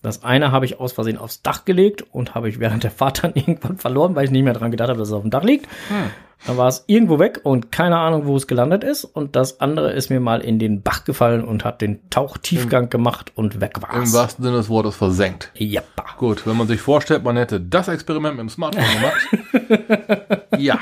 Das 0.00 0.22
eine 0.22 0.52
habe 0.52 0.64
ich 0.64 0.78
aus 0.78 0.92
Versehen 0.92 1.18
aufs 1.18 1.42
Dach 1.42 1.64
gelegt 1.64 2.04
und 2.12 2.36
habe 2.36 2.48
ich 2.48 2.60
während 2.60 2.84
der 2.84 2.92
Fahrt 2.92 3.24
dann 3.24 3.32
irgendwann 3.34 3.78
verloren, 3.78 4.14
weil 4.14 4.26
ich 4.26 4.30
nicht 4.30 4.44
mehr 4.44 4.52
dran 4.52 4.70
gedacht 4.70 4.90
habe, 4.90 4.98
dass 4.98 5.08
es 5.08 5.14
auf 5.14 5.22
dem 5.22 5.30
Dach 5.30 5.42
liegt. 5.42 5.66
Hm. 5.88 6.10
Dann 6.46 6.56
war 6.56 6.68
es 6.68 6.84
irgendwo 6.86 7.18
weg 7.18 7.40
und 7.42 7.72
keine 7.72 7.98
Ahnung, 7.98 8.26
wo 8.26 8.36
es 8.36 8.46
gelandet 8.46 8.84
ist. 8.84 9.02
Und 9.02 9.34
das 9.34 9.60
andere 9.60 9.90
ist 9.90 10.08
mir 10.08 10.20
mal 10.20 10.40
in 10.40 10.60
den 10.60 10.82
Bach 10.82 11.02
gefallen 11.04 11.42
und 11.42 11.64
hat 11.64 11.80
den 11.80 12.08
Tauchtiefgang 12.10 12.90
gemacht 12.90 13.32
und 13.34 13.60
weg 13.60 13.72
Im 13.74 13.82
war's. 13.82 14.12
wahrsten 14.12 14.44
Sinne 14.44 14.58
des 14.58 14.68
Wortes 14.68 14.94
versenkt. 14.94 15.50
Jappa. 15.56 16.04
Gut, 16.16 16.46
wenn 16.46 16.56
man 16.56 16.68
sich 16.68 16.80
vorstellt, 16.80 17.24
man 17.24 17.36
hätte 17.36 17.60
das 17.60 17.88
Experiment 17.88 18.36
mit 18.36 18.42
dem 18.42 18.50
Smartphone 18.50 18.84
gemacht. 19.00 20.42
ja, 20.58 20.78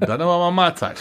dann 0.00 0.22
aber 0.22 0.38
mal 0.38 0.50
Mahlzeit. 0.52 0.96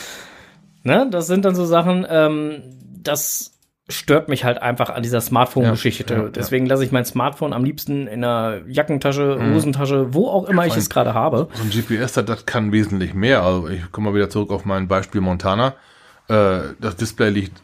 Ne, 0.84 1.08
das 1.10 1.28
sind 1.28 1.46
dann 1.46 1.56
so 1.56 1.66
Sachen, 1.66 2.06
ähm, 2.10 2.62
das 3.02 3.52
stört 3.90 4.30
mich 4.30 4.44
halt 4.46 4.62
einfach 4.62 4.90
an 4.90 5.04
dieser 5.04 5.22
Smartphone-Geschichte. 5.22 6.14
Ja, 6.14 6.24
ja. 6.24 6.30
Deswegen 6.30 6.66
lasse 6.66 6.86
ich 6.86 6.92
mein 6.92 7.06
Smartphone 7.06 7.54
am 7.54 7.64
liebsten 7.64 8.08
in 8.08 8.24
einer 8.24 8.62
Jackentasche, 8.68 9.38
Mhm. 9.40 9.54
Hosentasche, 9.56 10.14
wo 10.14 10.28
auch 10.30 10.46
immer 10.48 10.66
ich 10.66 10.76
es 10.78 10.90
gerade 10.90 11.14
habe. 11.14 11.48
So 11.54 11.64
ein 11.64 11.70
GPS, 11.70 12.14
das, 12.14 12.26
das 12.26 12.46
kann 12.46 12.72
wesentlich 12.72 13.14
mehr. 13.14 13.44
Also 13.44 13.68
ich 13.68 13.92
komme 13.92 14.10
mal 14.10 14.16
wieder 14.16 14.30
zurück 14.30 14.52
auf 14.52 14.66
mein 14.66 14.88
Beispiel 14.88 15.20
Montana. 15.22 15.74
Äh, 16.30 16.60
das 16.80 16.96
Display 16.96 17.30
liegt 17.30 17.62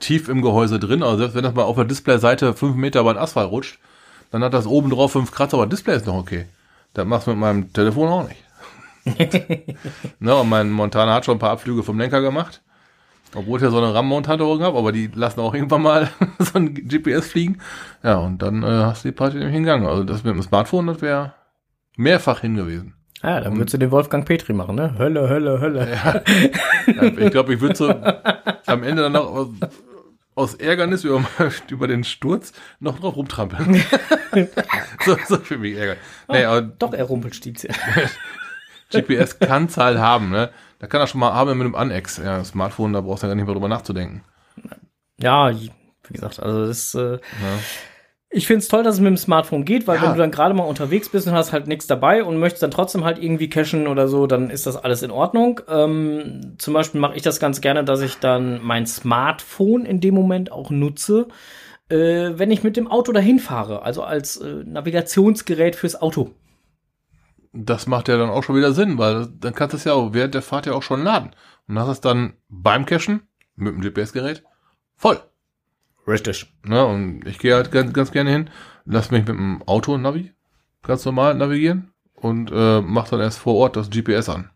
tief 0.00 0.28
im 0.28 0.42
Gehäuse 0.42 0.78
drin. 0.78 1.02
Also 1.02 1.18
selbst 1.18 1.34
wenn 1.34 1.44
das 1.44 1.54
mal 1.54 1.62
auf 1.62 1.76
der 1.76 1.86
Displayseite 1.86 2.52
fünf 2.52 2.76
Meter 2.76 3.00
über 3.00 3.14
den 3.14 3.18
Asphalt 3.22 3.50
rutscht, 3.50 3.78
dann 4.30 4.44
hat 4.44 4.52
das 4.52 4.66
oben 4.66 4.90
drauf 4.90 5.12
fünf 5.12 5.32
Kratzer, 5.32 5.56
aber 5.56 5.66
das 5.66 5.78
Display 5.78 5.96
ist 5.96 6.06
noch 6.06 6.16
okay. 6.16 6.44
Das 6.92 7.06
machst 7.06 7.26
du 7.26 7.30
mit 7.30 7.40
meinem 7.40 7.72
Telefon 7.72 8.08
auch 8.08 8.28
nicht. 8.28 8.43
ne, 10.18 10.34
und 10.34 10.48
mein 10.48 10.70
Montana 10.70 11.14
hat 11.14 11.24
schon 11.24 11.36
ein 11.36 11.40
paar 11.40 11.50
Abflüge 11.50 11.82
vom 11.82 11.98
Lenker 11.98 12.20
gemacht. 12.20 12.62
Obwohl 13.34 13.58
ich 13.58 13.64
ja 13.64 13.70
so 13.70 13.78
eine 13.78 13.92
RAM-Mount-Halterung 13.92 14.62
habe, 14.62 14.78
aber 14.78 14.92
die 14.92 15.10
lassen 15.12 15.40
auch 15.40 15.54
irgendwann 15.54 15.82
mal 15.82 16.08
so 16.38 16.58
ein 16.58 16.74
GPS 16.74 17.26
fliegen. 17.26 17.58
Ja, 18.02 18.16
und 18.16 18.40
dann 18.42 18.62
äh, 18.62 18.66
hast 18.66 19.04
du 19.04 19.08
die 19.08 19.12
Party 19.12 19.36
nämlich 19.36 19.54
hingegangen. 19.54 19.88
Also 19.88 20.04
das 20.04 20.22
mit 20.24 20.34
dem 20.34 20.42
Smartphone, 20.42 20.86
das 20.86 21.02
wäre 21.02 21.34
mehrfach 21.96 22.40
hingewiesen. 22.40 22.94
Ja, 23.22 23.40
dann 23.40 23.56
würdest 23.56 23.74
du 23.74 23.78
den 23.78 23.90
Wolfgang 23.90 24.26
Petri 24.26 24.52
machen, 24.52 24.76
ne? 24.76 24.94
Hölle, 24.98 25.28
Hölle, 25.28 25.60
Hölle. 25.60 25.88
Ja, 25.90 26.22
ich 27.04 27.30
glaube, 27.30 27.54
ich 27.54 27.60
würde 27.60 27.74
so 27.74 27.88
am 28.66 28.82
Ende 28.82 29.02
dann 29.02 29.12
noch 29.12 29.32
aus, 29.32 29.48
aus 30.34 30.54
Ärgernis 30.54 31.04
über, 31.04 31.24
über 31.70 31.88
den 31.88 32.04
Sturz 32.04 32.52
noch 32.80 32.98
drauf 33.00 33.16
rumtrampeln. 33.16 33.82
so, 35.06 35.16
so 35.26 35.38
für 35.38 35.56
mich 35.56 35.74
Ärger. 35.76 35.96
Nee, 36.28 36.44
aber 36.44 36.60
Doch, 36.62 36.92
er 36.92 37.04
Rumpelstilzchen. 37.04 37.74
GPS 38.90 39.38
kann 39.38 39.66
es 39.66 39.76
halt 39.76 39.98
haben, 39.98 40.30
ne? 40.30 40.50
Da 40.78 40.86
kann 40.86 41.00
er 41.00 41.06
schon 41.06 41.20
mal 41.20 41.32
haben 41.32 41.56
mit 41.56 41.64
einem 41.64 41.74
Anex. 41.74 42.18
Ja, 42.18 42.44
Smartphone, 42.44 42.92
da 42.92 43.00
brauchst 43.00 43.22
du 43.22 43.26
ja 43.26 43.30
gar 43.30 43.36
nicht 43.36 43.46
mehr 43.46 43.54
drüber 43.54 43.68
nachzudenken. 43.68 44.22
Ja, 45.18 45.50
wie 45.52 45.70
gesagt, 46.12 46.40
also 46.40 46.66
das 46.66 46.94
äh, 46.94 47.18
Ich 48.30 48.46
finde 48.46 48.58
es 48.58 48.68
toll, 48.68 48.82
dass 48.82 48.96
es 48.96 49.00
mit 49.00 49.08
dem 49.08 49.16
Smartphone 49.16 49.64
geht, 49.64 49.86
weil 49.86 49.96
Ja. 49.96 50.02
wenn 50.02 50.12
du 50.12 50.18
dann 50.18 50.30
gerade 50.32 50.54
mal 50.54 50.64
unterwegs 50.64 51.08
bist 51.08 51.26
und 51.26 51.32
hast 51.34 51.52
halt 51.52 51.68
nichts 51.68 51.86
dabei 51.86 52.24
und 52.24 52.38
möchtest 52.38 52.62
dann 52.64 52.72
trotzdem 52.72 53.04
halt 53.04 53.22
irgendwie 53.22 53.48
cachen 53.48 53.86
oder 53.86 54.08
so, 54.08 54.26
dann 54.26 54.50
ist 54.50 54.66
das 54.66 54.76
alles 54.76 55.02
in 55.02 55.10
Ordnung. 55.12 55.60
Ähm, 55.68 56.56
zum 56.58 56.74
Beispiel 56.74 57.00
mache 57.00 57.16
ich 57.16 57.22
das 57.22 57.38
ganz 57.40 57.60
gerne, 57.60 57.84
dass 57.84 58.00
ich 58.02 58.18
dann 58.18 58.60
mein 58.62 58.86
Smartphone 58.86 59.86
in 59.86 60.00
dem 60.00 60.14
Moment 60.14 60.50
auch 60.52 60.70
nutze, 60.70 61.28
äh, 61.88 62.32
wenn 62.34 62.50
ich 62.50 62.62
mit 62.64 62.76
dem 62.76 62.90
Auto 62.90 63.12
dahin 63.12 63.38
fahre, 63.38 63.82
also 63.82 64.02
als 64.02 64.36
äh, 64.36 64.62
Navigationsgerät 64.64 65.76
fürs 65.76 66.00
Auto. 66.00 66.32
Das 67.56 67.86
macht 67.86 68.08
ja 68.08 68.16
dann 68.16 68.30
auch 68.30 68.42
schon 68.42 68.56
wieder 68.56 68.72
Sinn, 68.72 68.98
weil 68.98 69.28
dann 69.38 69.54
kannst 69.54 69.74
du 69.74 69.76
es 69.76 69.84
ja 69.84 69.92
auch 69.92 70.12
während 70.12 70.34
der 70.34 70.42
Fahrt 70.42 70.66
ja 70.66 70.72
auch 70.72 70.82
schon 70.82 71.04
laden. 71.04 71.30
Und 71.68 71.78
hast 71.78 71.88
es 71.88 72.00
dann 72.00 72.34
beim 72.48 72.84
Cachen 72.84 73.22
mit 73.54 73.74
dem 73.74 73.80
GPS-Gerät 73.80 74.42
voll. 74.96 75.20
Richtig. 76.06 76.52
Ne? 76.64 76.84
Und 76.84 77.26
ich 77.26 77.38
gehe 77.38 77.54
halt 77.54 77.70
ganz, 77.70 77.92
ganz 77.92 78.10
gerne 78.10 78.30
hin, 78.30 78.50
lass 78.84 79.10
mich 79.10 79.20
mit 79.20 79.28
dem 79.28 79.62
Auto-Navi 79.62 80.32
ganz 80.82 81.04
normal 81.04 81.34
navigieren 81.34 81.92
und 82.14 82.50
äh, 82.52 82.80
mach 82.80 83.08
dann 83.08 83.20
erst 83.20 83.38
vor 83.38 83.54
Ort 83.54 83.76
das 83.76 83.88
GPS 83.88 84.28
an. 84.28 84.50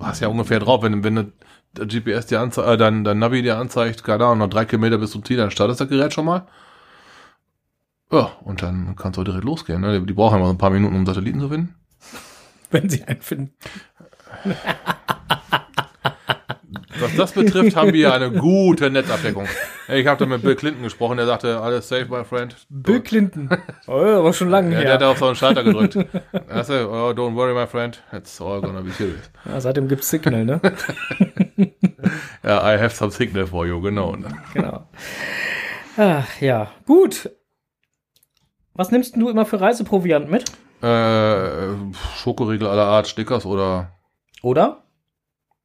Hast 0.00 0.20
ja 0.20 0.28
ungefähr 0.28 0.58
drauf, 0.58 0.82
wenn, 0.82 1.04
wenn 1.04 1.14
du 1.14 1.32
der 1.72 1.86
GPS 1.86 2.26
dir 2.26 2.40
anzeigt, 2.40 2.68
äh, 2.68 2.76
dein, 2.76 3.04
dein 3.04 3.18
Navi 3.18 3.42
dir 3.42 3.58
anzeigt, 3.58 4.02
keine 4.02 4.24
Ahnung, 4.24 4.38
noch 4.38 4.48
drei 4.48 4.64
Kilometer 4.64 4.98
bis 4.98 5.12
zum 5.12 5.24
Ziel, 5.24 5.36
dann 5.36 5.50
startet 5.50 5.78
das 5.78 5.88
Gerät 5.88 6.12
schon 6.12 6.24
mal. 6.24 6.46
Ja, 8.10 8.32
und 8.44 8.62
dann 8.62 8.96
kannst 8.96 9.16
du 9.16 9.20
auch 9.20 9.24
direkt 9.24 9.44
losgehen. 9.44 9.80
Ne? 9.80 10.00
Die, 10.00 10.06
die 10.06 10.12
brauchen 10.12 10.36
immer 10.36 10.46
so 10.46 10.52
ein 10.52 10.58
paar 10.58 10.70
Minuten, 10.70 10.96
um 10.96 11.06
Satelliten 11.06 11.40
zu 11.40 11.48
finden. 11.48 11.74
Wenn 12.70 12.88
sie 12.88 13.04
einen 13.04 13.20
finden. 13.22 13.52
Was 16.98 17.14
das 17.14 17.32
betrifft, 17.32 17.76
haben 17.76 17.92
wir 17.92 18.12
eine 18.14 18.30
gute 18.32 18.90
Netzabdeckung. 18.90 19.46
Ich 19.88 20.06
habe 20.06 20.18
da 20.18 20.26
mit 20.26 20.42
Bill 20.42 20.56
Clinton 20.56 20.82
gesprochen, 20.82 21.18
der 21.18 21.26
sagte, 21.26 21.60
alles 21.60 21.88
safe, 21.88 22.06
my 22.06 22.24
friend. 22.24 22.56
Bill 22.70 23.00
Clinton. 23.00 23.50
Oh, 23.86 23.92
aber 24.00 24.32
schon 24.32 24.48
lange 24.48 24.72
Ja, 24.72 24.78
her. 24.78 24.84
der 24.84 24.94
hat 24.94 25.02
auf 25.14 25.18
so 25.18 25.26
einen 25.26 25.36
Schalter 25.36 25.62
gedrückt. 25.62 25.96
Er 26.32 26.64
sagte, 26.64 26.88
oh, 26.90 27.10
don't 27.10 27.34
worry, 27.36 27.54
my 27.54 27.66
friend, 27.66 28.02
it's 28.12 28.40
all 28.40 28.60
gonna 28.60 28.80
be 28.80 28.90
serious. 28.90 29.30
Ja, 29.44 29.60
seitdem 29.60 29.86
gibt's 29.88 30.08
Signal, 30.08 30.44
ne? 30.44 30.60
Ja, 32.42 32.74
I 32.74 32.78
have 32.78 32.90
some 32.94 33.10
signal 33.12 33.46
for 33.46 33.66
you, 33.66 33.80
genau. 33.80 34.16
genau. 34.54 34.88
Ach, 35.98 36.40
ja, 36.40 36.72
gut. 36.86 37.30
Was 38.74 38.90
nimmst 38.90 39.16
du 39.16 39.28
immer 39.28 39.44
für 39.46 39.60
Reiseproviant 39.60 40.30
mit? 40.30 40.44
Äh, 40.82 41.74
Schokoriegel 42.16 42.68
aller 42.68 42.86
Art, 42.86 43.08
Stickers 43.08 43.46
oder, 43.46 43.92
Oder? 44.42 44.82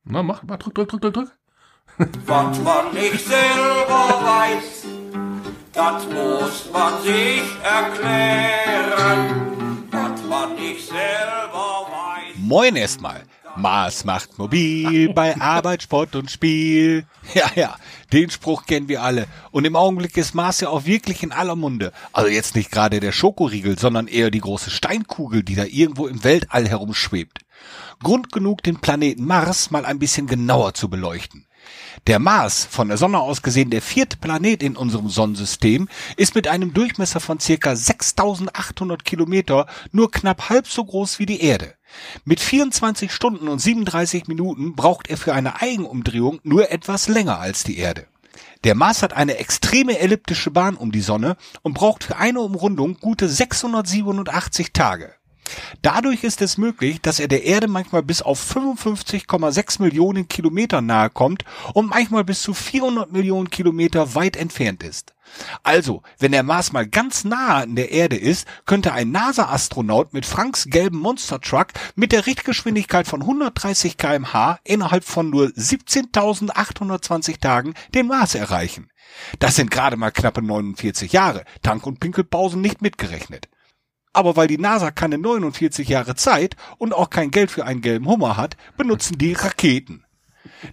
na, 0.04 0.24
mach, 0.24 0.44
mach, 0.44 0.58
drück, 0.58 0.76
drück, 0.76 0.90
drück, 0.90 1.02
drück, 1.02 1.14
drück. 1.14 1.38
Was 2.26 2.60
man 2.62 2.94
nicht 2.94 3.20
selber 3.26 4.22
weiß, 4.24 4.86
das 5.74 6.06
muss 6.08 6.70
man 6.72 7.02
sich 7.02 7.42
erklären. 7.64 9.48
Was 9.92 10.24
man 10.24 10.56
nicht 10.56 10.88
selber 10.88 11.88
weiß. 11.92 12.36
Moin 12.38 12.76
erstmal. 12.76 13.24
Mars 13.58 14.06
macht 14.06 14.38
mobil 14.38 15.14
bei 15.14 15.36
Arbeit, 15.40 15.84
Sport 15.84 16.16
und 16.16 16.32
Spiel. 16.32 17.06
Ja, 17.34 17.52
ja, 17.56 17.76
den 18.14 18.30
Spruch 18.30 18.66
kennen 18.66 18.88
wir 18.88 19.04
alle. 19.04 19.28
Und 19.52 19.66
im 19.66 19.76
Augenblick 19.76 20.18
ist 20.18 20.34
Mars 20.34 20.62
ja 20.62 20.70
auch 20.70 20.86
wirklich 20.86 21.24
in 21.24 21.32
aller 21.32 21.56
Munde. 21.56 21.92
Also 22.14 22.30
jetzt 22.30 22.56
nicht 22.56 22.72
gerade 22.72 23.00
der 23.00 23.12
Schokoriegel, 23.12 23.78
sondern 23.78 24.08
eher 24.08 24.32
die 24.32 24.40
große 24.40 24.70
Steinkugel, 24.70 25.44
die 25.44 25.56
da 25.56 25.66
irgendwo 25.66 26.08
im 26.08 26.24
Weltall 26.24 26.68
herumschwebt. 26.68 27.40
Grund 28.02 28.32
genug, 28.32 28.64
den 28.64 28.80
Planeten 28.80 29.26
Mars 29.26 29.70
mal 29.70 29.86
ein 29.86 30.00
bisschen 30.00 30.28
genauer 30.28 30.74
zu 30.74 30.90
beleuchten. 30.90 31.46
Der 32.08 32.20
Mars, 32.20 32.66
von 32.66 32.88
der 32.88 32.98
Sonne 32.98 33.20
aus 33.20 33.44
gesehen 33.44 33.70
der 33.70 33.82
vierte 33.82 34.18
Planet 34.18 34.64
in 34.64 34.76
unserem 34.76 35.10
Sonnensystem, 35.10 35.88
ist 36.18 36.34
mit 36.34 36.48
einem 36.48 36.74
Durchmesser 36.74 37.20
von 37.20 37.40
circa 37.40 37.76
6800 37.76 39.06
Kilometer 39.06 39.68
nur 39.92 40.10
knapp 40.10 40.50
halb 40.50 40.68
so 40.68 40.84
groß 40.84 41.20
wie 41.20 41.28
die 41.28 41.42
Erde. 41.42 41.76
Mit 42.26 42.40
24 42.40 43.12
Stunden 43.12 43.48
und 43.48 43.60
37 43.60 44.28
Minuten 44.28 44.76
braucht 44.76 45.10
er 45.10 45.18
für 45.18 45.34
eine 45.34 45.62
Eigenumdrehung 45.62 46.40
nur 46.44 46.72
etwas 46.72 47.08
länger 47.08 47.40
als 47.40 47.64
die 47.64 47.78
Erde. 47.78 48.08
Der 48.64 48.76
Mars 48.76 49.02
hat 49.02 49.14
eine 49.14 49.38
extreme 49.38 49.98
elliptische 49.98 50.52
Bahn 50.52 50.76
um 50.76 50.92
die 50.92 51.02
Sonne 51.02 51.36
und 51.64 51.74
braucht 51.74 52.04
für 52.04 52.18
eine 52.18 52.42
Umrundung 52.42 52.98
gute 53.00 53.28
687 53.28 54.72
Tage. 54.72 55.14
Dadurch 55.82 56.24
ist 56.24 56.42
es 56.42 56.58
möglich, 56.58 57.02
dass 57.02 57.20
er 57.20 57.28
der 57.28 57.44
Erde 57.44 57.68
manchmal 57.68 58.04
bis 58.04 58.22
auf 58.22 58.40
55,6 58.40 59.82
Millionen 59.82 60.28
Kilometer 60.28 60.82
nahe 60.82 61.10
kommt 61.10 61.44
und 61.74 61.90
manchmal 61.90 62.24
bis 62.24 62.42
zu 62.42 62.54
400 62.54 63.12
Millionen 63.12 63.50
Kilometer 63.50 64.16
weit 64.16 64.36
entfernt 64.36 64.84
ist. 64.84 65.14
Also, 65.64 66.02
wenn 66.20 66.32
der 66.32 66.44
Mars 66.44 66.74
mal 66.74 66.88
ganz 66.88 67.24
nahe 67.24 67.64
an 67.64 67.76
der 67.76 67.92
Erde 67.92 68.18
ist, 68.18 68.48
könnte 68.66 68.94
ein 68.94 69.12
NASA-Astronaut 69.12 70.14
mit 70.14 70.26
Franks 70.26 70.66
gelben 70.66 71.00
Monster 71.00 71.40
Truck 71.40 71.68
mit 71.96 72.12
der 72.12 72.26
Richtgeschwindigkeit 72.26 73.08
von 73.08 73.22
130 73.22 73.98
kmh 73.98 74.60
innerhalb 74.64 75.04
von 75.04 75.30
nur 75.30 75.48
17.820 75.48 77.40
Tagen 77.40 77.74
den 77.94 78.08
Mars 78.08 78.36
erreichen. 78.36 78.90
Das 79.40 79.56
sind 79.56 79.72
gerade 79.72 79.98
mal 79.98 80.12
knappe 80.12 80.42
49 80.42 81.12
Jahre, 81.12 81.44
Tank- 81.62 81.86
und 81.86 82.00
Pinkelpausen 82.00 82.62
nicht 82.62 82.82
mitgerechnet. 82.82 83.48
Aber 84.14 84.36
weil 84.36 84.48
die 84.48 84.58
NASA 84.58 84.92
keine 84.92 85.18
49 85.18 85.88
Jahre 85.88 86.16
Zeit 86.16 86.56
und 86.78 86.94
auch 86.94 87.10
kein 87.10 87.32
Geld 87.32 87.50
für 87.50 87.66
einen 87.66 87.82
gelben 87.82 88.08
Hummer 88.08 88.36
hat, 88.36 88.58
benutzen 88.78 89.18
die 89.18 89.34
Raketen. 89.34 90.06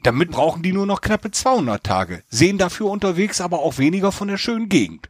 Damit 0.03 0.30
brauchen 0.30 0.62
die 0.62 0.72
nur 0.72 0.86
noch 0.86 1.01
knappe 1.01 1.30
200 1.30 1.84
Tage, 1.84 2.22
sehen 2.28 2.59
dafür 2.59 2.86
unterwegs 2.86 3.41
aber 3.41 3.61
auch 3.61 3.78
weniger 3.78 4.12
von 4.12 4.28
der 4.28 4.39
schönen 4.39 4.68
Gegend. 4.68 5.09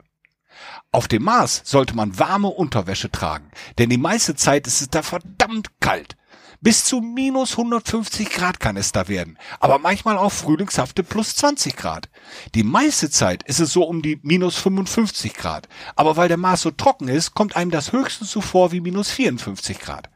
Auf 0.90 1.08
dem 1.08 1.22
Mars 1.22 1.62
sollte 1.64 1.94
man 1.94 2.18
warme 2.18 2.48
Unterwäsche 2.48 3.10
tragen, 3.10 3.50
denn 3.78 3.88
die 3.88 3.98
meiste 3.98 4.34
Zeit 4.34 4.66
ist 4.66 4.80
es 4.80 4.90
da 4.90 5.02
verdammt 5.02 5.80
kalt. 5.80 6.16
Bis 6.60 6.84
zu 6.84 7.00
minus 7.00 7.52
150 7.52 8.30
Grad 8.30 8.58
kann 8.58 8.76
es 8.76 8.90
da 8.90 9.06
werden, 9.06 9.38
aber 9.60 9.78
manchmal 9.78 10.18
auch 10.18 10.32
frühlingshafte 10.32 11.04
plus 11.04 11.36
20 11.36 11.76
Grad. 11.76 12.08
Die 12.56 12.64
meiste 12.64 13.10
Zeit 13.10 13.44
ist 13.44 13.60
es 13.60 13.72
so 13.72 13.84
um 13.84 14.02
die 14.02 14.18
minus 14.24 14.56
55 14.56 15.34
Grad, 15.34 15.68
aber 15.94 16.16
weil 16.16 16.26
der 16.26 16.36
Mars 16.36 16.62
so 16.62 16.72
trocken 16.72 17.06
ist, 17.06 17.34
kommt 17.34 17.54
einem 17.54 17.70
das 17.70 17.92
höchstens 17.92 18.32
so 18.32 18.40
vor 18.40 18.72
wie 18.72 18.80
minus 18.80 19.08
54 19.12 19.78
Grad. 19.78 20.10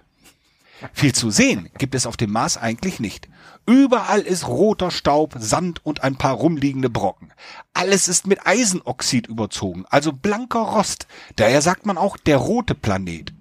Viel 0.92 1.14
zu 1.14 1.30
sehen 1.30 1.70
gibt 1.78 1.94
es 1.94 2.06
auf 2.06 2.16
dem 2.16 2.32
Mars 2.32 2.56
eigentlich 2.56 2.98
nicht. 2.98 3.28
Überall 3.64 4.22
ist 4.22 4.48
roter 4.48 4.90
Staub, 4.90 5.36
Sand 5.38 5.86
und 5.86 6.02
ein 6.02 6.16
paar 6.16 6.34
rumliegende 6.34 6.90
Brocken. 6.90 7.32
Alles 7.72 8.08
ist 8.08 8.26
mit 8.26 8.44
Eisenoxid 8.44 9.28
überzogen, 9.28 9.84
also 9.90 10.12
blanker 10.12 10.62
Rost. 10.62 11.06
Daher 11.36 11.62
sagt 11.62 11.86
man 11.86 11.98
auch 11.98 12.16
der 12.16 12.38
rote 12.38 12.74
Planet. 12.74 13.32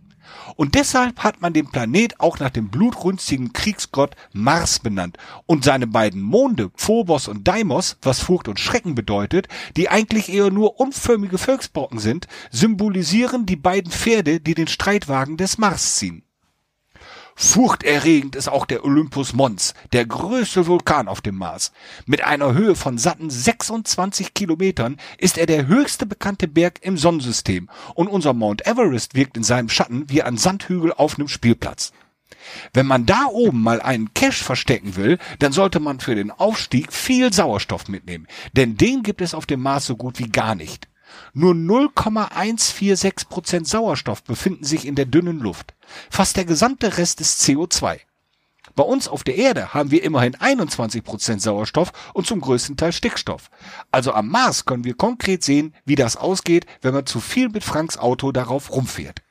Und 0.61 0.75
deshalb 0.75 1.23
hat 1.23 1.41
man 1.41 1.53
den 1.53 1.71
Planet 1.71 2.19
auch 2.19 2.37
nach 2.37 2.51
dem 2.51 2.69
blutrünstigen 2.69 3.51
Kriegsgott 3.51 4.15
Mars 4.31 4.77
benannt 4.77 5.17
und 5.47 5.63
seine 5.63 5.87
beiden 5.87 6.21
Monde, 6.21 6.69
Phobos 6.75 7.27
und 7.27 7.47
Deimos, 7.47 7.97
was 8.03 8.19
Furcht 8.19 8.47
und 8.47 8.59
Schrecken 8.59 8.93
bedeutet, 8.93 9.47
die 9.75 9.89
eigentlich 9.89 10.29
eher 10.29 10.51
nur 10.51 10.79
unförmige 10.79 11.39
Volksbrocken 11.39 11.97
sind, 11.97 12.27
symbolisieren 12.51 13.47
die 13.47 13.55
beiden 13.55 13.91
Pferde, 13.91 14.39
die 14.39 14.53
den 14.53 14.67
Streitwagen 14.67 15.35
des 15.35 15.57
Mars 15.57 15.95
ziehen. 15.95 16.21
Furchterregend 17.43 18.35
ist 18.35 18.49
auch 18.49 18.67
der 18.67 18.85
Olympus 18.85 19.33
Mons, 19.33 19.73
der 19.93 20.05
größte 20.05 20.67
Vulkan 20.67 21.07
auf 21.07 21.21
dem 21.21 21.37
Mars. 21.37 21.71
Mit 22.05 22.23
einer 22.23 22.53
Höhe 22.53 22.75
von 22.75 22.99
satten 22.99 23.31
26 23.31 24.35
Kilometern 24.35 24.97
ist 25.17 25.39
er 25.39 25.47
der 25.47 25.65
höchste 25.65 26.05
bekannte 26.05 26.47
Berg 26.47 26.79
im 26.83 26.97
Sonnensystem 26.97 27.67
und 27.95 28.07
unser 28.07 28.33
Mount 28.33 28.67
Everest 28.67 29.15
wirkt 29.15 29.37
in 29.37 29.43
seinem 29.43 29.69
Schatten 29.69 30.07
wie 30.07 30.21
ein 30.21 30.37
Sandhügel 30.37 30.93
auf 30.93 31.17
einem 31.17 31.27
Spielplatz. 31.27 31.93
Wenn 32.73 32.85
man 32.85 33.07
da 33.07 33.25
oben 33.25 33.63
mal 33.63 33.81
einen 33.81 34.13
Cache 34.13 34.43
verstecken 34.43 34.95
will, 34.95 35.17
dann 35.39 35.51
sollte 35.51 35.79
man 35.79 35.99
für 35.99 36.13
den 36.13 36.29
Aufstieg 36.29 36.93
viel 36.93 37.33
Sauerstoff 37.33 37.87
mitnehmen, 37.87 38.27
denn 38.55 38.77
den 38.77 39.01
gibt 39.01 39.19
es 39.19 39.33
auf 39.33 39.47
dem 39.47 39.61
Mars 39.61 39.87
so 39.87 39.97
gut 39.97 40.19
wie 40.19 40.29
gar 40.29 40.53
nicht. 40.53 40.90
Nur 41.33 41.53
0,146 41.53 43.29
Prozent 43.29 43.67
Sauerstoff 43.67 44.23
befinden 44.23 44.63
sich 44.63 44.85
in 44.85 44.95
der 44.95 45.05
dünnen 45.05 45.39
Luft. 45.39 45.73
Fast 46.09 46.37
der 46.37 46.45
gesamte 46.45 46.97
Rest 46.97 47.21
ist 47.21 47.41
CO2. 47.41 47.99
Bei 48.75 48.83
uns 48.83 49.07
auf 49.07 49.23
der 49.23 49.35
Erde 49.35 49.73
haben 49.73 49.91
wir 49.91 50.03
immerhin 50.03 50.35
21 50.35 51.03
Prozent 51.03 51.41
Sauerstoff 51.41 51.91
und 52.13 52.27
zum 52.27 52.39
größten 52.41 52.77
Teil 52.77 52.93
Stickstoff. 52.93 53.49
Also 53.91 54.13
am 54.13 54.29
Mars 54.29 54.65
können 54.65 54.83
wir 54.83 54.93
konkret 54.93 55.43
sehen, 55.43 55.75
wie 55.85 55.95
das 55.95 56.15
ausgeht, 56.15 56.65
wenn 56.81 56.93
man 56.93 57.05
zu 57.05 57.19
viel 57.19 57.49
mit 57.49 57.63
Franks 57.63 57.97
Auto 57.97 58.31
darauf 58.31 58.71
rumfährt. 58.71 59.21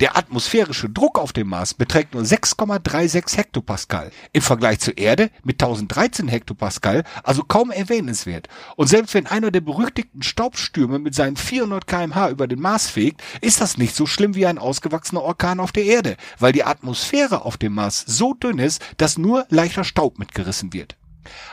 Der 0.00 0.16
atmosphärische 0.16 0.90
Druck 0.90 1.18
auf 1.20 1.32
dem 1.32 1.48
Mars 1.48 1.72
beträgt 1.74 2.14
nur 2.14 2.24
6,36 2.24 3.36
Hektopascal. 3.36 4.10
Im 4.32 4.42
Vergleich 4.42 4.80
zur 4.80 4.98
Erde 4.98 5.30
mit 5.44 5.62
1013 5.62 6.26
Hektopascal 6.26 7.04
also 7.22 7.42
kaum 7.44 7.70
erwähnenswert. 7.70 8.48
Und 8.74 8.88
selbst 8.88 9.14
wenn 9.14 9.28
einer 9.28 9.52
der 9.52 9.60
berüchtigten 9.60 10.22
Staubstürme 10.22 10.98
mit 10.98 11.14
seinen 11.14 11.36
400 11.36 11.86
kmh 11.86 12.30
über 12.30 12.48
den 12.48 12.60
Mars 12.60 12.90
fegt, 12.90 13.22
ist 13.40 13.60
das 13.60 13.78
nicht 13.78 13.94
so 13.94 14.06
schlimm 14.06 14.34
wie 14.34 14.46
ein 14.46 14.58
ausgewachsener 14.58 15.22
Orkan 15.22 15.60
auf 15.60 15.70
der 15.70 15.84
Erde, 15.84 16.16
weil 16.40 16.52
die 16.52 16.64
Atmosphäre 16.64 17.44
auf 17.44 17.56
dem 17.56 17.74
Mars 17.74 18.04
so 18.06 18.34
dünn 18.34 18.58
ist, 18.58 18.82
dass 18.96 19.16
nur 19.16 19.46
leichter 19.48 19.84
Staub 19.84 20.18
mitgerissen 20.18 20.72
wird. 20.72 20.96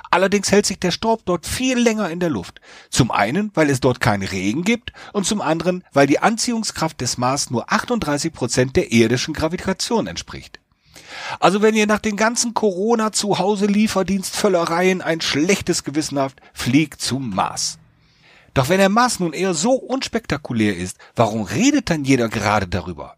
Allerdings 0.10 0.52
hält 0.52 0.66
sich 0.66 0.80
der 0.80 0.92
Staub 0.92 1.22
dort 1.26 1.46
viel 1.46 1.78
länger 1.78 2.10
in 2.10 2.20
der 2.20 2.30
Luft. 2.30 2.62
Zum 2.90 3.12
einen, 3.12 3.52
weil 3.54 3.70
es 3.70 3.80
dort 3.80 4.00
keinen 4.00 4.24
Regen 4.24 4.64
gibt 4.64 4.94
und 5.14 5.26
zum 5.26 5.42
anderen, 5.42 5.84
weil 5.94 6.08
die 6.08 6.20
Anziehungskraft 6.20 7.02
des 7.02 7.18
Mars 7.18 7.50
nur 7.50 7.72
38 7.72 8.34
Prozent 8.34 8.76
der 8.76 8.92
irdischen 8.92 9.34
Gravitation 9.34 10.08
entspricht. 10.08 10.60
Also 11.40 11.62
wenn 11.62 11.76
ihr 11.76 11.88
nach 11.88 12.00
den 12.00 12.16
ganzen 12.16 12.54
Corona 12.54 13.12
zu 13.12 13.40
Hause 13.40 13.66
Lieferdienstvöllereien 13.66 15.02
ein 15.02 15.22
schlechtes 15.22 15.84
Gewissen 15.84 16.20
habt, 16.20 16.42
fliegt 16.54 17.02
zum 17.02 17.34
Mars. 17.34 17.78
Doch 18.54 18.70
wenn 18.70 18.80
der 18.80 18.90
Mars 18.90 19.20
nun 19.20 19.34
eher 19.34 19.54
so 19.54 19.74
unspektakulär 19.74 20.76
ist, 20.76 20.98
warum 21.16 21.44
redet 21.44 21.90
dann 21.90 22.04
jeder 22.04 22.28
gerade 22.28 22.68
darüber? 22.68 23.16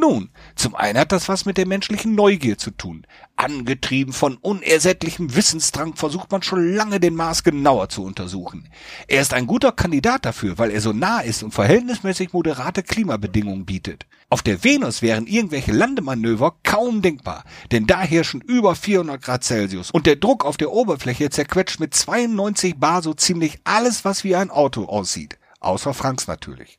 Nun, 0.00 0.30
zum 0.54 0.76
einen 0.76 0.96
hat 0.96 1.10
das 1.10 1.28
was 1.28 1.44
mit 1.44 1.56
der 1.58 1.66
menschlichen 1.66 2.14
Neugier 2.14 2.56
zu 2.56 2.70
tun. 2.70 3.04
Angetrieben 3.34 4.12
von 4.12 4.36
unersättlichem 4.36 5.34
Wissensdrang 5.34 5.96
versucht 5.96 6.30
man 6.30 6.40
schon 6.44 6.72
lange 6.72 7.00
den 7.00 7.16
Mars 7.16 7.42
genauer 7.42 7.88
zu 7.88 8.04
untersuchen. 8.04 8.68
Er 9.08 9.20
ist 9.20 9.34
ein 9.34 9.48
guter 9.48 9.72
Kandidat 9.72 10.24
dafür, 10.24 10.56
weil 10.56 10.70
er 10.70 10.80
so 10.80 10.92
nah 10.92 11.18
ist 11.18 11.42
und 11.42 11.52
verhältnismäßig 11.52 12.32
moderate 12.32 12.84
Klimabedingungen 12.84 13.66
bietet. 13.66 14.06
Auf 14.30 14.42
der 14.42 14.62
Venus 14.62 15.02
wären 15.02 15.26
irgendwelche 15.26 15.72
Landemanöver 15.72 16.54
kaum 16.62 17.02
denkbar, 17.02 17.42
denn 17.72 17.88
da 17.88 18.00
herrschen 18.00 18.40
über 18.40 18.76
400 18.76 19.20
Grad 19.20 19.42
Celsius 19.42 19.90
und 19.90 20.06
der 20.06 20.14
Druck 20.14 20.44
auf 20.44 20.56
der 20.56 20.70
Oberfläche 20.70 21.28
zerquetscht 21.30 21.80
mit 21.80 21.92
92 21.92 22.76
Bar 22.76 23.02
so 23.02 23.14
ziemlich 23.14 23.58
alles, 23.64 24.04
was 24.04 24.22
wie 24.22 24.36
ein 24.36 24.50
Auto 24.50 24.84
aussieht. 24.84 25.40
Außer 25.58 25.92
Franks 25.92 26.28
natürlich. 26.28 26.78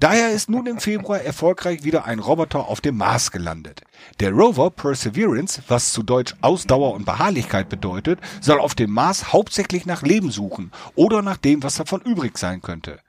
Daher 0.00 0.30
ist 0.30 0.50
nun 0.50 0.66
im 0.66 0.78
Februar 0.78 1.20
erfolgreich 1.20 1.84
wieder 1.84 2.04
ein 2.04 2.18
Roboter 2.18 2.68
auf 2.68 2.80
dem 2.80 2.96
Mars 2.96 3.30
gelandet. 3.30 3.82
Der 4.20 4.32
Rover 4.32 4.70
Perseverance, 4.70 5.62
was 5.68 5.92
zu 5.92 6.02
Deutsch 6.02 6.34
Ausdauer 6.40 6.94
und 6.94 7.06
Beharrlichkeit 7.06 7.68
bedeutet, 7.68 8.20
soll 8.40 8.60
auf 8.60 8.74
dem 8.74 8.90
Mars 8.90 9.32
hauptsächlich 9.32 9.86
nach 9.86 10.02
Leben 10.02 10.30
suchen 10.30 10.72
oder 10.94 11.22
nach 11.22 11.36
dem, 11.36 11.62
was 11.62 11.76
davon 11.76 12.00
übrig 12.02 12.38
sein 12.38 12.60
könnte. 12.60 13.00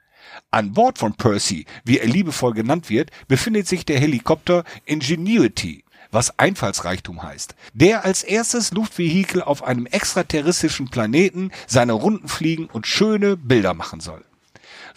An 0.52 0.74
Bord 0.74 0.98
von 0.98 1.14
Percy, 1.16 1.66
wie 1.84 2.00
er 2.00 2.08
liebevoll 2.08 2.54
genannt 2.54 2.90
wird, 2.90 3.12
befindet 3.28 3.68
sich 3.68 3.86
der 3.86 4.00
Helikopter 4.00 4.64
Ingenuity 4.86 5.86
was 6.12 6.40
Einfallsreichtum 6.40 7.24
heißt, 7.24 7.56
der 7.74 8.06
als 8.06 8.24
erstes 8.24 8.72
Luftvehikel 8.72 9.42
auf 9.42 9.64
einem 9.64 9.86
extraterrestrischen 9.86 10.90
Planeten 10.90 11.52
seine 11.68 11.94
Runden 11.94 12.30
fliegen 12.30 12.68
und 12.68 12.88
schöne 12.88 13.36
Bilder 13.36 13.74
machen 13.74 14.00
soll. 14.00 14.24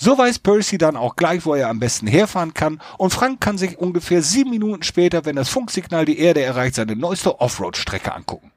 So 0.00 0.16
weiß 0.16 0.38
Percy 0.38 0.78
dann 0.78 0.96
auch 0.96 1.16
gleich, 1.16 1.44
wo 1.44 1.54
er 1.56 1.68
am 1.68 1.80
besten 1.80 2.06
herfahren 2.06 2.54
kann 2.54 2.80
und 2.98 3.12
Frank 3.12 3.40
kann 3.40 3.58
sich 3.58 3.78
ungefähr 3.78 4.22
sieben 4.22 4.50
Minuten 4.50 4.84
später, 4.84 5.24
wenn 5.24 5.34
das 5.34 5.48
Funksignal 5.48 6.04
die 6.04 6.20
Erde 6.20 6.40
erreicht, 6.40 6.76
seine 6.76 6.94
neueste 6.94 7.40
Offroad-Strecke 7.40 8.14
angucken. 8.14 8.52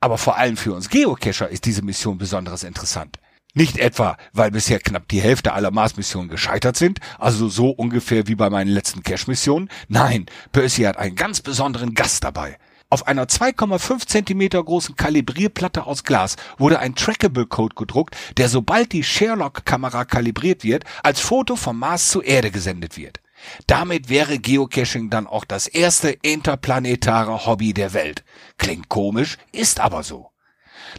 Aber 0.00 0.16
vor 0.16 0.38
allem 0.38 0.56
für 0.56 0.72
uns 0.72 0.88
Geocacher 0.88 1.50
ist 1.50 1.66
diese 1.66 1.82
Mission 1.82 2.16
besonders 2.16 2.64
interessant. 2.64 3.18
Nicht 3.54 3.76
etwa, 3.76 4.16
weil 4.32 4.50
bisher 4.50 4.78
knapp 4.78 5.08
die 5.08 5.20
Hälfte 5.20 5.52
aller 5.52 5.70
Mars-Missionen 5.70 6.30
gescheitert 6.30 6.78
sind, 6.78 7.00
also 7.18 7.48
so 7.48 7.68
ungefähr 7.68 8.26
wie 8.26 8.34
bei 8.34 8.48
meinen 8.48 8.70
letzten 8.70 9.02
Cache-Missionen. 9.02 9.68
Nein, 9.88 10.24
Percy 10.52 10.84
hat 10.84 10.96
einen 10.96 11.16
ganz 11.16 11.42
besonderen 11.42 11.92
Gast 11.92 12.24
dabei. 12.24 12.56
Auf 12.92 13.06
einer 13.06 13.24
2,5 13.24 14.06
Zentimeter 14.06 14.62
großen 14.62 14.96
Kalibrierplatte 14.96 15.86
aus 15.86 16.04
Glas 16.04 16.36
wurde 16.58 16.78
ein 16.78 16.94
Trackable-Code 16.94 17.74
gedruckt, 17.74 18.14
der 18.36 18.50
sobald 18.50 18.92
die 18.92 19.02
Sherlock-Kamera 19.02 20.04
kalibriert 20.04 20.62
wird, 20.62 20.84
als 21.02 21.18
Foto 21.18 21.56
vom 21.56 21.78
Mars 21.78 22.10
zur 22.10 22.22
Erde 22.22 22.50
gesendet 22.50 22.98
wird. 22.98 23.20
Damit 23.66 24.10
wäre 24.10 24.38
Geocaching 24.38 25.08
dann 25.08 25.26
auch 25.26 25.46
das 25.46 25.68
erste 25.68 26.10
interplanetare 26.10 27.46
Hobby 27.46 27.72
der 27.72 27.94
Welt. 27.94 28.24
Klingt 28.58 28.90
komisch, 28.90 29.38
ist 29.52 29.80
aber 29.80 30.02
so. 30.02 30.28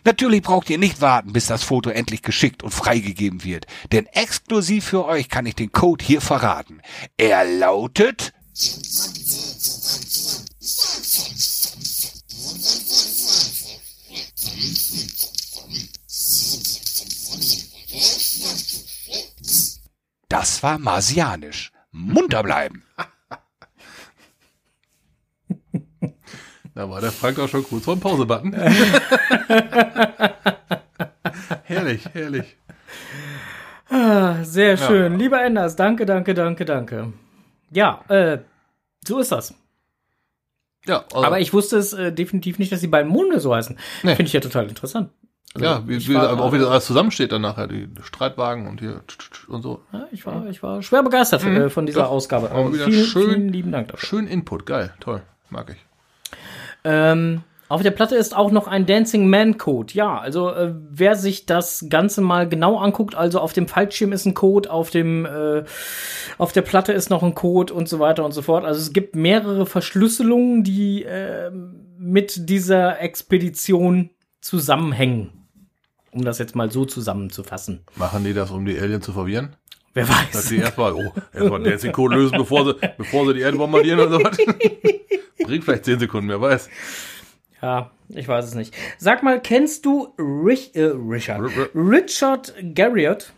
Natürlich 0.03 0.41
braucht 0.41 0.71
ihr 0.71 0.79
nicht 0.79 0.99
warten, 0.99 1.31
bis 1.31 1.45
das 1.45 1.61
Foto 1.61 1.91
endlich 1.91 2.23
geschickt 2.23 2.63
und 2.63 2.71
freigegeben 2.71 3.43
wird, 3.43 3.67
denn 3.91 4.07
exklusiv 4.07 4.85
für 4.85 5.05
euch 5.05 5.29
kann 5.29 5.45
ich 5.45 5.53
den 5.53 5.71
Code 5.71 6.03
hier 6.03 6.21
verraten. 6.21 6.81
Er 7.17 7.45
lautet 7.45 8.33
Das 20.30 20.64
war 20.64 20.78
marsianisch. 20.80 21.72
Munter 21.91 22.43
bleiben. 22.43 22.84
Da 26.76 26.89
war 26.89 27.01
der 27.01 27.11
Frank 27.11 27.38
auch 27.38 27.47
schon 27.47 27.64
kurz 27.64 27.86
vor 27.86 27.95
dem 27.95 27.99
Pause-Button. 27.99 28.51
herrlich, 31.66 32.03
herrlich. 32.14 32.57
Ah, 33.89 34.43
Sehr 34.43 34.78
schön. 34.78 35.20
Lieber 35.20 35.43
Enders, 35.43 35.76
danke, 35.76 36.07
danke, 36.07 36.34
danke, 36.34 36.66
danke. 36.66 37.14
Ja, 37.70 38.03
äh, 38.07 38.39
so 39.05 39.20
ist 39.20 39.32
das. 39.32 39.53
Ja, 40.86 41.05
also, 41.13 41.23
Aber 41.25 41.39
ich 41.39 41.53
wusste 41.53 41.77
es 41.77 41.93
äh, 41.93 42.11
definitiv 42.11 42.59
nicht, 42.59 42.71
dass 42.71 42.81
die 42.81 42.88
beiden 42.88 43.09
Monde 43.11 43.39
so 43.39 43.55
heißen. 43.55 43.77
Nee. 44.03 44.15
Finde 44.15 44.27
ich 44.27 44.34
ja 44.34 44.39
total 44.41 44.67
interessant. 44.67 45.09
Also, 45.55 45.65
ja, 45.65 45.84
wie, 45.88 46.07
wie 46.07 46.15
aber 46.17 46.43
auch 46.43 46.51
wie 46.51 46.57
das 46.57 46.67
alles 46.67 46.86
zusammensteht 46.86 47.31
dann 47.31 47.43
nachher, 47.43 47.67
die 47.67 47.88
Streitwagen 48.01 48.67
und 48.67 48.79
hier 48.79 49.01
und 49.47 49.61
so. 49.61 49.81
Ja, 49.93 50.07
ich, 50.11 50.25
war, 50.25 50.47
ich 50.47 50.63
war 50.63 50.81
schwer 50.81 51.03
begeistert 51.03 51.43
äh, 51.45 51.69
von 51.69 51.86
dieser 51.86 52.09
Ausgabe. 52.09 52.49
wieder 52.73 52.86
vielen, 52.86 53.05
schön- 53.05 53.29
vielen 53.29 53.49
lieben 53.49 53.71
Dank 53.71 53.89
dafür. 53.89 54.07
Schön 54.07 54.27
Input, 54.27 54.65
geil, 54.65 54.93
toll, 54.99 55.21
mag 55.51 55.69
ich. 55.69 55.77
Ähm, 56.84 57.43
auf 57.70 57.82
der 57.82 57.91
Platte 57.91 58.16
ist 58.16 58.36
auch 58.36 58.51
noch 58.51 58.68
ein 58.68 58.86
Dancing 58.86 59.30
Man 59.30 59.57
Code. 59.57 59.93
Ja, 59.93 60.20
also 60.20 60.49
äh, 60.49 60.74
wer 60.89 61.16
sich 61.16 61.45
das 61.45 61.86
Ganze 61.89 62.22
mal 62.22 62.47
genau 62.47 62.78
anguckt, 62.78 63.16
also 63.16 63.39
auf 63.39 63.53
dem 63.53 63.68
Fallschirm 63.68 64.11
ist 64.11 64.26
ein 64.26 64.34
Code, 64.34 64.72
auf 64.72 64.89
dem 64.89 65.26
äh, 65.26 65.64
auf 66.38 66.51
der 66.51 66.61
Platte 66.61 66.93
ist 66.93 67.09
noch 67.09 67.24
ein 67.24 67.36
Code 67.36 67.74
und 67.74 67.88
so 67.89 67.99
weiter 67.99 68.26
und 68.26 68.32
so 68.32 68.41
fort. 68.41 68.66
Also 68.66 68.82
es 68.82 68.93
gibt 68.93 69.16
mehrere 69.16 69.66
Verschlüsselungen, 69.66 70.64
die 70.64 71.03
äh, 71.03 71.51
mit 71.97 72.49
dieser 72.49 72.99
Expedition 72.99 74.09
zusammenhängen. 74.41 75.32
Um 76.11 76.24
das 76.24 76.38
jetzt 76.38 76.55
mal 76.55 76.70
so 76.70 76.86
zusammenzufassen. 76.86 77.82
Machen 77.95 78.24
die 78.24 78.34
das, 78.34 78.51
um 78.51 78.66
die 78.66 78.80
Aliens 78.80 79.05
zu 79.05 79.14
verwirren? 79.14 79.55
Wer 79.93 80.05
Dass 80.05 80.36
weiß. 80.36 80.49
die 80.49 80.57
erstmal, 80.57 80.93
oh, 80.93 81.11
erstmal 81.34 81.64
den 81.64 81.91
Code 81.91 82.16
lösen, 82.16 82.38
bevor 82.38 82.66
sie, 82.66 82.76
bevor 82.97 83.28
sie 83.28 83.36
die 83.36 83.41
Erde 83.41 83.57
bombardieren 83.57 83.99
oder 83.99 84.11
so 84.11 84.24
was. 84.24 84.38
Bringt 85.43 85.64
vielleicht 85.64 85.86
10 85.86 85.99
Sekunden, 85.99 86.30
wer 86.30 86.41
weiß. 86.41 86.70
Ja, 87.64 87.91
ich 88.09 88.28
weiß 88.28 88.45
es 88.45 88.55
nicht. 88.55 88.76
Sag 88.97 89.24
mal, 89.24 89.41
kennst 89.41 89.86
du 89.86 90.14
Rich, 90.20 90.76
äh, 90.76 90.84
Richard, 90.84 91.39
R- 91.55 91.70
Richard 91.74 92.53
Garriott? 92.76 93.32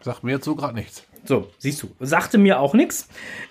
Sagt 0.00 0.22
mir 0.22 0.30
jetzt 0.32 0.44
so 0.44 0.54
gerade 0.54 0.74
nichts. 0.74 1.04
So, 1.24 1.50
siehst 1.58 1.82
du, 1.82 1.88
sagte 1.98 2.38
mir 2.38 2.60
auch 2.60 2.72
nichts. 2.72 3.08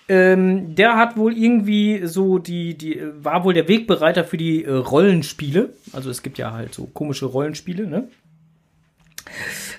Ähm, 0.07 0.75
der 0.75 0.95
hat 0.95 1.17
wohl 1.17 1.37
irgendwie 1.37 2.07
so 2.07 2.37
die, 2.37 2.77
die, 2.77 3.01
war 3.17 3.43
wohl 3.43 3.53
der 3.53 3.67
Wegbereiter 3.67 4.23
für 4.23 4.37
die 4.37 4.63
äh, 4.63 4.71
Rollenspiele. 4.71 5.73
Also 5.91 6.09
es 6.09 6.23
gibt 6.23 6.37
ja 6.37 6.53
halt 6.53 6.73
so 6.73 6.85
komische 6.85 7.25
Rollenspiele, 7.25 7.85
ne? 7.85 8.07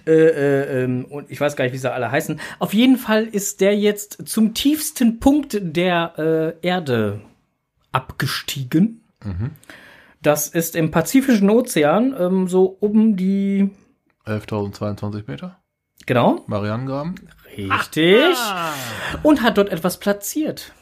Äh, 0.06 0.12
äh, 0.12 0.84
ähm, 0.84 1.06
und 1.06 1.30
ich 1.30 1.40
weiß 1.40 1.56
gar 1.56 1.64
nicht, 1.64 1.72
wie 1.72 1.78
sie 1.78 1.90
alle 1.90 2.10
heißen. 2.10 2.38
Auf 2.58 2.74
jeden 2.74 2.98
Fall 2.98 3.24
ist 3.24 3.62
der 3.62 3.74
jetzt 3.78 4.28
zum 4.28 4.52
tiefsten 4.52 5.18
Punkt 5.18 5.56
der 5.58 6.54
äh, 6.62 6.66
Erde 6.66 7.22
abgestiegen. 7.92 9.00
Das 10.22 10.48
ist 10.48 10.76
im 10.76 10.90
Pazifischen 10.90 11.50
Ozean 11.50 12.14
ähm, 12.18 12.48
so 12.48 12.64
um 12.64 13.16
die, 13.16 13.70
11.022 14.26 15.24
Meter. 15.26 15.60
genau, 16.04 16.44
Marianengraben. 16.46 17.14
richtig, 17.56 18.36
und 19.22 19.42
hat 19.42 19.58
dort 19.58 19.70
etwas 19.70 19.98
platziert. 19.98 20.72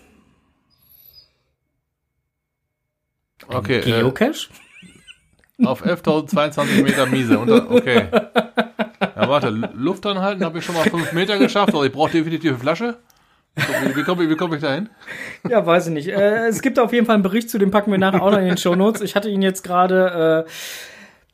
Okay, 3.48 3.78
äh, 3.78 3.82
Geocache? 3.82 4.48
auf 5.62 5.84
11.022 5.84 6.82
Meter 6.82 7.06
Miese. 7.06 7.38
Unter, 7.38 7.70
okay. 7.70 8.08
Ja, 9.16 9.28
warte, 9.28 9.48
Luft 9.48 10.06
anhalten 10.06 10.44
habe 10.44 10.58
ich 10.58 10.64
schon 10.64 10.74
mal 10.74 10.88
5 10.88 11.12
Meter 11.12 11.38
geschafft, 11.38 11.74
aber 11.74 11.86
ich 11.86 11.92
brauche 11.92 12.10
definitiv 12.10 12.50
eine 12.50 12.58
Flasche. 12.58 12.98
Wie, 13.56 13.96
wie 13.96 14.02
komme 14.02 14.24
ich, 14.24 14.36
komm 14.38 14.52
ich 14.54 14.60
da 14.60 14.74
hin? 14.74 14.88
Ja, 15.48 15.64
weiß 15.64 15.86
ich 15.86 15.92
nicht. 15.92 16.08
Äh, 16.08 16.48
es 16.48 16.60
gibt 16.60 16.78
auf 16.78 16.92
jeden 16.92 17.06
Fall 17.06 17.14
einen 17.14 17.22
Bericht 17.22 17.50
zu, 17.50 17.58
den 17.58 17.70
packen 17.70 17.90
wir 17.90 17.98
nachher 17.98 18.22
auch 18.22 18.30
noch 18.30 18.38
in 18.38 18.46
den 18.46 18.56
Shownotes. 18.56 19.00
Ich 19.00 19.14
hatte 19.14 19.28
ihn 19.28 19.42
jetzt 19.42 19.62
gerade, 19.62 20.44
äh, 20.46 20.50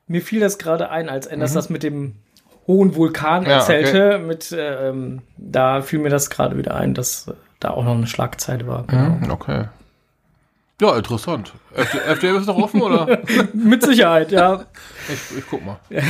mir 0.07 0.21
fiel 0.21 0.41
das 0.41 0.59
gerade 0.59 0.91
ein, 0.91 1.09
als 1.09 1.27
Enders 1.27 1.55
das 1.55 1.71
mit 1.71 1.83
dem 1.83 2.17
hohen 2.67 2.95
Vulkan 2.95 3.45
Mhm. 3.45 3.49
Ja, 3.49 3.57
erzählte. 3.57 4.19
Mit, 4.19 4.53
äh, 4.53 4.93
da 5.39 5.81
fiel 5.83 5.99
mir 6.01 6.11
das 6.11 6.29
gerade 6.31 6.59
wieder 6.59 6.75
ein, 6.75 6.95
dass 6.95 7.33
da 7.59 7.71
auch 7.71 7.85
noch 7.85 7.95
eine 7.95 8.07
Schlagzeile 8.07 8.67
war. 8.67 8.85
Genau. 8.87 9.33
Okay. 9.33 9.65
Ja, 10.81 10.97
interessant. 10.97 11.53
FD, 11.75 11.99
FDM 11.99 12.37
ist 12.37 12.47
noch 12.47 12.57
offen, 12.57 12.81
oder? 12.81 13.19
Mit 13.53 13.83
Sicherheit, 13.83 14.33
ja. 14.33 14.65
Ich, 15.13 15.39
ich 15.39 15.45
guck 15.49 15.65
mal. 15.65 15.79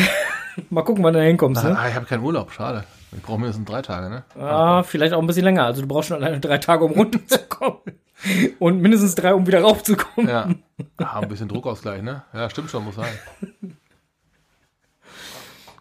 Mal 0.70 0.82
gucken, 0.82 1.02
wann 1.02 1.12
du 1.12 1.20
da 1.20 1.24
hinkommst. 1.24 1.64
Ne? 1.64 1.76
Ah, 1.78 1.88
ich 1.88 1.94
habe 1.94 2.06
keinen 2.06 2.22
Urlaub, 2.22 2.52
schade. 2.52 2.84
Ich 3.12 3.22
brauche 3.22 3.38
mindestens 3.38 3.66
drei 3.66 3.82
Tage, 3.82 4.08
ne? 4.08 4.24
Ah, 4.38 4.82
vielleicht 4.82 5.12
auch 5.14 5.20
ein 5.20 5.26
bisschen 5.26 5.44
länger. 5.44 5.64
Also 5.64 5.82
du 5.82 5.88
brauchst 5.88 6.08
schon 6.08 6.16
alleine 6.16 6.40
drei 6.40 6.58
Tage, 6.58 6.84
um 6.84 6.92
runterzukommen. 6.96 7.80
Und 8.58 8.80
mindestens 8.80 9.14
drei, 9.14 9.34
um 9.34 9.46
wieder 9.46 9.62
raufzukommen. 9.62 10.28
Ja. 10.30 10.48
Ah, 10.98 11.20
ein 11.20 11.28
bisschen 11.28 11.48
Druckausgleich, 11.48 12.02
ne? 12.02 12.22
Ja, 12.32 12.48
stimmt 12.50 12.70
schon, 12.70 12.84
muss 12.84 12.96
sein. 12.96 13.08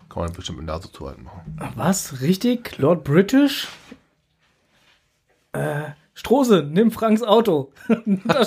Kann 0.09 0.23
man 0.23 0.33
bestimmt 0.33 0.57
mit 0.57 0.67
Nase 0.67 0.91
zuhalten 0.91 1.23
machen. 1.23 1.59
Was? 1.75 2.21
Richtig? 2.21 2.77
Lord 2.79 3.03
British? 3.03 3.67
Äh, 5.51 5.89
Strose, 6.15 6.67
nimm 6.69 6.91
Franks 6.91 7.21
Auto. 7.21 7.71
Ja, 7.87 8.45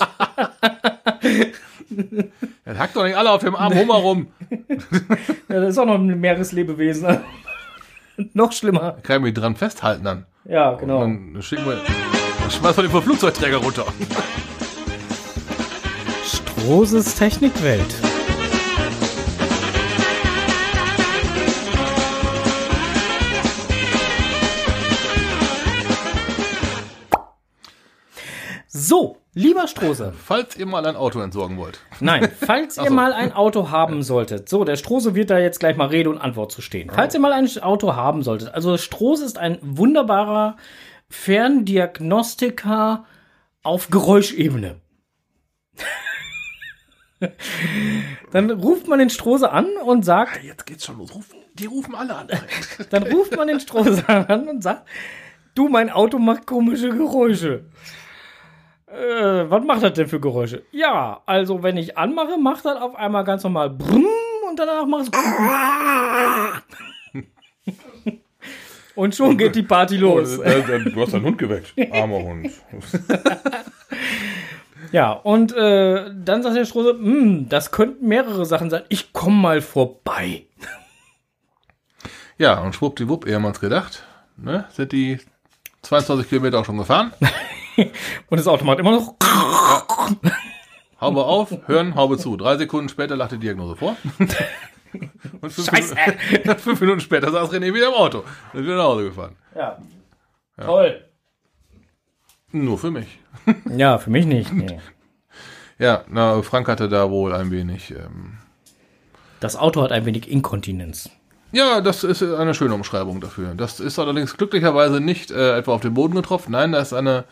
hackt 2.78 2.96
doch 2.96 3.04
nicht 3.04 3.16
alle 3.16 3.30
auf 3.30 3.42
dem 3.42 3.54
Arm 3.54 3.74
Hummer 3.74 3.94
rum. 3.94 4.26
Ja, 5.48 5.60
das 5.60 5.70
ist 5.70 5.78
auch 5.78 5.84
noch 5.86 5.96
ein 5.96 6.18
Meereslebewesen. 6.20 7.20
noch 8.34 8.52
schlimmer. 8.52 8.96
Kann 9.02 9.16
ich 9.18 9.22
mich 9.22 9.34
dran 9.34 9.56
festhalten 9.56 10.04
dann. 10.04 10.26
Ja, 10.44 10.74
genau. 10.74 11.00
Dann 11.00 11.40
schicken 11.40 11.66
wir. 11.66 11.78
Schmeißen 12.50 12.82
wir 12.82 12.88
den 12.90 13.02
Flugzeugträger 13.02 13.58
runter. 13.58 13.86
Stroses 16.24 17.14
Technikwelt. 17.14 17.94
So, 28.68 29.21
lieber 29.34 29.68
Strose. 29.68 30.12
Falls 30.24 30.56
ihr 30.56 30.66
mal 30.66 30.84
ein 30.86 30.96
Auto 30.96 31.20
entsorgen 31.20 31.56
wollt. 31.56 31.80
Nein, 32.00 32.30
falls 32.40 32.76
ihr 32.76 32.88
so. 32.88 32.92
mal 32.92 33.12
ein 33.12 33.32
Auto 33.32 33.70
haben 33.70 34.02
solltet. 34.02 34.48
So, 34.48 34.64
der 34.64 34.76
Strose 34.76 35.14
wird 35.14 35.30
da 35.30 35.38
jetzt 35.38 35.60
gleich 35.60 35.76
mal 35.76 35.88
Rede 35.88 36.10
und 36.10 36.18
Antwort 36.18 36.52
zu 36.52 36.62
stehen. 36.62 36.90
Falls 36.92 37.14
ihr 37.14 37.20
mal 37.20 37.32
ein 37.32 37.48
Auto 37.62 37.94
haben 37.94 38.22
solltet. 38.22 38.54
Also 38.54 38.76
Strose 38.78 39.24
ist 39.24 39.38
ein 39.38 39.58
wunderbarer 39.62 40.56
Ferndiagnostiker 41.08 43.04
auf 43.62 43.90
Geräuschebene. 43.90 44.80
Dann 48.32 48.50
ruft 48.50 48.88
man 48.88 48.98
den 48.98 49.10
Strose 49.10 49.50
an 49.50 49.66
und 49.84 50.04
sagt, 50.04 50.42
Jetzt 50.42 50.66
geht's 50.66 50.84
schon 50.84 50.98
los. 50.98 51.14
Ruf, 51.14 51.26
die 51.54 51.66
rufen 51.66 51.94
alle 51.94 52.16
an. 52.16 52.28
dann 52.90 53.04
ruft 53.04 53.36
man 53.36 53.46
den 53.46 53.60
Strose 53.60 54.08
an 54.08 54.48
und 54.48 54.62
sagt, 54.62 54.88
du, 55.54 55.68
mein 55.68 55.90
Auto 55.90 56.18
macht 56.18 56.46
komische 56.46 56.90
Geräusche. 56.90 57.66
Äh, 58.92 59.50
was 59.50 59.64
macht 59.64 59.82
das 59.82 59.92
denn 59.94 60.08
für 60.08 60.20
Geräusche? 60.20 60.62
Ja, 60.70 61.22
also 61.24 61.62
wenn 61.62 61.76
ich 61.76 61.96
anmache, 61.96 62.38
macht 62.38 62.64
das 62.64 62.80
auf 62.80 62.94
einmal 62.94 63.24
ganz 63.24 63.42
normal 63.42 63.70
Brumm 63.70 64.06
und 64.48 64.58
danach 64.58 64.86
macht 64.86 65.08
es 65.12 65.22
Und 68.94 69.14
schon 69.14 69.38
geht 69.38 69.54
die 69.54 69.62
Party 69.62 69.96
los. 69.96 70.38
Oh, 70.38 70.42
du 70.42 71.00
hast 71.00 71.14
deinen 71.14 71.24
Hund 71.24 71.38
geweckt. 71.38 71.72
Armer 71.92 72.18
Hund. 72.22 72.50
Ja, 74.92 75.12
und 75.12 75.56
äh, 75.56 76.10
dann 76.14 76.42
sagt 76.42 76.56
der 76.56 76.66
Strose, 76.66 76.90
"Hm, 76.90 77.48
das 77.48 77.70
könnten 77.70 78.06
mehrere 78.06 78.44
Sachen 78.44 78.68
sein. 78.68 78.82
Ich 78.90 79.14
komm 79.14 79.40
mal 79.40 79.62
vorbei. 79.62 80.44
Ja, 82.36 82.60
und 82.60 82.74
schwuppdiwupp, 82.74 83.26
ehe 83.26 83.38
man 83.38 83.52
es 83.52 83.60
gedacht, 83.60 84.02
ne, 84.36 84.66
sind 84.70 84.92
die 84.92 85.18
22 85.82 86.28
Kilometer 86.28 86.60
auch 86.60 86.66
schon 86.66 86.76
gefahren. 86.76 87.12
Und 88.28 88.38
das 88.38 88.46
Auto 88.46 88.64
macht 88.64 88.78
immer 88.78 88.92
noch. 88.92 89.14
Haube 91.00 91.24
auf, 91.24 91.52
hören, 91.66 91.94
Haube 91.94 92.16
zu. 92.18 92.36
Drei 92.36 92.56
Sekunden 92.56 92.88
später 92.88 93.16
lag 93.16 93.28
die 93.28 93.38
Diagnose 93.38 93.76
vor. 93.76 93.96
Und 95.40 95.50
fünf, 95.52 95.68
Scheiße. 95.70 95.94
Minuten, 96.30 96.58
fünf 96.58 96.80
Minuten 96.80 97.00
später 97.00 97.30
saß 97.30 97.50
René 97.50 97.72
wieder 97.74 97.88
im 97.88 97.94
Auto 97.94 98.18
und 98.52 98.60
ist 98.60 98.66
wieder 98.66 98.76
nach 98.76 98.84
Hause 98.84 99.04
gefahren. 99.04 99.36
Ja. 99.56 99.78
Toll. 100.62 101.02
Nur 102.52 102.78
für 102.78 102.90
mich. 102.90 103.18
Ja, 103.74 103.96
für 103.98 104.10
mich 104.10 104.26
nicht. 104.26 104.52
Nee. 104.52 104.78
Ja, 105.78 106.04
na, 106.08 106.42
Frank 106.42 106.68
hatte 106.68 106.90
da 106.90 107.10
wohl 107.10 107.32
ein 107.34 107.50
wenig. 107.50 107.90
Ähm, 107.90 108.34
Das 109.40 109.56
Auto 109.56 109.82
hat 109.82 109.92
ein 109.92 110.04
wenig 110.04 110.30
Inkontinenz. 110.30 111.08
ja, 111.52 111.80
das 111.80 112.04
ist 112.04 112.22
eine 112.22 112.52
schöne 112.52 112.74
Umschreibung 112.74 113.20
dafür. 113.22 113.54
Das 113.54 113.80
ist 113.80 113.98
allerdings 113.98 114.36
glücklicherweise 114.36 115.00
nicht 115.00 115.30
äh, 115.30 115.56
etwa 115.56 115.72
auf 115.72 115.80
den 115.80 115.94
Boden 115.94 116.14
getroffen. 116.14 116.52
Nein, 116.52 116.72
da 116.72 116.80
ist 116.80 116.92
eine 116.92 117.24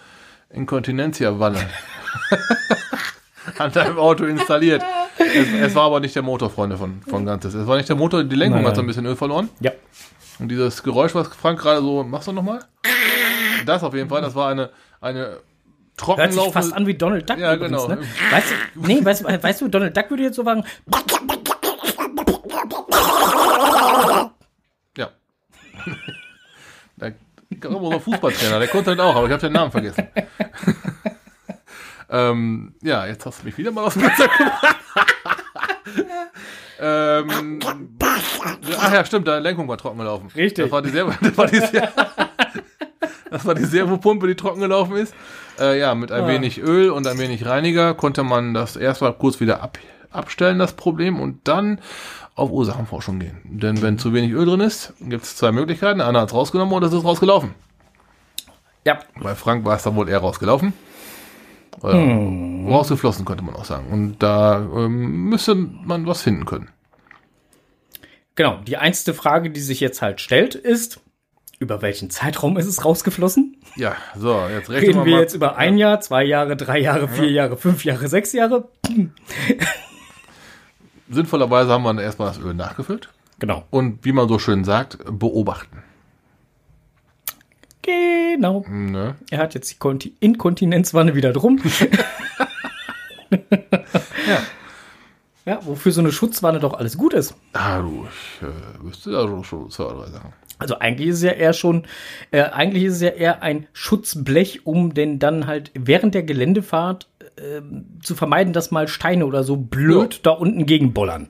Inkontinentia-Wanne 0.53 1.61
an 3.59 3.73
deinem 3.73 3.99
Auto 3.99 4.25
installiert. 4.25 4.83
Es, 5.19 5.49
es 5.49 5.75
war 5.75 5.85
aber 5.85 6.01
nicht 6.01 6.15
der 6.15 6.23
Motor, 6.23 6.51
Freunde 6.51 6.77
von, 6.77 7.03
von 7.03 7.25
Ganzes. 7.25 7.55
Es 7.55 7.67
war 7.67 7.77
nicht 7.77 7.89
der 7.89 7.97
Motor, 7.97 8.25
die 8.25 8.37
Lenkung 8.37 8.61
Nein, 8.61 8.69
hat 8.69 8.77
so 8.77 8.83
ein 8.83 8.87
bisschen 8.87 9.07
Öl 9.07 9.17
verloren. 9.17 9.49
Ja. 9.61 9.73
Und 10.39 10.49
dieses 10.49 10.83
Geräusch, 10.83 11.15
was 11.15 11.29
Frank 11.29 11.61
gerade 11.61 11.81
so, 11.81 12.03
machst 12.03 12.29
du 12.29 12.33
nochmal? 12.33 12.61
Das 13.67 13.83
auf 13.83 13.95
jeden 13.95 14.09
Fall, 14.09 14.23
das 14.23 14.35
war 14.35 14.51
eine, 14.51 14.71
eine 15.01 15.39
Hört 16.03 16.33
sich 16.33 16.53
fast 16.53 16.73
an 16.73 16.87
wie 16.87 16.95
Donald 16.95 17.29
Duck 17.29 17.37
Ja, 17.39 17.55
übrigens, 17.55 17.83
genau. 17.83 18.01
ne? 18.01 18.07
Weißt 18.31 18.51
du, 18.75 18.87
nee, 18.87 19.05
weißt, 19.05 19.25
weißt 19.25 19.61
du, 19.61 19.69
Donald 19.69 19.95
Duck 19.95 20.09
würde 20.09 20.23
jetzt 20.23 20.37
so 20.37 20.45
sagen, 20.45 20.65
Ja. 24.97 25.11
Da 26.97 27.11
gab 27.59 27.73
unser 27.73 28.01
Fußballtrainer, 28.01 28.59
der 28.59 28.69
konnte 28.69 28.95
das 28.95 29.05
auch, 29.05 29.17
aber 29.17 29.27
ich 29.27 29.33
habe 29.33 29.41
den 29.41 29.53
Namen 29.53 29.73
vergessen. 29.73 30.07
ähm, 32.11 32.75
ja, 32.83 33.07
jetzt 33.07 33.27
hast 33.27 33.41
du 33.43 33.47
mich 33.47 33.57
wieder 33.59 33.73
mal 33.73 33.85
aus 33.85 33.95
dem 33.95 34.03
Fenster 34.03 34.29
gebracht. 34.29 34.77
ähm, 36.81 37.61
ach 38.79 38.93
ja, 38.93 39.05
stimmt, 39.05 39.29
deine 39.29 39.41
Lenkung 39.41 39.69
war 39.69 39.77
trocken 39.79 39.99
gelaufen. 39.99 40.29
Richtig. 40.35 40.65
Das 40.65 40.73
war 40.73 40.83
die, 40.83 40.91
Servo, 40.91 41.13
das 41.21 41.37
war 41.37 41.47
die, 41.47 41.59
Ser 41.59 41.89
das 43.31 43.45
war 43.47 43.55
die 43.55 43.65
Servopumpe, 43.65 44.27
die 44.27 44.35
trocken 44.35 44.61
gelaufen 44.61 44.97
ist. 44.97 45.15
Äh, 45.59 45.79
ja, 45.79 45.95
mit 45.95 46.11
ein 46.13 46.25
Ah. 46.25 46.29
wenig 46.29 46.61
Öl 46.61 46.91
und 46.91 47.07
ein 47.07 47.19
wenig 47.19 47.47
Reiniger 47.47 47.95
konnte 47.95 48.23
man 48.23 48.55
das 48.55 48.77
erstmal 48.77 49.13
kurz 49.13 49.41
wieder 49.41 49.63
ab, 49.63 49.79
abstellen, 50.11 50.59
das 50.59 50.73
Problem, 50.73 51.21
und 51.21 51.47
dann 51.47 51.81
auf 52.41 52.51
Ursachenforschung 52.51 53.19
gehen. 53.21 53.39
Denn 53.45 53.83
wenn 53.83 53.99
zu 53.99 54.13
wenig 54.15 54.33
Öl 54.33 54.47
drin 54.47 54.61
ist, 54.61 54.95
gibt 55.01 55.25
es 55.25 55.37
zwei 55.37 55.53
Möglichkeiten. 55.53 56.01
Einer 56.01 56.21
hat 56.23 56.29
es 56.31 56.35
rausgenommen 56.35 56.73
oder 56.75 56.87
es 56.87 56.93
ist 56.93 57.05
rausgelaufen. 57.05 57.55
ja, 58.85 58.99
Bei 59.23 59.35
Frank 59.35 59.65
war 59.65 59.77
es 59.77 59.83
dann 59.83 59.95
wohl 59.97 60.09
eher 60.09 60.19
rausgelaufen. 60.19 60.73
Oder 61.83 61.95
rausgeflossen, 62.71 63.25
könnte 63.25 63.45
man 63.45 63.55
auch 63.55 63.65
sagen. 63.65 63.87
Und 63.93 64.19
da 64.23 64.59
ähm, 64.59 65.29
müsste 65.29 65.55
man 65.55 66.07
was 66.07 66.23
finden 66.23 66.45
können. 66.45 66.69
genau. 68.35 68.59
Die 68.67 68.77
einzige 68.77 69.15
Frage, 69.15 69.51
die 69.51 69.61
sich 69.61 69.81
jetzt 69.81 70.03
halt 70.03 70.21
stellt, 70.21 70.55
ist, 70.55 71.01
über 71.59 71.81
welchen 71.83 72.11
Zeitraum 72.11 72.57
ist 72.57 72.67
es 72.67 72.85
rausgeflossen? 72.85 73.57
Ja, 73.77 73.95
so, 74.17 74.47
jetzt 74.49 74.71
rechnen 74.71 74.95
Reden 74.95 75.05
wir 75.05 75.13
mal. 75.15 75.21
jetzt 75.21 75.35
über 75.35 75.57
ein 75.57 75.77
Jahr, 75.79 76.01
zwei 76.01 76.25
Jahre, 76.25 76.57
drei 76.57 76.79
Jahre, 76.81 77.07
vier 77.09 77.31
Jahre, 77.31 77.57
fünf 77.57 77.85
Jahre, 77.85 78.09
sechs 78.09 78.33
Jahre? 78.33 78.69
Sinnvollerweise 81.11 81.71
haben 81.73 81.83
wir 81.83 81.89
dann 81.93 81.99
erstmal 82.03 82.29
das 82.29 82.39
Öl 82.39 82.55
nachgefüllt. 82.55 83.09
Genau. 83.39 83.65
Und 83.71 84.05
wie 84.05 84.13
man 84.13 84.29
so 84.29 84.39
schön 84.39 84.65
sagt, 84.65 84.99
beobachten. 85.11 85.83
Genau. 87.83 88.65
Ne? 88.69 89.17
Er 89.31 89.39
hat 89.39 89.55
jetzt 89.55 89.71
die 89.73 89.79
Konti 89.79 90.15
Inkontinenzwanne 90.21 91.15
wieder 91.15 91.33
drum. 91.33 91.61
Ja. 94.27 94.43
Ja, 95.47 95.59
wofür 95.65 95.91
so 95.93 96.01
eine 96.01 96.13
Schutzwanne 96.13 96.61
doch 96.61 96.75
alles 96.75 96.97
gut 96.99 97.15
ist. 97.15 97.35
Ah, 97.55 97.81
du, 97.81 98.07
ich 98.09 98.43
äh, 98.47 98.85
wüsste 98.85 99.11
da 99.13 99.23
schon- 99.27 99.45
schon 99.45 99.71
zwei, 99.71 99.85
drei 99.93 100.07
Sachen. 100.11 100.33
Also 100.59 100.79
eigentlich 100.79 101.09
ist 101.09 101.17
es 101.17 101.23
ja 101.23 101.31
eher 101.33 101.53
schon, 101.55 101.85
äh, 102.33 102.43
eigentlich 102.43 102.85
ist 102.85 102.97
es 102.97 103.01
ja 103.01 103.09
eher 103.09 103.43
ein 103.43 103.67
Schutzblech, 103.73 104.67
um 104.67 104.93
denn 104.93 105.19
dann 105.19 105.47
halt 105.47 105.71
während 105.75 106.15
der 106.15 106.23
Geländefahrt 106.23 107.09
ähm, 107.43 107.87
zu 108.03 108.15
vermeiden, 108.15 108.53
dass 108.53 108.71
mal 108.71 108.89
Steine 108.89 109.27
oder 109.27 109.45
so 109.45 109.57
blöd 109.57 110.21
da 110.25 110.31
unten 110.31 110.67
gegenbollern. 110.67 111.29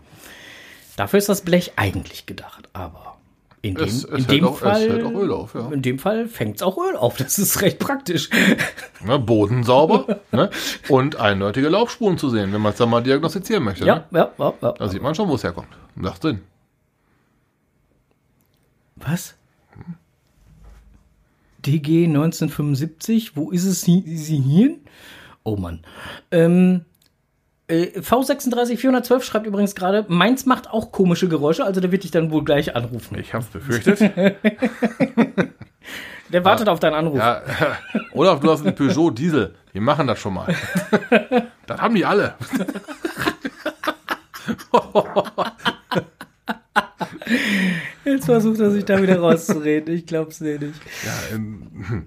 Dafür 0.97 1.19
ist 1.19 1.29
das 1.29 1.43
Blech 1.43 1.73
eigentlich 1.77 2.27
gedacht, 2.27 2.69
aber 2.73 3.17
in 3.63 3.75
dem, 3.75 3.87
Es- 3.87 4.05
es 4.05 4.21
in 4.21 4.27
dem 4.27 4.45
auch- 4.47 4.59
Fall, 4.59 4.81
hält 4.89 5.05
auch 5.05 5.13
Öl 5.13 5.33
auf, 5.33 5.55
ja. 5.55 5.71
in 5.71 5.83
dem 5.83 5.99
Fall 5.99 6.27
fängt 6.29 6.57
es 6.57 6.63
auch 6.63 6.79
Öl 6.79 6.97
auf. 6.97 7.17
Das 7.19 7.39
ist 7.39 7.61
recht 7.63 7.79
praktisch. 7.79 8.29
Ne, 9.03 9.19
Boden 9.19 9.65
sauber 9.65 10.21
ne? 10.33 10.51
und 10.91 11.17
eindeutige 11.17 11.69
Laufspuren 11.71 12.19
zu 12.19 12.29
sehen, 12.29 12.53
wenn 12.53 12.61
man 12.61 12.73
es 12.73 12.79
dann 12.79 12.91
mal 12.91 13.03
diagnostizieren 13.03 13.65
möchte. 13.65 13.87
ja, 13.87 14.05
Ne? 14.11 14.19
ja, 14.19 14.33
ja, 14.39 14.55
ja. 14.61 14.73
Da 14.73 14.89
sieht 14.89 15.01
man 15.03 15.15
schon, 15.15 15.27
wo 15.29 15.37
es 15.37 15.43
herkommt. 15.45 15.69
Macht 15.95 16.21
Sinn. 16.21 16.41
Was? 18.97 19.35
DG 21.65 22.05
1975, 22.07 23.37
wo 23.37 23.51
ist 23.51 23.65
es 23.65 23.83
sie 23.83 24.01
hier? 24.01 24.77
Oh 25.43 25.57
Mann. 25.57 25.81
Ähm, 26.31 26.85
äh, 27.69 28.01
V36 28.01 28.77
412 28.77 29.25
schreibt 29.25 29.47
übrigens 29.47 29.75
gerade, 29.75 30.05
meins 30.09 30.47
macht 30.47 30.71
auch 30.71 30.93
komische 30.93 31.29
Geräusche, 31.29 31.65
also 31.65 31.81
der 31.81 31.93
wird 31.93 32.05
dich 32.05 32.11
dann 32.11 32.31
wohl 32.31 32.45
gleich 32.45 32.77
anrufen. 32.77 33.19
Ich 33.19 33.33
hab's 33.35 33.47
befürchtet. 33.47 34.01
Der 36.33 36.45
wartet 36.45 36.69
auf 36.69 36.79
deinen 36.79 36.95
Anruf. 36.95 37.19
ja, 37.19 37.43
Olaf, 38.13 38.41
du 38.41 38.51
hast 38.51 38.65
einen 38.65 38.75
Peugeot 38.75 39.11
Diesel. 39.11 39.55
Die 39.75 39.81
machen 39.81 40.07
das 40.07 40.19
schon 40.19 40.35
mal. 40.35 40.55
das 41.67 41.81
haben 41.81 41.95
die 41.95 42.05
alle. 42.05 42.35
Jetzt 48.05 48.27
versucht 48.27 48.61
er 48.61 48.71
sich 48.71 48.85
da 48.85 49.01
wieder 49.03 49.19
rauszureden. 49.19 49.95
Ich 49.95 50.07
glaub's 50.07 50.39
dir 50.39 50.59
nicht. 50.59 50.81
Ja, 51.05 51.35
ähm, 51.35 52.07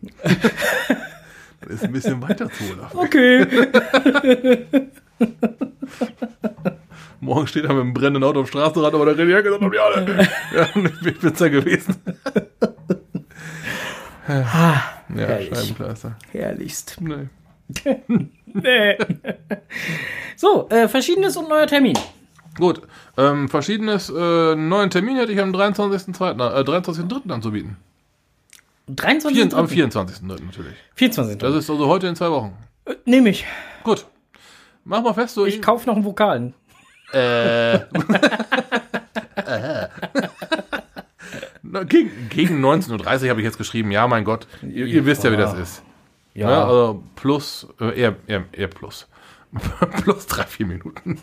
ist 1.68 1.84
ein 1.84 1.92
bisschen 1.92 2.22
weiter 2.22 2.50
zu, 2.50 2.64
Olaf. 2.74 2.96
Okay. 2.96 3.46
Morgen 7.20 7.48
steht 7.48 7.64
er 7.64 7.74
mit 7.74 7.82
einem 7.82 7.94
brennenden 7.94 8.24
Auto 8.24 8.42
am 8.42 8.46
Straßenrand, 8.46 8.94
aber 8.94 9.14
da 9.14 9.24
Hecke, 9.24 9.50
das 9.50 9.62
haben 9.62 9.72
die 9.72 9.80
alle. 9.80 10.28
Ja, 10.56 10.68
ich 11.10 11.20
bin's 11.20 11.40
ja 11.40 11.48
gewesen. 11.50 11.96
Ja, 14.28 14.84
herrlich. 15.16 15.50
Scheibenkleister. 15.58 16.18
Herrlichst. 16.32 16.98
Nee. 17.02 17.30
Nee. 18.56 18.98
So, 20.36 20.70
äh, 20.70 20.88
verschiedenes 20.88 21.36
und 21.38 21.50
neuer 21.50 21.66
Termin. 21.66 21.98
Gut, 22.60 22.82
ähm, 23.18 23.50
verschiedenes 23.50 24.12
äh, 24.12 24.56
neuen 24.56 24.92
Termin 24.92 25.16
hätte 25.18 25.32
ich 25.32 25.42
am 25.42 25.52
23.2., 25.52 26.34
äh, 26.34 26.62
23.3. 26.62 27.32
anzubieten. 27.32 27.78
23. 28.88 29.50
Vier, 29.50 29.58
am 29.58 29.66
24.3. 29.66 30.24
natürlich. 30.46 30.76
24. 30.96 31.38
Das 31.38 31.56
ist 31.56 31.70
also 31.70 31.88
heute 31.88 32.08
in 32.08 32.16
zwei 32.16 32.30
Wochen. 32.32 32.58
Äh, 32.86 32.96
Nehme 33.06 33.30
ich. 33.30 33.46
Gut. 33.84 34.06
Mach 34.84 35.02
mal 35.02 35.14
fest, 35.14 35.36
so 35.36 35.46
Ich 35.46 35.62
kaufe 35.62 35.88
noch 35.88 35.96
einen 35.96 36.06
Vokalen. 36.06 36.54
Na, 41.62 41.84
gegen, 41.84 42.30
gegen 42.30 42.64
19.30 42.66 43.24
Uhr 43.24 43.30
habe 43.30 43.40
ich 43.42 43.46
jetzt 43.46 43.58
geschrieben, 43.58 43.92
ja, 43.92 44.08
mein 44.08 44.24
Gott, 44.24 44.48
ihr, 44.64 44.86
ihr 44.88 45.06
wisst 45.06 45.24
ja, 45.24 45.32
wie 45.32 45.38
das 45.38 45.54
ist. 45.54 45.84
Ja. 46.34 46.64
also 46.64 47.04
plus, 47.16 47.68
äh, 47.80 48.00
eher, 48.00 48.16
eher, 48.28 48.46
eher 48.52 48.68
plus. 48.68 49.08
plus 50.04 50.26
drei, 50.26 50.44
vier 50.44 50.66
Minuten. 50.66 51.20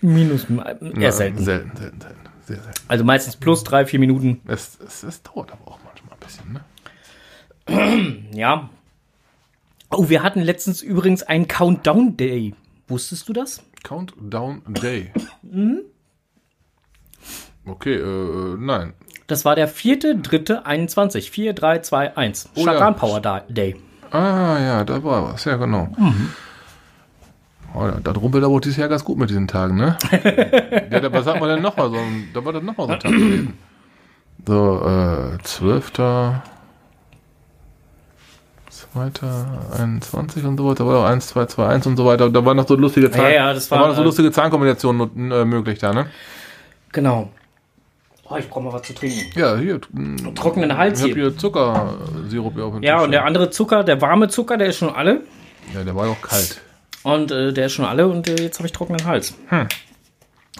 Minus, 0.00 0.44
äh, 0.44 0.54
eher 0.54 0.98
Ja, 1.00 1.12
selten. 1.12 1.42
Selten, 1.42 1.76
selten, 1.76 2.00
selten. 2.00 2.28
Sehr 2.46 2.56
selten. 2.62 2.80
Also 2.88 3.04
meistens 3.04 3.36
plus 3.36 3.64
drei, 3.64 3.86
vier 3.86 3.98
Minuten. 4.00 4.40
Es, 4.46 4.78
es, 4.80 5.02
es 5.02 5.22
dauert 5.22 5.52
aber 5.52 5.66
auch 5.68 5.78
manchmal 5.84 6.14
ein 6.14 6.20
bisschen, 6.20 6.52
ne? 6.52 8.24
Ja. 8.36 8.68
Oh, 9.90 10.08
wir 10.08 10.22
hatten 10.22 10.40
letztens 10.40 10.82
übrigens 10.82 11.22
einen 11.22 11.46
Countdown 11.48 12.16
Day. 12.16 12.54
Wusstest 12.88 13.28
du 13.28 13.32
das? 13.32 13.62
Countdown 13.82 14.62
Day. 14.68 15.12
Mhm. 15.42 15.82
Okay, 17.66 17.94
äh, 17.94 18.56
nein. 18.58 18.92
Das 19.26 19.44
war 19.46 19.54
der 19.56 19.68
vierte, 19.68 20.16
dritte, 20.16 20.66
21. 20.66 21.30
4, 21.30 21.54
3, 21.54 21.78
2, 21.78 22.16
1. 22.16 22.50
Oh 22.56 22.66
ja. 22.66 22.90
Power 22.92 23.20
Da- 23.20 23.40
Day. 23.40 23.76
Ah, 24.10 24.58
ja, 24.60 24.84
da 24.84 25.02
war 25.02 25.32
was, 25.32 25.44
ja, 25.46 25.56
genau. 25.56 25.88
Mhm. 25.96 26.30
Oh, 27.74 27.80
da, 27.86 27.98
da 28.02 28.12
rumpelt 28.12 28.44
aber 28.44 28.54
auch 28.54 28.60
dieses 28.60 28.76
Jahr 28.78 28.88
ganz 28.88 29.04
gut 29.04 29.18
mit 29.18 29.30
diesen 29.30 29.48
Tagen, 29.48 29.76
ne? 29.76 29.96
ja, 30.90 31.00
da, 31.00 31.12
was 31.12 31.24
sagt 31.24 31.40
man 31.40 31.48
denn 31.48 31.62
nochmal 31.62 31.90
so? 31.90 31.96
ein- 31.96 32.28
Da 32.32 32.44
war 32.44 32.52
das 32.52 32.62
nochmal 32.62 32.86
so 32.86 32.92
ein 32.92 33.00
Tag 33.00 33.10
gewesen. 33.10 33.54
So, 34.46 34.82
äh, 34.86 35.38
12. 35.42 35.92
2. 35.92 36.42
und 38.94 40.56
so 40.56 40.64
weiter, 40.64 40.74
da 40.84 40.86
war 40.86 40.98
auch 41.00 41.04
1, 41.06 41.26
2, 41.28 41.46
2, 41.46 41.66
1 41.66 41.86
und 41.86 41.96
so 41.96 42.04
weiter. 42.06 42.30
Da 42.30 42.44
waren 42.44 42.56
noch 42.56 42.66
so 42.68 42.76
lustige 42.76 43.10
Zahlen. 43.10 43.24
Ja, 43.32 43.46
ja, 43.48 43.52
das 43.54 43.68
da 43.68 43.76
war, 43.76 43.82
waren 43.82 43.88
noch 43.90 43.96
so 43.96 44.02
äh, 44.02 44.04
lustige 44.04 44.30
Zahlenkombinationen 44.30 45.30
äh, 45.32 45.44
möglich 45.44 45.78
da, 45.78 45.92
ne? 45.92 46.06
Genau. 46.92 47.30
Oh, 48.28 48.36
ich 48.36 48.48
brauche 48.48 48.64
mal 48.64 48.72
was 48.72 48.82
zu 48.82 48.94
trinken. 48.94 49.38
Ja, 49.38 49.56
hier, 49.56 49.80
Trockenen 50.34 50.76
Hals 50.76 51.00
ich 51.00 51.10
habe 51.10 51.14
hier. 51.20 51.30
hier 51.30 51.36
Zuckersirup 51.38 52.54
hier 52.54 52.64
auf 52.64 52.74
dem 52.74 52.82
Ja, 52.82 52.96
Tisch 52.96 53.04
und 53.06 53.10
der 53.12 53.24
andere 53.24 53.50
Zucker, 53.50 53.84
der 53.84 54.00
warme 54.00 54.28
Zucker, 54.28 54.56
der 54.56 54.68
ist 54.68 54.78
schon 54.78 54.90
alle. 54.94 55.22
Ja, 55.74 55.82
der 55.84 55.94
war 55.94 56.06
doch 56.06 56.20
kalt. 56.22 56.60
Und 57.04 57.30
äh, 57.30 57.52
der 57.52 57.66
ist 57.66 57.72
schon 57.74 57.84
alle 57.84 58.08
und 58.08 58.28
äh, 58.28 58.42
jetzt 58.42 58.58
habe 58.58 58.66
ich 58.66 58.72
trockenen 58.72 59.04
Hals. 59.04 59.34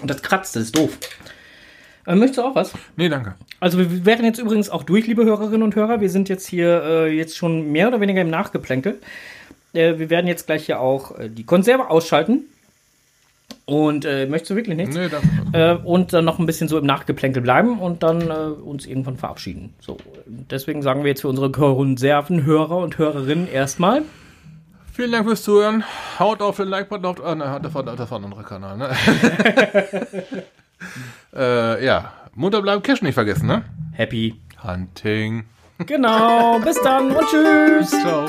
Und 0.01 0.11
das 0.11 0.23
kratzt, 0.23 0.55
das 0.55 0.65
ist 0.65 0.79
doof. 0.79 0.97
Äh, 2.07 2.15
möchtest 2.15 2.39
du 2.39 2.43
auch 2.43 2.55
was? 2.55 2.73
Nee, 2.97 3.09
danke. 3.09 3.35
Also 3.61 3.79
wir 3.79 4.05
wären 4.05 4.25
jetzt 4.25 4.39
übrigens 4.39 4.69
auch 4.69 4.83
durch, 4.83 5.07
liebe 5.07 5.25
Hörerinnen 5.25 5.63
und 5.63 5.75
Hörer. 5.75 6.01
Wir 6.01 6.11
sind 6.11 6.29
jetzt 6.29 6.47
hier 6.47 6.83
äh, 6.85 7.17
jetzt 7.17 7.37
schon 7.37 7.73
mehr 7.73 7.89
oder 7.89 8.01
weniger 8.01 8.21
im 8.21 8.31
Nachgeplänkel. 8.31 9.01
Äh, 9.73 9.99
wir 9.99 10.11
werden 10.11 10.27
jetzt 10.27 10.47
gleich 10.47 10.67
hier 10.67 10.81
auch 10.81 11.19
äh, 11.19 11.31
die 11.31 11.45
Konserve 11.45 11.89
ausschalten. 11.89 12.45
Und 13.67 14.05
äh, 14.05 14.27
möchtest 14.27 14.51
du 14.51 14.57
wirklich 14.57 14.77
nichts? 14.77 14.95
Nee, 14.95 15.09
danke. 15.09 15.29
Äh, 15.59 15.77
und 15.87 16.13
dann 16.13 16.27
noch 16.27 16.39
ein 16.39 16.45
bisschen 16.45 16.69
so 16.69 16.77
im 16.77 16.85
Nachgeplänkel 16.85 17.41
bleiben 17.43 17.79
und 17.79 18.03
dann 18.03 18.29
äh, 18.29 18.35
uns 18.35 18.85
irgendwann 18.85 19.17
verabschieden. 19.17 19.73
So, 19.81 19.97
deswegen 20.27 20.83
sagen 20.83 21.03
wir 21.03 21.09
jetzt 21.09 21.23
für 21.23 21.29
unsere 21.29 21.51
Konservenhörer 21.51 22.77
und 22.77 22.99
Hörerinnen 22.99 23.51
erstmal. 23.51 24.03
Vielen 24.95 25.11
Dank 25.11 25.27
fürs 25.27 25.43
Zuhören. 25.43 25.83
Haut 26.21 26.41
auf 26.41 26.57
den 26.57 26.69
Like-Button. 26.69 27.05
Auf, 27.05 27.25
ah, 27.25 27.35
ne, 27.35 27.59
das, 27.61 27.75
war, 27.75 27.83
das 27.83 28.09
war 28.13 28.21
ein 28.21 28.25
anderer 28.27 28.45
Kanal, 28.45 28.77
ne? 28.77 28.91
äh, 31.35 31.85
ja, 31.85 32.13
munter 32.33 32.63
bleiben, 32.63 32.81
Cash 32.81 33.03
nicht 33.03 33.15
vergessen, 33.15 33.49
ne? 33.49 33.65
Happy. 33.91 34.41
Hunting. 34.63 35.47
Genau, 35.79 36.61
bis 36.61 36.81
dann 36.83 37.11
und 37.11 37.27
tschüss. 37.27 37.91
Ciao. 37.91 38.29